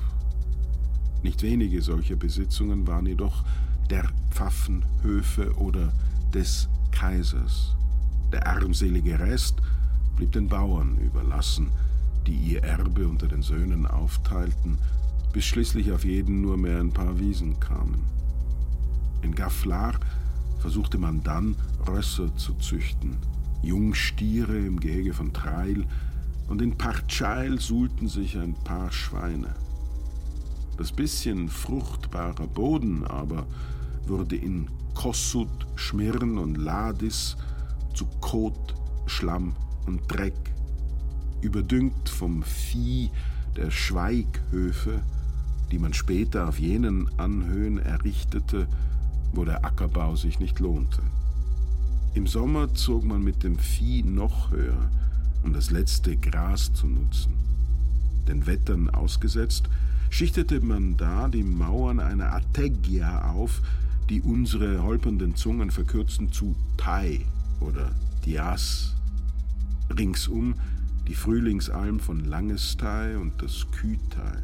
Nicht 1.23 1.41
wenige 1.41 1.81
solcher 1.81 2.15
Besitzungen 2.15 2.87
waren 2.87 3.05
jedoch 3.05 3.43
der 3.89 4.07
Pfaffenhöfe 4.31 5.53
oder 5.57 5.91
des 6.33 6.67
Kaisers. 6.91 7.75
Der 8.31 8.47
armselige 8.47 9.19
Rest 9.19 9.61
blieb 10.15 10.31
den 10.31 10.47
Bauern 10.47 10.97
überlassen, 10.97 11.71
die 12.27 12.35
ihr 12.35 12.63
Erbe 12.63 13.07
unter 13.07 13.27
den 13.27 13.41
Söhnen 13.41 13.85
aufteilten, 13.85 14.77
bis 15.33 15.45
schließlich 15.45 15.91
auf 15.91 16.05
jeden 16.05 16.41
nur 16.41 16.57
mehr 16.57 16.79
ein 16.79 16.91
paar 16.91 17.19
Wiesen 17.19 17.59
kamen. 17.59 18.03
In 19.21 19.35
Gafflar 19.35 19.93
versuchte 20.59 20.97
man 20.97 21.23
dann, 21.23 21.55
Rösser 21.87 22.35
zu 22.37 22.53
züchten, 22.55 23.17
Jungstiere 23.61 24.57
im 24.57 24.79
Gehege 24.79 25.13
von 25.13 25.33
Treil, 25.33 25.85
und 26.47 26.61
in 26.61 26.77
Partscheil 26.77 27.59
suhlten 27.59 28.07
sich 28.07 28.37
ein 28.37 28.53
paar 28.63 28.91
Schweine. 28.91 29.55
Das 30.77 30.91
bisschen 30.91 31.49
fruchtbarer 31.49 32.47
Boden 32.47 33.05
aber 33.05 33.45
wurde 34.07 34.35
in 34.35 34.67
Kossut, 34.93 35.67
Schmirn 35.75 36.37
und 36.37 36.55
Ladis 36.55 37.37
zu 37.93 38.05
Kot, 38.21 38.75
Schlamm 39.05 39.55
und 39.85 40.01
Dreck, 40.11 40.53
überdüngt 41.41 42.09
vom 42.09 42.43
Vieh 42.43 43.09
der 43.55 43.71
Schweighöfe, 43.71 45.01
die 45.71 45.79
man 45.79 45.93
später 45.93 46.47
auf 46.47 46.59
jenen 46.59 47.09
Anhöhen 47.17 47.77
errichtete, 47.77 48.67
wo 49.33 49.45
der 49.45 49.65
Ackerbau 49.65 50.15
sich 50.15 50.39
nicht 50.39 50.59
lohnte. 50.59 51.01
Im 52.13 52.27
Sommer 52.27 52.73
zog 52.73 53.03
man 53.03 53.23
mit 53.23 53.43
dem 53.43 53.57
Vieh 53.57 54.03
noch 54.03 54.51
höher, 54.51 54.89
um 55.45 55.53
das 55.53 55.69
letzte 55.69 56.17
Gras 56.17 56.73
zu 56.73 56.87
nutzen. 56.87 57.33
Den 58.27 58.47
Wettern 58.47 58.89
ausgesetzt, 58.89 59.69
schichtete 60.09 60.59
man 60.59 60.97
da 60.97 61.27
die 61.27 61.43
Mauern 61.43 61.99
einer 61.99 62.33
Ategia 62.33 63.31
auf, 63.31 63.61
die 64.09 64.21
unsere 64.21 64.81
holpernden 64.81 65.35
Zungen 65.35 65.69
verkürzten 65.69 66.31
zu 66.31 66.55
Tai 66.77 67.21
oder 67.59 67.91
Dias. 68.25 68.95
Ringsum 69.95 70.55
die 71.07 71.13
Frühlingsalm 71.13 71.99
von 71.99 72.25
Langestei 72.25 73.15
und 73.15 73.39
das 73.39 73.67
Kühtal. 73.71 74.41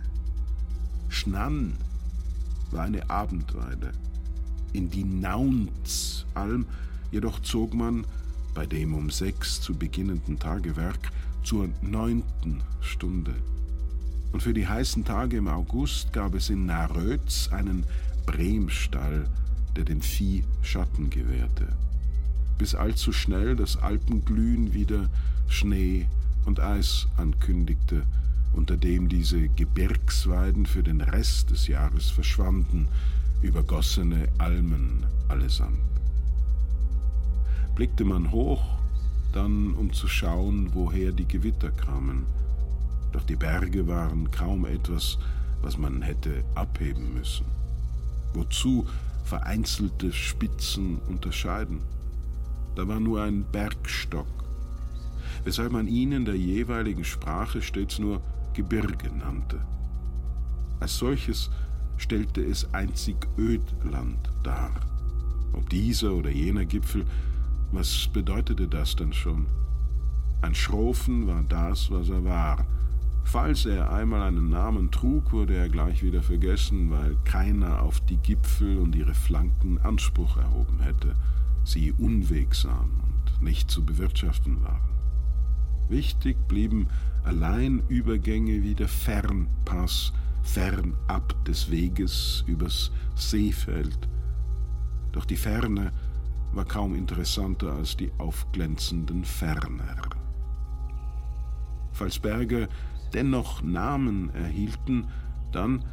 Schnann 1.10 1.74
war 2.70 2.84
eine 2.84 3.10
Abendweide. 3.10 3.92
In 4.72 4.92
die 4.92 5.04
Naunzalm 5.04 6.68
jedoch 7.12 7.40
zog 7.42 7.74
man 7.74 8.06
bei 8.54 8.66
dem 8.66 8.94
um 8.94 9.10
sechs 9.10 9.62
zu 9.62 9.74
beginnenden 9.76 10.40
Tagewerk 10.40 11.12
zur 11.44 11.70
neunten 11.82 12.62
Stunde. 12.82 13.34
Und 14.32 14.42
für 14.44 14.54
die 14.54 14.68
heißen 14.68 15.04
Tage 15.04 15.38
im 15.38 15.48
August 15.48 16.14
gab 16.14 16.36
es 16.36 16.50
in 16.50 16.66
Narötz 16.66 17.50
einen 17.52 17.84
Bremstall, 18.26 19.28
der 19.76 19.86
dem 19.86 20.02
Vieh 20.02 20.44
Schatten 20.62 21.10
gewährte, 21.10 21.68
bis 22.58 22.76
allzu 22.76 23.12
schnell 23.12 23.56
das 23.56 23.78
Alpenglühen 23.78 24.74
wieder 24.74 25.10
Schnee 25.48 26.08
und 26.46 26.60
Eis 26.60 27.08
ankündigte, 27.18 28.04
unter 28.54 28.78
dem 28.78 29.10
diese 29.10 29.48
Gebirgsweiden 29.50 30.66
für 30.66 30.84
den 30.84 31.02
Rest 31.02 31.52
des 31.52 31.68
Jahres 31.68 32.10
verschwanden, 32.10 32.88
übergossene 33.42 34.28
Almen 34.38 35.06
allesamt. 35.30 35.91
Blickte 37.76 38.06
man 38.06 38.32
hoch, 38.32 38.64
dann 39.34 39.74
um 39.74 39.94
zu 39.94 40.08
schauen, 40.08 40.72
woher 40.74 41.12
die 41.12 41.28
Gewitter 41.28 41.72
kamen. 41.72 42.26
Doch 43.12 43.24
die 43.24 43.36
Berge 43.36 43.88
waren 43.88 44.30
kaum 44.32 44.66
etwas, 44.66 45.18
was 45.62 45.78
man 45.78 46.02
hätte 46.02 46.44
abheben 46.56 47.14
müssen. 47.14 47.46
Wozu 48.34 48.86
vereinzelte 49.24 50.12
Spitzen 50.12 51.00
unterscheiden? 51.08 51.80
Da 52.76 52.88
war 52.88 53.00
nur 53.00 53.22
ein 53.22 53.44
Bergstock, 53.52 54.28
weshalb 55.44 55.72
man 55.72 55.88
ihn 55.88 56.12
in 56.12 56.26
der 56.26 56.38
jeweiligen 56.38 57.04
Sprache 57.04 57.62
stets 57.62 58.00
nur 58.00 58.22
Gebirge 58.54 59.10
nannte. 59.10 59.60
Als 60.80 60.98
solches 60.98 61.50
stellte 61.98 62.42
es 62.42 62.74
einzig 62.74 63.16
Ödland 63.38 64.32
dar. 64.44 64.72
Ob 65.54 65.70
dieser 65.70 66.14
oder 66.14 66.30
jener 66.30 66.66
Gipfel, 66.66 67.06
was 67.72 68.10
bedeutete 68.12 68.68
das 68.68 68.96
denn 68.96 69.14
schon? 69.14 69.46
Ein 70.42 70.56
Schrofen 70.56 71.28
war 71.28 71.44
das, 71.44 71.92
was 71.92 72.10
er 72.10 72.24
war. 72.24 72.66
Falls 73.24 73.66
er 73.66 73.94
einmal 73.94 74.24
einen 74.24 74.50
Namen 74.50 74.92
trug, 74.92 75.32
wurde 75.32 75.56
er 75.56 75.70
gleich 75.70 76.04
wieder 76.04 76.24
vergessen, 76.24 76.90
weil 76.90 77.16
keiner 77.24 77.82
auf 77.82 78.02
die 78.02 78.18
Gipfel 78.18 78.78
und 78.78 78.96
ihre 78.96 79.14
Flanken 79.14 79.78
Anspruch 79.80 80.38
erhoben 80.38 80.80
hätte, 80.80 81.14
sie 81.64 81.92
unwegsam 81.92 82.90
und 83.04 83.44
nicht 83.44 83.70
zu 83.70 83.86
bewirtschaften 83.86 84.64
waren. 84.64 84.92
Wichtig 85.90 86.38
blieben 86.48 86.88
allein 87.24 87.84
Übergänge 87.88 88.64
wie 88.64 88.76
der 88.76 88.88
Fernpass, 88.88 90.14
fernab 90.42 91.46
des 91.46 91.70
Weges 91.70 92.44
übers 92.48 92.92
Seefeld. 93.16 94.10
Doch 95.12 95.26
die 95.26 95.36
Ferne 95.38 95.92
war 96.54 96.66
kaum 96.66 96.96
interessanter 96.96 97.74
als 97.74 97.96
die 97.98 98.12
aufglänzenden 98.18 99.24
Ferner. 99.24 100.02
Falls 101.92 102.20
Berge 102.20 102.68
dennoch 103.14 103.62
Namen 103.62 104.34
erhielten, 104.34 105.08
dann 105.52 105.84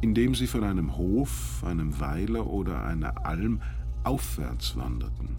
indem 0.00 0.34
sie 0.34 0.46
von 0.46 0.64
einem 0.64 0.96
Hof, 0.96 1.62
einem 1.64 2.00
Weiler 2.00 2.46
oder 2.46 2.84
einer 2.84 3.26
Alm 3.26 3.60
aufwärts 4.04 4.76
wanderten. 4.76 5.36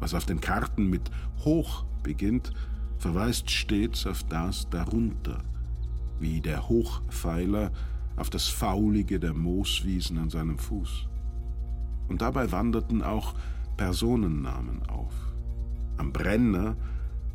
Was 0.00 0.14
auf 0.14 0.26
den 0.26 0.40
Karten 0.40 0.90
mit 0.90 1.10
Hoch 1.44 1.84
beginnt, 2.02 2.52
verweist 2.98 3.50
stets 3.50 4.06
auf 4.06 4.24
das 4.24 4.68
darunter, 4.68 5.42
wie 6.18 6.40
der 6.40 6.68
Hochpfeiler 6.68 7.70
auf 8.16 8.30
das 8.30 8.48
Faulige 8.48 9.20
der 9.20 9.34
Mooswiesen 9.34 10.18
an 10.18 10.30
seinem 10.30 10.58
Fuß. 10.58 11.06
Und 12.08 12.22
dabei 12.22 12.50
wanderten 12.52 13.02
auch 13.02 13.34
Personennamen 13.76 14.82
auf. 14.88 15.14
Am 15.96 16.12
Brenner 16.12 16.76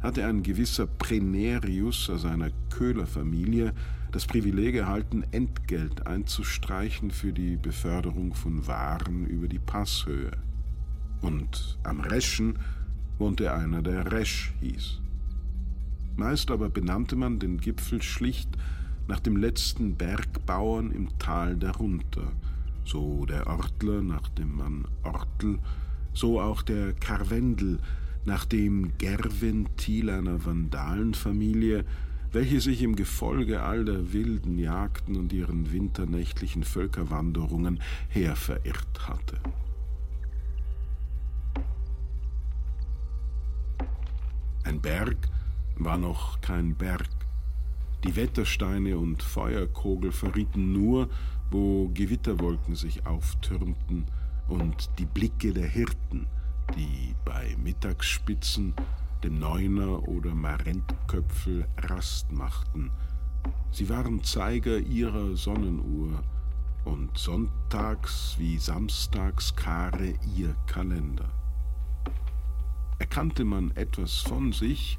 hatte 0.01 0.25
ein 0.25 0.43
gewisser 0.43 0.87
Prenerius 0.87 2.09
aus 2.09 2.25
einer 2.25 2.49
Köhlerfamilie 2.69 3.73
das 4.11 4.25
Privileg 4.25 4.75
erhalten, 4.75 5.23
Entgelt 5.31 6.07
einzustreichen 6.07 7.11
für 7.11 7.31
die 7.31 7.57
Beförderung 7.57 8.33
von 8.33 8.65
Waren 8.67 9.25
über 9.25 9.47
die 9.47 9.59
Passhöhe. 9.59 10.31
Und 11.21 11.77
am 11.83 11.99
Reschen 11.99 12.57
wohnte 13.17 13.53
einer, 13.53 13.81
der 13.81 14.11
Resch 14.11 14.53
hieß. 14.61 14.99
Meist 16.15 16.49
aber 16.49 16.69
benannte 16.69 17.15
man 17.15 17.39
den 17.39 17.59
Gipfel 17.59 18.01
schlicht 18.01 18.49
nach 19.07 19.19
dem 19.19 19.37
letzten 19.37 19.95
Bergbauern 19.95 20.91
im 20.91 21.17
Tal 21.19 21.55
darunter, 21.55 22.31
so 22.85 23.25
der 23.25 23.47
Ortler 23.47 24.01
nach 24.01 24.27
dem 24.29 24.55
Mann 24.55 24.85
Ortel, 25.03 25.59
so 26.13 26.39
auch 26.39 26.61
der 26.61 26.93
Karwendel 26.93 27.79
nach 28.25 28.45
dem 28.45 28.97
Gerventil 28.97 30.09
einer 30.09 30.45
Vandalenfamilie, 30.45 31.85
welche 32.31 32.61
sich 32.61 32.83
im 32.83 32.95
Gefolge 32.95 33.63
all 33.63 33.85
der 33.85 34.13
wilden 34.13 34.59
Jagden 34.59 35.15
und 35.15 35.33
ihren 35.33 35.71
winternächtlichen 35.71 36.63
Völkerwanderungen 36.63 37.81
herverirrt 38.09 39.07
hatte. 39.07 39.39
Ein 44.63 44.81
Berg 44.81 45.17
war 45.77 45.97
noch 45.97 46.41
kein 46.41 46.75
Berg. 46.75 47.09
Die 48.03 48.15
Wettersteine 48.15 48.97
und 48.97 49.23
Feuerkogel 49.23 50.11
verrieten 50.11 50.71
nur, 50.71 51.09
wo 51.49 51.89
Gewitterwolken 51.89 52.75
sich 52.75 53.07
auftürmten 53.07 54.05
und 54.49 54.89
die 54.97 55.05
Blicke 55.05 55.53
der 55.53 55.67
Hirten, 55.67 56.27
die 56.75 57.15
bei 57.23 57.55
Mittagsspitzen 57.63 58.73
dem 59.23 59.39
Neuner 59.39 60.07
oder 60.07 60.33
Marentköpfel 60.33 61.67
Rast 61.77 62.31
machten. 62.31 62.91
Sie 63.71 63.89
waren 63.89 64.23
Zeiger 64.23 64.77
ihrer 64.79 65.35
Sonnenuhr 65.35 66.23
und 66.85 67.17
sonntags 67.17 68.35
wie 68.37 68.57
samstags 68.57 69.55
Kare 69.55 70.13
ihr 70.35 70.55
Kalender. 70.67 71.29
Erkannte 72.97 73.45
man 73.45 73.71
etwas 73.71 74.17
von 74.17 74.51
sich, 74.51 74.97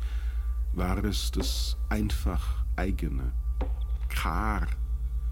war 0.72 1.04
es 1.04 1.32
das 1.32 1.76
einfach 1.88 2.64
eigene. 2.76 3.32
Kar 4.08 4.66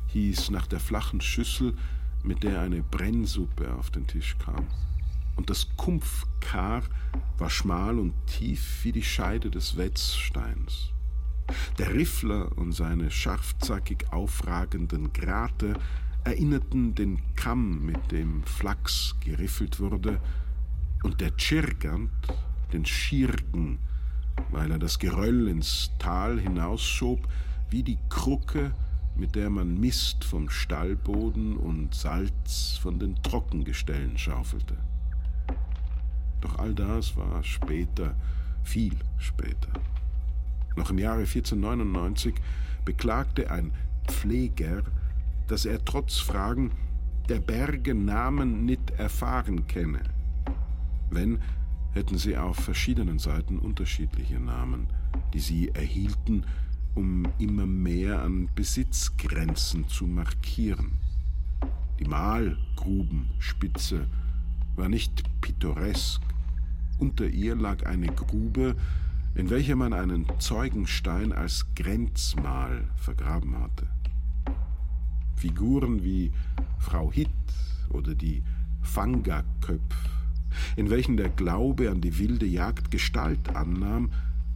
hieß 0.09 0.51
nach 0.51 0.66
der 0.66 0.81
flachen 0.81 1.21
Schüssel, 1.21 1.75
mit 2.29 2.43
der 2.43 2.61
eine 2.61 2.83
Brennsuppe 2.83 3.74
auf 3.74 3.91
den 3.91 4.07
Tisch 4.07 4.37
kam. 4.39 4.66
Und 5.37 5.49
das 5.49 5.66
Kumpfkar 5.79 6.83
war 7.39 7.49
schmal 7.49 7.99
und 7.99 8.12
tief 8.26 8.85
wie 8.85 8.93
die 8.93 9.03
Scheide 9.03 9.51
des 9.51 9.79
Wetzsteins. 9.79 10.91
Der 11.79 11.95
Riffler 11.95 12.57
und 12.59 12.72
seine 12.72 13.11
scharfzackig 13.11 14.12
aufragenden 14.12 15.14
Grate 15.14 15.74
erinnerten 16.24 16.95
den 16.95 17.18
Kamm, 17.35 17.87
mit 17.87 18.12
dem 18.12 18.43
Flachs 18.45 19.16
geriffelt 19.24 19.81
wurde, 19.81 20.20
und 21.05 21.22
der 21.22 21.35
Tschirgant 21.35 22.11
den 22.74 22.85
Schirgen, 22.85 23.79
weil 24.51 24.70
er 24.70 24.79
das 24.79 24.99
Geröll 24.99 25.49
ins 25.49 25.93
Tal 25.99 26.39
hinausschob, 26.39 27.26
wie 27.70 27.83
die 27.83 27.99
Krucke, 28.11 28.72
mit 29.19 29.35
der 29.35 29.51
man 29.51 29.79
Mist 29.79 30.25
vom 30.25 30.49
Stallboden 30.49 31.57
und 31.57 31.95
Salz 31.95 32.79
von 32.81 32.99
den 32.99 33.21
Trockengestellen 33.23 34.16
schaufelte. 34.16 34.77
Doch 36.41 36.59
all 36.59 36.75
das 36.75 37.16
war 37.16 37.43
später, 37.43 38.14
viel 38.62 38.95
später. 39.19 39.73
Noch 40.77 40.91
im 40.91 40.99
Jahre 40.99 41.21
1499 41.21 42.37
beklagte 42.85 43.51
ein 43.51 43.73
Pfleger, 44.07 44.83
dass 45.49 45.66
er 45.66 45.85
trotz 45.85 46.19
Fragen 46.19 46.71
der 47.29 47.41
Berge 47.41 47.95
Namen 47.95 48.64
nicht 48.64 48.91
erfahren 48.93 49.66
kenne. 49.66 50.01
Wenn 51.11 51.41
hätten 51.93 52.19
sie 52.19 52.37
auf 52.37 52.57
verschiedenen 52.57 53.19
Seiten 53.19 53.59
unterschiedliche 53.59 54.39
Namen, 54.39 54.87
die 55.35 55.41
sie 55.41 55.71
erhielten, 55.71 56.45
um 56.95 57.24
immer 57.39 57.66
mehr 57.66 58.22
an 58.22 58.49
Besitzgrenzen 58.55 59.89
zu 59.89 60.07
markieren. 60.07 60.93
Die 61.99 62.05
Mahlgrubenspitze 62.05 64.07
war 64.76 64.89
nicht 64.89 65.24
pittoresk. 65.41 66.22
Unter 66.99 67.28
ihr 67.28 67.57
lag 67.57 67.86
eine 67.86 68.09
Grube, 68.09 68.76
in 69.34 69.51
welcher 69.51 69.76
man 69.76 69.93
einen 69.93 70.26
Zeugenstein 70.39 71.32
als 71.32 71.66
Grenzmal 71.74 72.89
vergraben 72.97 73.59
hatte. 73.59 73.86
Figuren 75.36 76.03
wie 76.03 76.32
Frau 76.78 77.12
Hitt 77.12 77.28
oder 77.91 78.14
die 78.14 78.43
Fanga-Köpf, 78.82 79.97
in 80.76 80.91
welchen 80.91 81.16
der 81.16 81.28
Glaube 81.28 81.91
an 81.91 82.01
die 82.01 82.18
wilde 82.18 82.47
Jagd 82.47 82.91
Gestalt 82.91 83.55
annahm, 83.55 84.11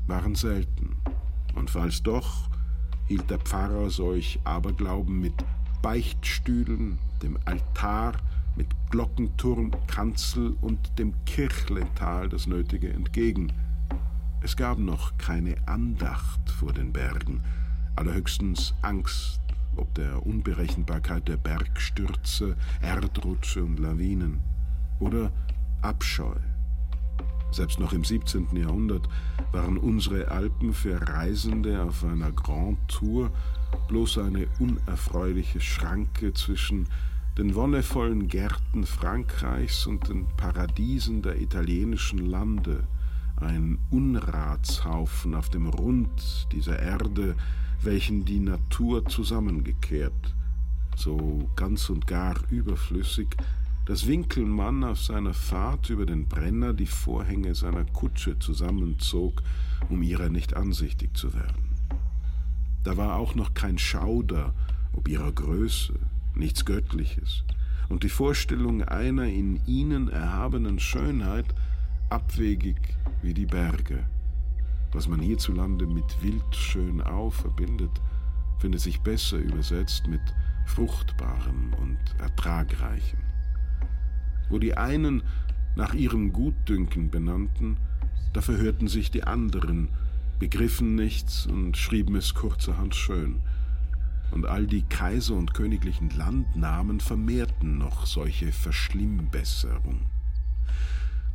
waren 0.07 0.35
selten. 0.35 0.97
Und 1.55 1.71
falls 1.71 2.03
doch, 2.03 2.49
hielt 3.07 3.29
der 3.31 3.39
Pfarrer 3.39 3.91
solch 3.91 4.41
Aberglauben 4.45 5.21
mit 5.21 5.35
Beichtstühlen, 5.83 6.99
dem 7.23 7.39
Altar, 7.45 8.15
mit 8.57 8.69
Glockenturm, 8.91 9.73
Kanzel 9.87 10.57
und 10.61 10.99
dem 10.99 11.15
Kirchletal 11.25 12.29
das 12.29 12.47
Nötige 12.47 12.93
entgegen. 12.93 13.53
Es 14.43 14.57
gab 14.57 14.79
noch 14.79 15.17
keine 15.19 15.57
Andacht 15.67 16.51
vor 16.51 16.73
den 16.73 16.93
Bergen, 16.93 17.43
allerhöchstens 17.97 18.75
Angst 18.83 19.43
ob 19.77 19.95
der 19.95 20.25
Unberechenbarkeit 20.27 21.29
der 21.29 21.37
Bergstürze, 21.37 22.57
Erdrutsche 22.81 23.65
und 23.65 23.79
Lawinen 23.79 24.41
oder 25.01 25.31
Abscheu. 25.81 26.35
Selbst 27.53 27.79
noch 27.79 27.93
im 27.93 28.03
17. 28.03 28.57
Jahrhundert 28.57 29.09
waren 29.53 29.77
unsere 29.77 30.29
Alpen 30.31 30.73
für 30.73 31.01
Reisende 31.07 31.83
auf 31.83 32.03
einer 32.03 32.33
Grand 32.33 32.79
Tour 32.89 33.31
bloß 33.89 34.19
eine 34.19 34.47
unerfreuliche 34.59 35.61
Schranke 35.61 36.33
zwischen 36.33 36.89
den 37.37 37.55
wonnevollen 37.55 38.29
Gärten 38.29 38.85
Frankreichs 38.85 39.87
und 39.87 40.09
den 40.09 40.27
Paradiesen 40.37 41.21
der 41.21 41.41
italienischen 41.41 42.19
Lande, 42.19 42.85
ein 43.37 43.79
Unratshaufen 43.91 45.35
auf 45.35 45.51
dem 45.51 45.67
Rund 45.67 46.49
dieser 46.53 46.79
Erde, 46.79 47.37
welchen 47.83 48.25
die 48.25 48.41
Natur 48.41 49.05
zusammengekehrt, 49.07 50.35
so 50.97 51.51
ganz 51.55 51.91
und 51.91 52.07
gar 52.07 52.37
überflüssig, 52.51 53.37
dass 53.93 54.07
Winkelmann 54.07 54.84
auf 54.84 55.03
seiner 55.03 55.34
Fahrt 55.34 55.90
über 55.90 56.07
den 56.07 56.26
Brenner 56.26 56.72
die 56.72 56.86
Vorhänge 56.86 57.55
seiner 57.55 57.84
Kutsche 57.84 58.38
zusammenzog, 58.38 59.43
um 59.90 60.01
ihrer 60.03 60.30
nicht 60.30 60.57
ansichtig 60.57 61.14
zu 61.14 61.34
werden. 61.34 61.74
Da 62.84 62.97
war 62.97 63.16
auch 63.16 63.34
noch 63.34 63.53
kein 63.53 63.76
Schauder 63.76 64.55
ob 64.95 65.09
ihrer 65.09 65.30
Größe, 65.30 65.93
nichts 66.34 66.64
Göttliches, 66.64 67.45
und 67.90 68.03
die 68.03 68.09
Vorstellung 68.09 68.82
einer 68.82 69.26
in 69.26 69.61
ihnen 69.66 70.09
erhabenen 70.09 70.78
Schönheit 70.78 71.55
abwegig 72.09 72.97
wie 73.20 73.34
die 73.34 73.45
Berge. 73.45 74.07
Was 74.93 75.07
man 75.07 75.20
hierzulande 75.20 75.84
mit 75.84 76.22
wild 76.22 76.57
schön 76.57 77.03
auf 77.03 77.34
verbindet, 77.34 78.01
findet 78.59 78.80
sich 78.80 79.03
besser 79.03 79.36
übersetzt 79.36 80.07
mit 80.07 80.22
fruchtbarem 80.64 81.74
und 81.74 81.99
ertragreichem. 82.18 83.32
Wo 84.49 84.59
die 84.59 84.76
einen 84.76 85.22
nach 85.76 85.95
ihrem 85.95 86.32
Gutdünken 86.32 87.11
benannten, 87.11 87.76
da 88.32 88.40
verhörten 88.40 88.88
sich 88.88 89.11
die 89.11 89.24
anderen, 89.24 89.88
begriffen 90.38 90.95
nichts 90.95 91.47
und 91.47 91.76
schrieben 91.76 92.16
es 92.16 92.34
kurzerhand 92.34 92.95
schön. 92.95 93.40
Und 94.30 94.47
all 94.47 94.66
die 94.66 94.82
Kaiser 94.82 95.34
und 95.34 95.53
königlichen 95.53 96.11
Landnamen 96.11 97.01
vermehrten 97.01 97.78
noch 97.78 98.07
solche 98.07 98.51
Verschlimmbesserung. 98.51 100.01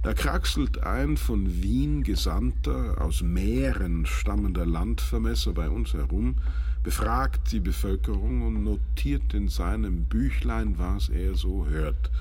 Da 0.03 0.13
kraxelt 0.13 0.83
ein 0.83 1.17
von 1.17 1.61
Wien 1.61 2.03
Gesandter, 2.03 3.01
aus 3.01 3.21
Mähren 3.21 4.05
stammender 4.05 4.65
Landvermesser 4.65 5.53
bei 5.53 5.69
uns 5.69 5.93
herum, 5.93 6.35
befragt 6.83 7.51
die 7.51 7.59
Bevölkerung 7.59 8.43
und 8.43 8.63
notiert 8.63 9.33
in 9.33 9.49
seinem 9.49 10.05
Büchlein, 10.05 10.77
was 10.77 11.09
er 11.09 11.35
so 11.35 11.67
hört, 11.67 12.11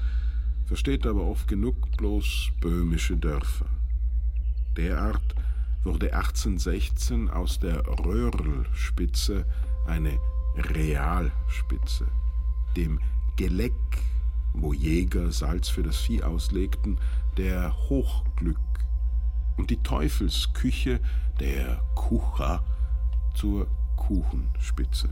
versteht 0.66 1.06
aber 1.06 1.22
oft 1.22 1.48
genug 1.48 1.96
bloß 1.96 2.50
böhmische 2.60 3.16
Dörfer. 3.16 3.66
Derart 4.76 5.34
wurde 5.84 6.12
1816 6.12 7.30
aus 7.30 7.58
der 7.60 7.86
Röhrlspitze 7.86 9.46
eine 9.86 10.18
Realspitze, 10.56 12.08
dem 12.76 13.00
Geleck, 13.36 13.72
wo 14.52 14.72
Jäger 14.72 15.30
Salz 15.30 15.68
für 15.68 15.82
das 15.82 15.96
Vieh 15.96 16.22
auslegten, 16.22 16.98
der 17.36 17.74
Hochglück 17.88 18.58
und 19.56 19.70
die 19.70 19.82
Teufelsküche, 19.82 21.00
der 21.38 21.80
Kucha, 21.94 22.64
zur 23.34 23.66
Kuchenspitze. 23.96 25.10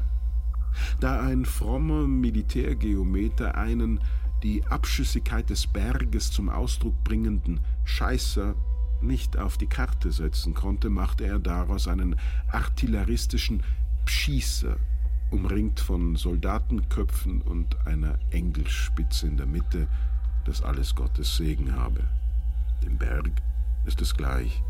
Da 1.01 1.21
ein 1.21 1.45
frommer 1.45 2.07
Militärgeometer 2.07 3.55
einen 3.55 4.01
die 4.45 4.63
Abschüssigkeit 4.67 5.49
des 5.49 5.67
Berges 5.67 6.31
zum 6.31 6.51
Ausdruck 6.51 7.03
bringenden 7.03 7.61
Scheißer 7.85 8.55
nicht 9.01 9.39
auf 9.39 9.57
die 9.57 9.67
Karte 9.67 10.13
setzen 10.13 10.53
konnte, 10.53 10.91
machte 10.91 11.25
er 11.25 11.39
daraus 11.39 11.89
einen 11.89 12.17
artilleristischen 12.49 13.63
Pschießer, 14.05 14.77
umringt 15.31 15.81
von 15.81 16.15
Soldatenköpfen 16.17 17.41
und 17.41 17.87
einer 17.87 18.19
Engelspitze 18.31 19.27
in 19.27 19.39
der 19.39 19.47
Mitte, 19.47 19.89
dass 20.45 20.63
alles 20.63 20.95
Gottes 20.95 21.37
Segen 21.37 21.75
habe. 21.75 22.01
Dem 22.83 22.99
Berg 22.99 23.31
ist 23.87 24.03
es 24.03 24.15
gleich. 24.15 24.63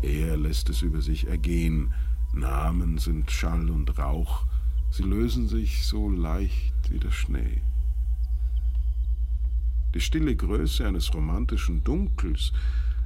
Er 0.00 0.36
lässt 0.36 0.68
es 0.70 0.82
über 0.82 1.02
sich 1.02 1.26
ergehen. 1.26 1.92
Namen 2.32 2.98
sind 2.98 3.32
Schall 3.32 3.68
und 3.68 3.98
Rauch. 3.98 4.46
Sie 4.90 5.02
lösen 5.02 5.48
sich 5.48 5.84
so 5.86 6.08
leicht 6.08 6.90
wie 6.90 7.00
der 7.00 7.10
Schnee. 7.10 7.62
Die 9.98 10.04
stille 10.04 10.36
Größe 10.36 10.86
eines 10.86 11.12
romantischen 11.12 11.82
Dunkels 11.82 12.52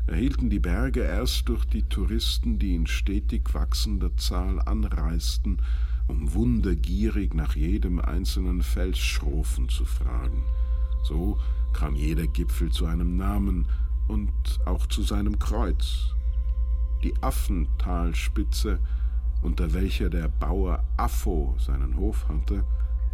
erhielten 0.07 0.51
die 0.51 0.59
Berge 0.59 1.01
erst 1.01 1.49
durch 1.49 1.65
die 1.65 1.85
Touristen, 1.85 2.59
die 2.59 2.75
in 2.75 2.87
stetig 2.87 3.55
wachsender 3.55 4.15
Zahl 4.19 4.61
anreisten, 4.61 5.63
um 6.07 6.35
wundergierig 6.35 7.33
nach 7.33 7.57
jedem 7.57 7.99
einzelnen 7.99 8.61
Felsschrofen 8.61 9.71
zu 9.71 9.87
fragen. 9.87 10.43
So 11.03 11.39
kam 11.73 11.95
jeder 11.95 12.27
Gipfel 12.27 12.71
zu 12.71 12.85
einem 12.85 13.17
Namen 13.17 13.69
und 14.07 14.31
auch 14.67 14.87
zu 14.87 15.03
seinem 15.03 15.39
Kreuz. 15.39 16.15
Die 17.03 17.15
Affentalspitze, 17.23 18.81
unter 19.41 19.73
welcher 19.73 20.11
der 20.11 20.29
Bauer 20.29 20.85
Affo 20.99 21.57
seinen 21.59 21.97
Hof 21.97 22.29
hatte, 22.29 22.67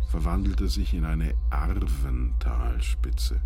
verwandelte 0.08 0.66
sich 0.66 0.94
in 0.94 1.04
eine 1.04 1.34
Arventalspitze. 1.50 3.40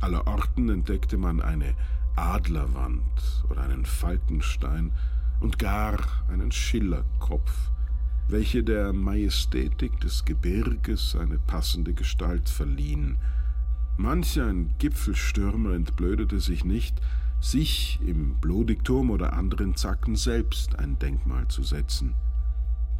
Allerorten 0.00 0.68
entdeckte 0.68 1.16
man 1.16 1.40
eine 1.40 1.74
Adlerwand 2.16 3.44
oder 3.48 3.62
einen 3.62 3.84
Falkenstein 3.84 4.92
und 5.40 5.58
gar 5.58 5.98
einen 6.28 6.52
Schillerkopf, 6.52 7.70
welche 8.28 8.62
der 8.62 8.92
Majestätik 8.92 10.00
des 10.00 10.24
Gebirges 10.24 11.16
eine 11.16 11.38
passende 11.38 11.94
Gestalt 11.94 12.48
verliehen, 12.48 13.18
Manch 14.00 14.40
ein 14.40 14.72
Gipfelstürmer 14.78 15.72
entblödete 15.72 16.38
sich 16.38 16.64
nicht, 16.64 17.00
sich 17.40 17.98
im 18.06 18.36
Blodigturm 18.36 19.10
oder 19.10 19.32
anderen 19.32 19.74
Zacken 19.74 20.14
selbst 20.14 20.78
ein 20.78 21.00
Denkmal 21.00 21.48
zu 21.48 21.64
setzen. 21.64 22.14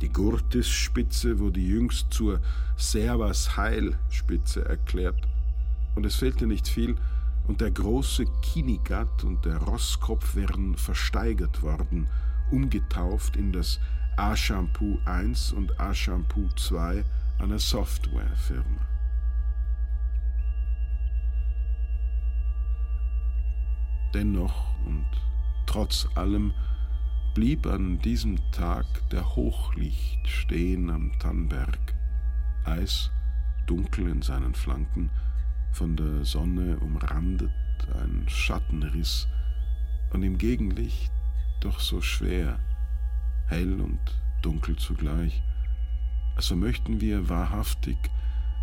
Die 0.01 0.09
Gurtisspitze 0.09 1.38
wurde 1.38 1.61
jüngst 1.61 2.12
zur 2.12 2.40
Servas 2.76 3.57
Heilspitze 3.57 4.64
erklärt, 4.64 5.28
und 5.99 6.07
es 6.07 6.14
fehlte 6.14 6.46
nicht 6.46 6.68
viel, 6.68 6.94
und 7.49 7.61
der 7.61 7.72
große 7.72 8.24
Kinigat 8.40 9.24
und 9.24 9.44
der 9.44 9.57
Rosskopf 9.57 10.36
wären 10.36 10.76
versteigert 10.76 11.61
worden, 11.61 12.07
umgetauft 12.53 13.34
in 13.34 13.53
das 13.53 13.80
A-Shampoo 14.16 15.01
1 15.07 15.55
und 15.55 15.80
A-Shampoo 15.80 16.46
2 16.55 17.05
einer 17.40 17.59
Softwarefirma. 17.59 18.86
Dennoch 24.14 24.76
und 24.86 25.09
trotz 25.66 26.07
allem 26.14 26.53
blieb 27.34 27.66
an 27.66 27.99
diesem 27.99 28.38
Tag 28.53 28.86
der 29.11 29.34
Hochlicht 29.34 30.28
stehen 30.28 30.90
am 30.90 31.11
Tannberg, 31.18 31.96
Eis 32.64 33.11
dunkel 33.66 34.09
in 34.09 34.22
seinen 34.22 34.55
Flanken, 34.55 35.11
von 35.73 35.97
der 35.97 36.25
Sonne 36.25 36.79
umrandet 36.79 37.51
ein 38.03 38.25
Schattenriss, 38.29 39.27
und 40.12 40.23
im 40.23 40.39
Gegenlicht 40.39 41.12
doch 41.61 41.81
so 41.81 42.01
schwer, 42.01 42.59
hell 43.49 43.81
und 43.81 44.01
dunkel 44.43 44.77
zugleich, 44.77 45.43
als 46.37 46.47
vermöchten 46.47 47.01
wir 47.01 47.29
wahrhaftig 47.29 47.97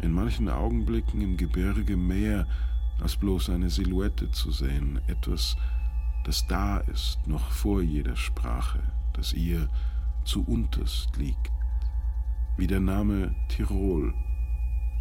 in 0.01 0.11
manchen 0.11 0.49
Augenblicken 0.49 1.21
im 1.21 1.37
Gebirge 1.37 1.97
mehr 1.97 2.47
als 3.01 3.15
bloß 3.15 3.49
eine 3.49 3.69
Silhouette 3.69 4.31
zu 4.31 4.51
sehen, 4.51 4.99
etwas, 5.07 5.57
das 6.23 6.47
da 6.47 6.77
ist, 6.77 7.19
noch 7.27 7.51
vor 7.51 7.81
jeder 7.81 8.15
Sprache, 8.15 8.81
das 9.13 9.33
ihr 9.33 9.69
zu 10.23 10.43
unterst 10.43 11.15
liegt, 11.17 11.51
wie 12.57 12.67
der 12.67 12.79
Name 12.79 13.35
Tirol, 13.49 14.13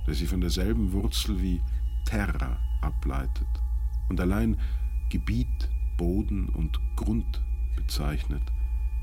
der 0.06 0.14
sie 0.14 0.26
von 0.26 0.40
derselben 0.40 0.92
Wurzel 0.92 1.40
wie 1.40 1.62
Terra 2.04 2.58
ableitet 2.80 3.48
und 4.08 4.20
allein 4.20 4.58
Gebiet, 5.10 5.70
Boden 5.96 6.48
und 6.48 6.78
Grund 6.96 7.42
bezeichnet, 7.76 8.42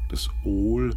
das 0.10 0.30
Ohl 0.43 0.95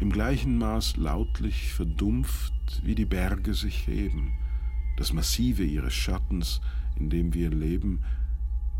im 0.00 0.10
gleichen 0.10 0.58
Maß 0.58 0.96
lautlich 0.96 1.72
verdumpft, 1.72 2.82
wie 2.84 2.94
die 2.94 3.04
Berge 3.04 3.54
sich 3.54 3.86
heben, 3.86 4.32
das 4.96 5.12
Massive 5.12 5.64
ihres 5.64 5.94
Schattens, 5.94 6.60
in 6.96 7.10
dem 7.10 7.34
wir 7.34 7.50
leben, 7.50 8.04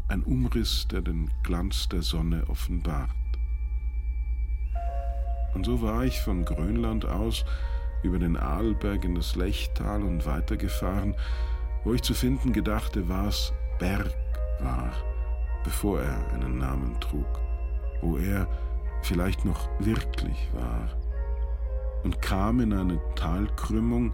ein 0.09 0.23
Umriss, 0.23 0.87
der 0.89 1.01
den 1.01 1.31
Glanz 1.43 1.89
der 1.89 2.03
Sonne 2.03 2.49
offenbart. 2.49 3.11
Und 5.55 5.65
so 5.65 5.83
war 5.83 6.05
ich 6.05 6.21
von 6.21 6.45
Grönland 6.45 7.05
aus 7.05 7.45
über 8.03 8.19
den 8.19 8.37
Arlberg 8.37 9.05
in 9.05 9.15
das 9.15 9.37
Lechtal 9.37 10.03
und 10.03 10.27
weitergefahren, 10.27 11.15
wo 11.85 11.95
ich 11.95 12.03
zu 12.03 12.15
finden 12.15 12.53
gedachte, 12.53 13.09
was 13.09 13.53
Berg 13.79 14.15
war, 14.61 14.93
bevor 15.65 16.01
er 16.01 16.33
einen 16.33 16.59
Namen 16.59 16.99
trug, 17.01 17.41
wo 18.01 18.17
er 18.17 18.47
vielleicht 19.03 19.45
noch 19.45 19.69
wirklich 19.79 20.49
war, 20.53 20.89
und 22.05 22.21
kam 22.21 22.61
in 22.61 22.73
eine 22.73 23.01
Talkrümmung, 23.15 24.13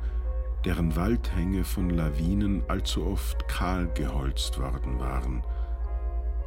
deren 0.64 0.96
Waldhänge 0.96 1.64
von 1.64 1.90
Lawinen 1.90 2.62
allzu 2.68 3.06
oft 3.06 3.48
kahl 3.48 3.88
geholzt 3.94 4.58
worden 4.58 4.98
waren, 4.98 5.42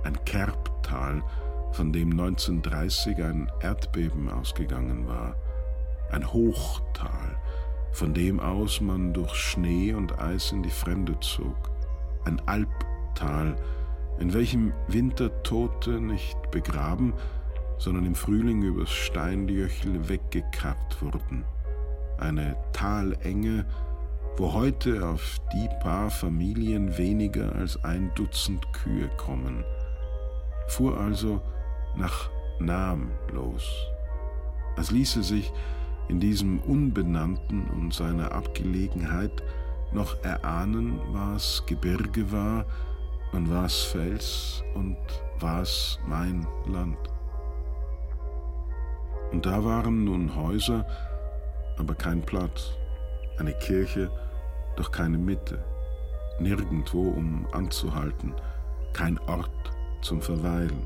ein 0.03 0.23
Kerbtal, 0.25 1.23
von 1.71 1.93
dem 1.93 2.11
1930 2.11 3.23
ein 3.23 3.51
Erdbeben 3.61 4.29
ausgegangen 4.29 5.07
war, 5.07 5.35
ein 6.11 6.31
Hochtal, 6.31 7.37
von 7.91 8.13
dem 8.13 8.39
aus 8.39 8.81
man 8.81 9.13
durch 9.13 9.35
Schnee 9.35 9.93
und 9.93 10.19
Eis 10.19 10.51
in 10.51 10.63
die 10.63 10.69
Fremde 10.69 11.19
zog, 11.19 11.55
ein 12.25 12.41
Albtal, 12.47 13.55
in 14.19 14.33
welchem 14.33 14.73
Wintertote 14.87 16.01
nicht 16.01 16.51
begraben, 16.51 17.13
sondern 17.77 18.05
im 18.05 18.15
Frühling 18.15 18.61
übers 18.61 18.91
Steinjöchel 18.91 20.07
weggekarrt 20.07 21.01
wurden, 21.01 21.43
eine 22.17 22.55
Talenge, 22.73 23.65
wo 24.37 24.53
heute 24.53 25.07
auf 25.07 25.37
die 25.51 25.67
paar 25.81 26.09
Familien 26.09 26.97
weniger 26.97 27.53
als 27.55 27.83
ein 27.83 28.11
Dutzend 28.15 28.71
Kühe 28.73 29.09
kommen, 29.17 29.63
fuhr 30.67 30.97
also 30.97 31.41
nach 31.95 32.29
Nam 32.59 33.09
los, 33.33 33.67
als 34.77 34.91
ließe 34.91 35.23
sich 35.23 35.51
in 36.11 36.19
diesem 36.19 36.59
Unbenannten 36.59 37.67
und 37.69 37.93
seiner 37.93 38.33
Abgelegenheit 38.33 39.31
noch 39.93 40.21
erahnen, 40.25 40.99
was 41.13 41.63
Gebirge 41.65 42.29
war 42.33 42.65
und 43.31 43.49
was 43.49 43.83
Fels 43.83 44.61
und 44.75 44.97
was 45.39 45.99
mein 46.05 46.45
Land. 46.65 46.97
Und 49.31 49.45
da 49.45 49.63
waren 49.63 50.03
nun 50.03 50.35
Häuser, 50.35 50.85
aber 51.77 51.95
kein 51.95 52.21
Platz, 52.21 52.71
eine 53.37 53.53
Kirche, 53.53 54.11
doch 54.75 54.91
keine 54.91 55.17
Mitte, 55.17 55.63
nirgendwo 56.41 57.07
um 57.07 57.47
anzuhalten, 57.53 58.33
kein 58.91 59.17
Ort 59.29 59.71
zum 60.01 60.21
Verweilen. 60.21 60.85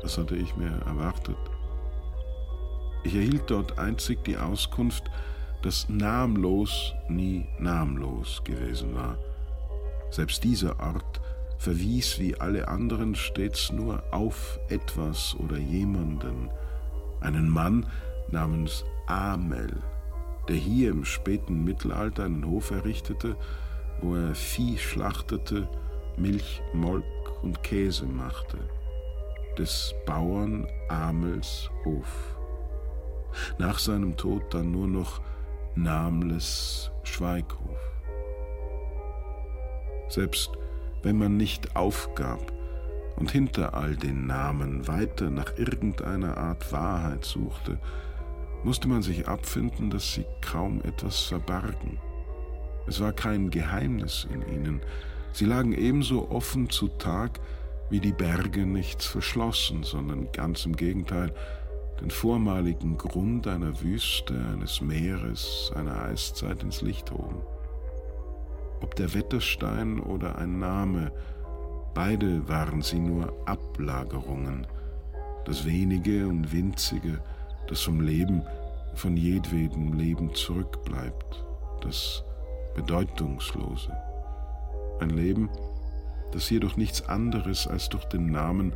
Das 0.00 0.16
hatte 0.16 0.36
ich 0.36 0.56
mir 0.56 0.72
erwartet. 0.86 1.36
Ich 3.06 3.14
erhielt 3.14 3.52
dort 3.52 3.78
einzig 3.78 4.24
die 4.24 4.36
Auskunft, 4.36 5.04
dass 5.62 5.88
namenlos 5.88 6.92
nie 7.08 7.46
namenlos 7.60 8.42
gewesen 8.42 8.96
war. 8.96 9.16
Selbst 10.10 10.42
dieser 10.42 10.80
Ort 10.80 11.20
verwies 11.56 12.18
wie 12.18 12.34
alle 12.40 12.66
anderen 12.66 13.14
stets 13.14 13.70
nur 13.70 14.02
auf 14.10 14.58
etwas 14.70 15.36
oder 15.38 15.56
jemanden, 15.56 16.50
einen 17.20 17.48
Mann 17.48 17.86
namens 18.32 18.84
Amel, 19.06 19.84
der 20.48 20.56
hier 20.56 20.90
im 20.90 21.04
späten 21.04 21.62
Mittelalter 21.62 22.24
einen 22.24 22.44
Hof 22.44 22.72
errichtete, 22.72 23.36
wo 24.00 24.16
er 24.16 24.34
Vieh 24.34 24.78
schlachtete, 24.78 25.68
Milch, 26.16 26.60
Molk 26.72 27.04
und 27.44 27.62
Käse 27.62 28.06
machte, 28.06 28.58
des 29.56 29.94
Bauern 30.06 30.66
Amels 30.88 31.70
Hof. 31.84 32.35
Nach 33.58 33.78
seinem 33.78 34.16
Tod 34.16 34.42
dann 34.54 34.72
nur 34.72 34.86
noch 34.86 35.20
Namles 35.74 36.90
Schweighof. 37.02 37.78
Selbst 40.08 40.50
wenn 41.02 41.18
man 41.18 41.36
nicht 41.36 41.76
aufgab 41.76 42.52
und 43.16 43.30
hinter 43.30 43.74
all 43.74 43.96
den 43.96 44.26
Namen 44.26 44.88
weiter 44.88 45.30
nach 45.30 45.56
irgendeiner 45.56 46.36
Art 46.36 46.72
Wahrheit 46.72 47.24
suchte, 47.24 47.78
musste 48.64 48.88
man 48.88 49.02
sich 49.02 49.28
abfinden, 49.28 49.90
dass 49.90 50.14
sie 50.14 50.24
kaum 50.40 50.80
etwas 50.82 51.20
verbargen. 51.20 51.98
Es 52.86 53.00
war 53.00 53.12
kein 53.12 53.50
Geheimnis 53.50 54.26
in 54.32 54.42
ihnen, 54.42 54.80
sie 55.32 55.44
lagen 55.44 55.72
ebenso 55.72 56.30
offen 56.30 56.70
zu 56.70 56.88
Tag, 56.88 57.40
wie 57.90 58.00
die 58.00 58.12
Berge 58.12 58.66
nichts 58.66 59.06
verschlossen, 59.06 59.82
sondern 59.82 60.32
ganz 60.32 60.66
im 60.66 60.74
Gegenteil 60.74 61.32
den 62.00 62.10
vormaligen 62.10 62.98
Grund 62.98 63.46
einer 63.46 63.80
Wüste, 63.80 64.34
eines 64.52 64.80
Meeres, 64.80 65.72
einer 65.74 66.02
Eiszeit 66.02 66.62
ins 66.62 66.82
Licht 66.82 67.10
hoben. 67.10 67.40
Ob 68.80 68.94
der 68.96 69.14
Wetterstein 69.14 70.00
oder 70.00 70.36
ein 70.36 70.58
Name, 70.58 71.12
beide 71.94 72.46
waren 72.48 72.82
sie 72.82 72.98
nur 72.98 73.32
Ablagerungen, 73.46 74.66
das 75.44 75.64
wenige 75.64 76.28
und 76.28 76.52
winzige, 76.52 77.20
das 77.68 77.80
vom 77.80 78.00
Leben, 78.00 78.42
von 78.94 79.16
jedwedem 79.16 79.94
Leben 79.94 80.34
zurückbleibt, 80.34 81.44
das 81.80 82.22
Bedeutungslose. 82.74 83.92
Ein 85.00 85.10
Leben, 85.10 85.48
das 86.32 86.50
jedoch 86.50 86.76
nichts 86.76 87.06
anderes 87.08 87.66
als 87.66 87.88
durch 87.88 88.04
den 88.06 88.30
Namen 88.30 88.72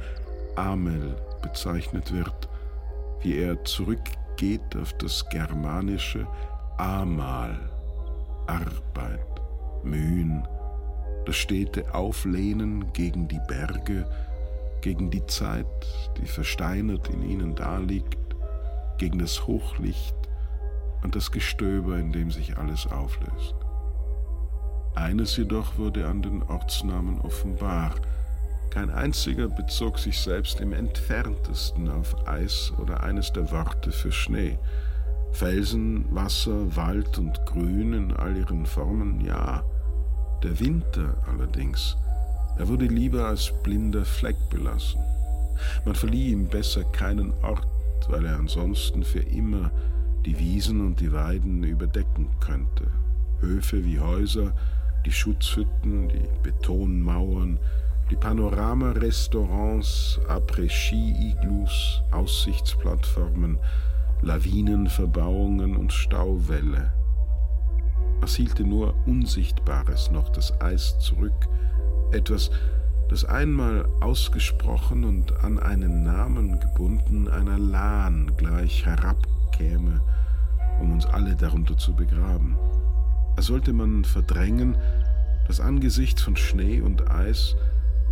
Amel 0.57 1.17
bezeichnet 1.43 2.13
wird, 2.13 2.50
wie 3.23 3.39
er 3.39 3.63
zurückgeht 3.65 4.77
auf 4.81 4.93
das 4.95 5.29
germanische 5.29 6.27
Amal, 6.79 7.59
Arbeit, 8.47 9.21
Mühen, 9.83 10.47
das 11.27 11.37
stete 11.37 11.95
Auflehnen 11.95 12.93
gegen 12.93 13.29
die 13.29 13.41
Berge, 13.47 14.07
gegen 14.81 15.11
die 15.11 15.25
Zeit, 15.27 15.67
die 16.17 16.27
versteinert 16.27 17.09
in 17.09 17.23
ihnen 17.23 17.55
daliegt, 17.55 18.19
gegen 18.99 19.19
das 19.19 19.47
Hochlicht 19.47 20.17
und 21.03 21.15
das 21.15 21.31
Gestöber, 21.31 21.99
in 21.99 22.13
dem 22.13 22.31
sich 22.31 22.57
alles 22.57 22.87
auflöst. 22.87 23.55
Eines 24.95 25.37
jedoch 25.37 25.79
wurde 25.79 26.07
an 26.07 26.23
den 26.23 26.43
Ortsnamen 26.43 27.21
offenbar. 27.21 27.95
Kein 28.71 28.91
einziger 28.91 29.49
bezog 29.49 29.99
sich 29.99 30.21
selbst 30.21 30.61
im 30.61 30.73
entferntesten 30.73 31.91
auf 31.91 32.29
Eis 32.29 32.73
oder 32.79 33.03
eines 33.03 33.33
der 33.33 33.51
Worte 33.51 33.91
für 33.91 34.13
Schnee. 34.13 34.59
Felsen, 35.33 36.05
Wasser, 36.15 36.77
Wald 36.77 37.19
und 37.19 37.45
Grün 37.47 37.93
in 37.93 38.13
all 38.13 38.37
ihren 38.37 38.67
Formen, 38.67 39.21
ja. 39.21 39.65
Der 40.45 40.59
Winter 40.61 41.17
allerdings, 41.27 41.97
er 42.59 42.69
wurde 42.69 42.87
lieber 42.87 43.27
als 43.27 43.53
blinder 43.63 44.05
Fleck 44.05 44.37
belassen. 44.51 45.01
Man 45.85 45.95
verlieh 45.95 46.31
ihm 46.31 46.49
besser 46.49 46.85
keinen 46.85 47.33
Ort, 47.43 47.67
weil 48.09 48.25
er 48.25 48.39
ansonsten 48.39 49.03
für 49.03 49.21
immer 49.21 49.71
die 50.25 50.39
Wiesen 50.39 50.81
und 50.81 51.01
die 51.01 51.13
Weiden 51.13 51.65
überdecken 51.65 52.29
könnte. 52.41 52.87
Höfe 53.41 53.85
wie 53.85 53.99
Häuser, 53.99 54.53
die 55.05 55.13
Schutzhütten, 55.13 56.09
die 56.09 56.29
Betonmauern, 56.43 57.59
die 58.11 58.17
Panorama-Restaurants, 58.17 60.19
Après-Ski-Iglus, 60.29 62.03
Aussichtsplattformen, 62.11 63.59
Lawinenverbauungen 64.23 65.77
und 65.77 65.93
Stauwälle. 65.93 66.93
Es 68.23 68.35
hielte 68.35 68.65
nur 68.65 68.95
Unsichtbares 69.07 70.11
noch 70.11 70.29
das 70.31 70.61
Eis 70.61 70.99
zurück, 70.99 71.49
etwas, 72.11 72.51
das 73.09 73.25
einmal 73.25 73.89
ausgesprochen 74.01 75.05
und 75.05 75.33
an 75.45 75.61
einen 75.61 76.03
Namen 76.03 76.59
gebunden 76.59 77.29
einer 77.29 77.59
Lahn 77.59 78.33
gleich 78.37 78.85
herabkäme, 78.85 80.01
um 80.81 80.93
uns 80.93 81.07
alle 81.07 81.37
darunter 81.37 81.79
zu 81.79 81.95
begraben. 81.95 82.57
Als 83.37 83.47
sollte 83.47 83.73
man 83.73 84.05
verdrängen, 84.05 84.77
dass 85.47 85.61
angesichts 85.61 86.23
von 86.23 86.37
Schnee 86.37 86.81
und 86.81 87.09
Eis 87.11 87.55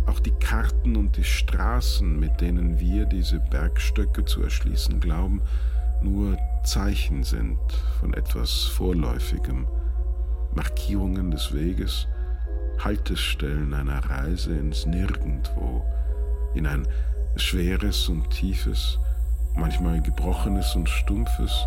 auch 0.09 0.19
die 0.19 0.31
Karten 0.31 0.95
und 0.95 1.17
die 1.17 1.23
Straßen, 1.23 2.19
mit 2.19 2.41
denen 2.41 2.79
wir 2.79 3.05
diese 3.05 3.39
Bergstöcke 3.39 4.25
zu 4.25 4.41
erschließen 4.41 4.99
glauben, 4.99 5.41
nur 6.01 6.37
Zeichen 6.63 7.23
sind 7.23 7.59
von 7.99 8.13
etwas 8.13 8.63
Vorläufigem, 8.63 9.67
Markierungen 10.55 11.31
des 11.31 11.53
Weges, 11.53 12.07
Haltestellen 12.79 13.73
einer 13.73 13.99
Reise 13.99 14.55
ins 14.55 14.85
Nirgendwo, 14.85 15.85
in 16.55 16.65
ein 16.65 16.87
schweres 17.35 18.09
und 18.09 18.29
tiefes, 18.31 18.97
manchmal 19.55 20.01
gebrochenes 20.01 20.75
und 20.75 20.89
stumpfes, 20.89 21.65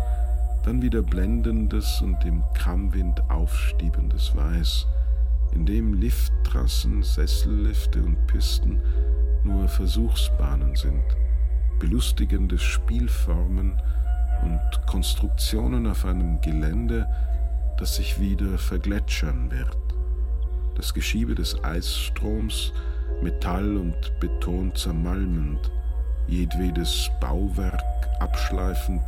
dann 0.65 0.81
wieder 0.81 1.01
blendendes 1.01 2.01
und 2.01 2.23
im 2.25 2.43
Kammwind 2.53 3.21
aufstiebendes 3.29 4.35
Weiß, 4.35 4.85
in 5.53 5.65
dem 5.65 5.93
Lifttrassen, 5.93 7.03
Sessellifte 7.03 8.01
und 8.01 8.27
Pisten 8.27 8.81
nur 9.43 9.67
Versuchsbahnen 9.67 10.75
sind, 10.75 11.03
belustigende 11.79 12.57
Spielformen 12.57 13.79
und 14.43 14.87
Konstruktionen 14.87 15.87
auf 15.87 16.05
einem 16.05 16.41
Gelände, 16.41 17.07
das 17.77 17.95
sich 17.95 18.19
wieder 18.19 18.57
vergletschern 18.57 19.51
wird. 19.51 19.77
Das 20.75 20.93
Geschiebe 20.93 21.35
des 21.35 21.63
Eisstroms, 21.63 22.73
Metall 23.21 23.77
und 23.77 23.95
Beton 24.19 24.73
zermalmend, 24.75 25.71
jedwedes 26.27 27.09
Bauwerk 27.19 27.83
abschleifend 28.19 29.03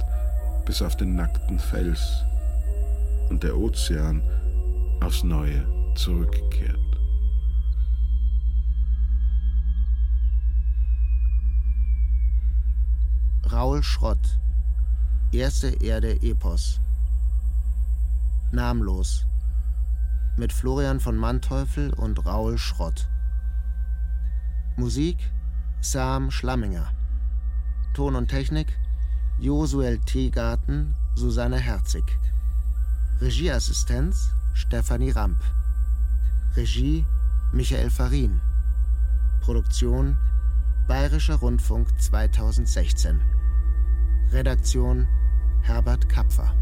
bis 0.65 0.81
auf 0.81 0.95
den 0.95 1.15
nackten 1.15 1.59
Fels 1.59 2.23
und 3.29 3.43
der 3.43 3.57
Ozean 3.57 4.21
aufs 5.01 5.23
Neue 5.23 5.65
zurückkehrt. 5.95 6.79
Raul 13.51 13.83
Schrott. 13.83 14.39
Erste 15.31 15.69
Erde 15.83 16.21
Epos. 16.21 16.79
Namenlos. 18.51 19.25
Mit 20.37 20.51
Florian 20.51 20.99
von 20.99 21.15
Manteuffel 21.15 21.93
und 21.93 22.25
Raul 22.25 22.57
Schrott. 22.57 23.07
Musik 24.77 25.17
Sam 25.81 26.31
Schlamminger. 26.31 26.91
Ton 27.93 28.15
und 28.15 28.27
Technik 28.27 28.77
Josuel 29.39 29.99
Teegarten, 29.99 30.95
Susanne 31.15 31.59
Herzig. 31.59 32.03
Regieassistenz 33.21 34.31
Stefanie 34.53 35.11
Ramp 35.11 35.41
Regie 36.55 37.05
Michael 37.51 37.89
Farin. 37.89 38.39
Produktion 39.41 40.15
Bayerischer 40.87 41.35
Rundfunk 41.35 41.89
2016. 41.99 43.19
Redaktion 44.31 45.05
Herbert 45.63 46.07
Kapfer. 46.07 46.55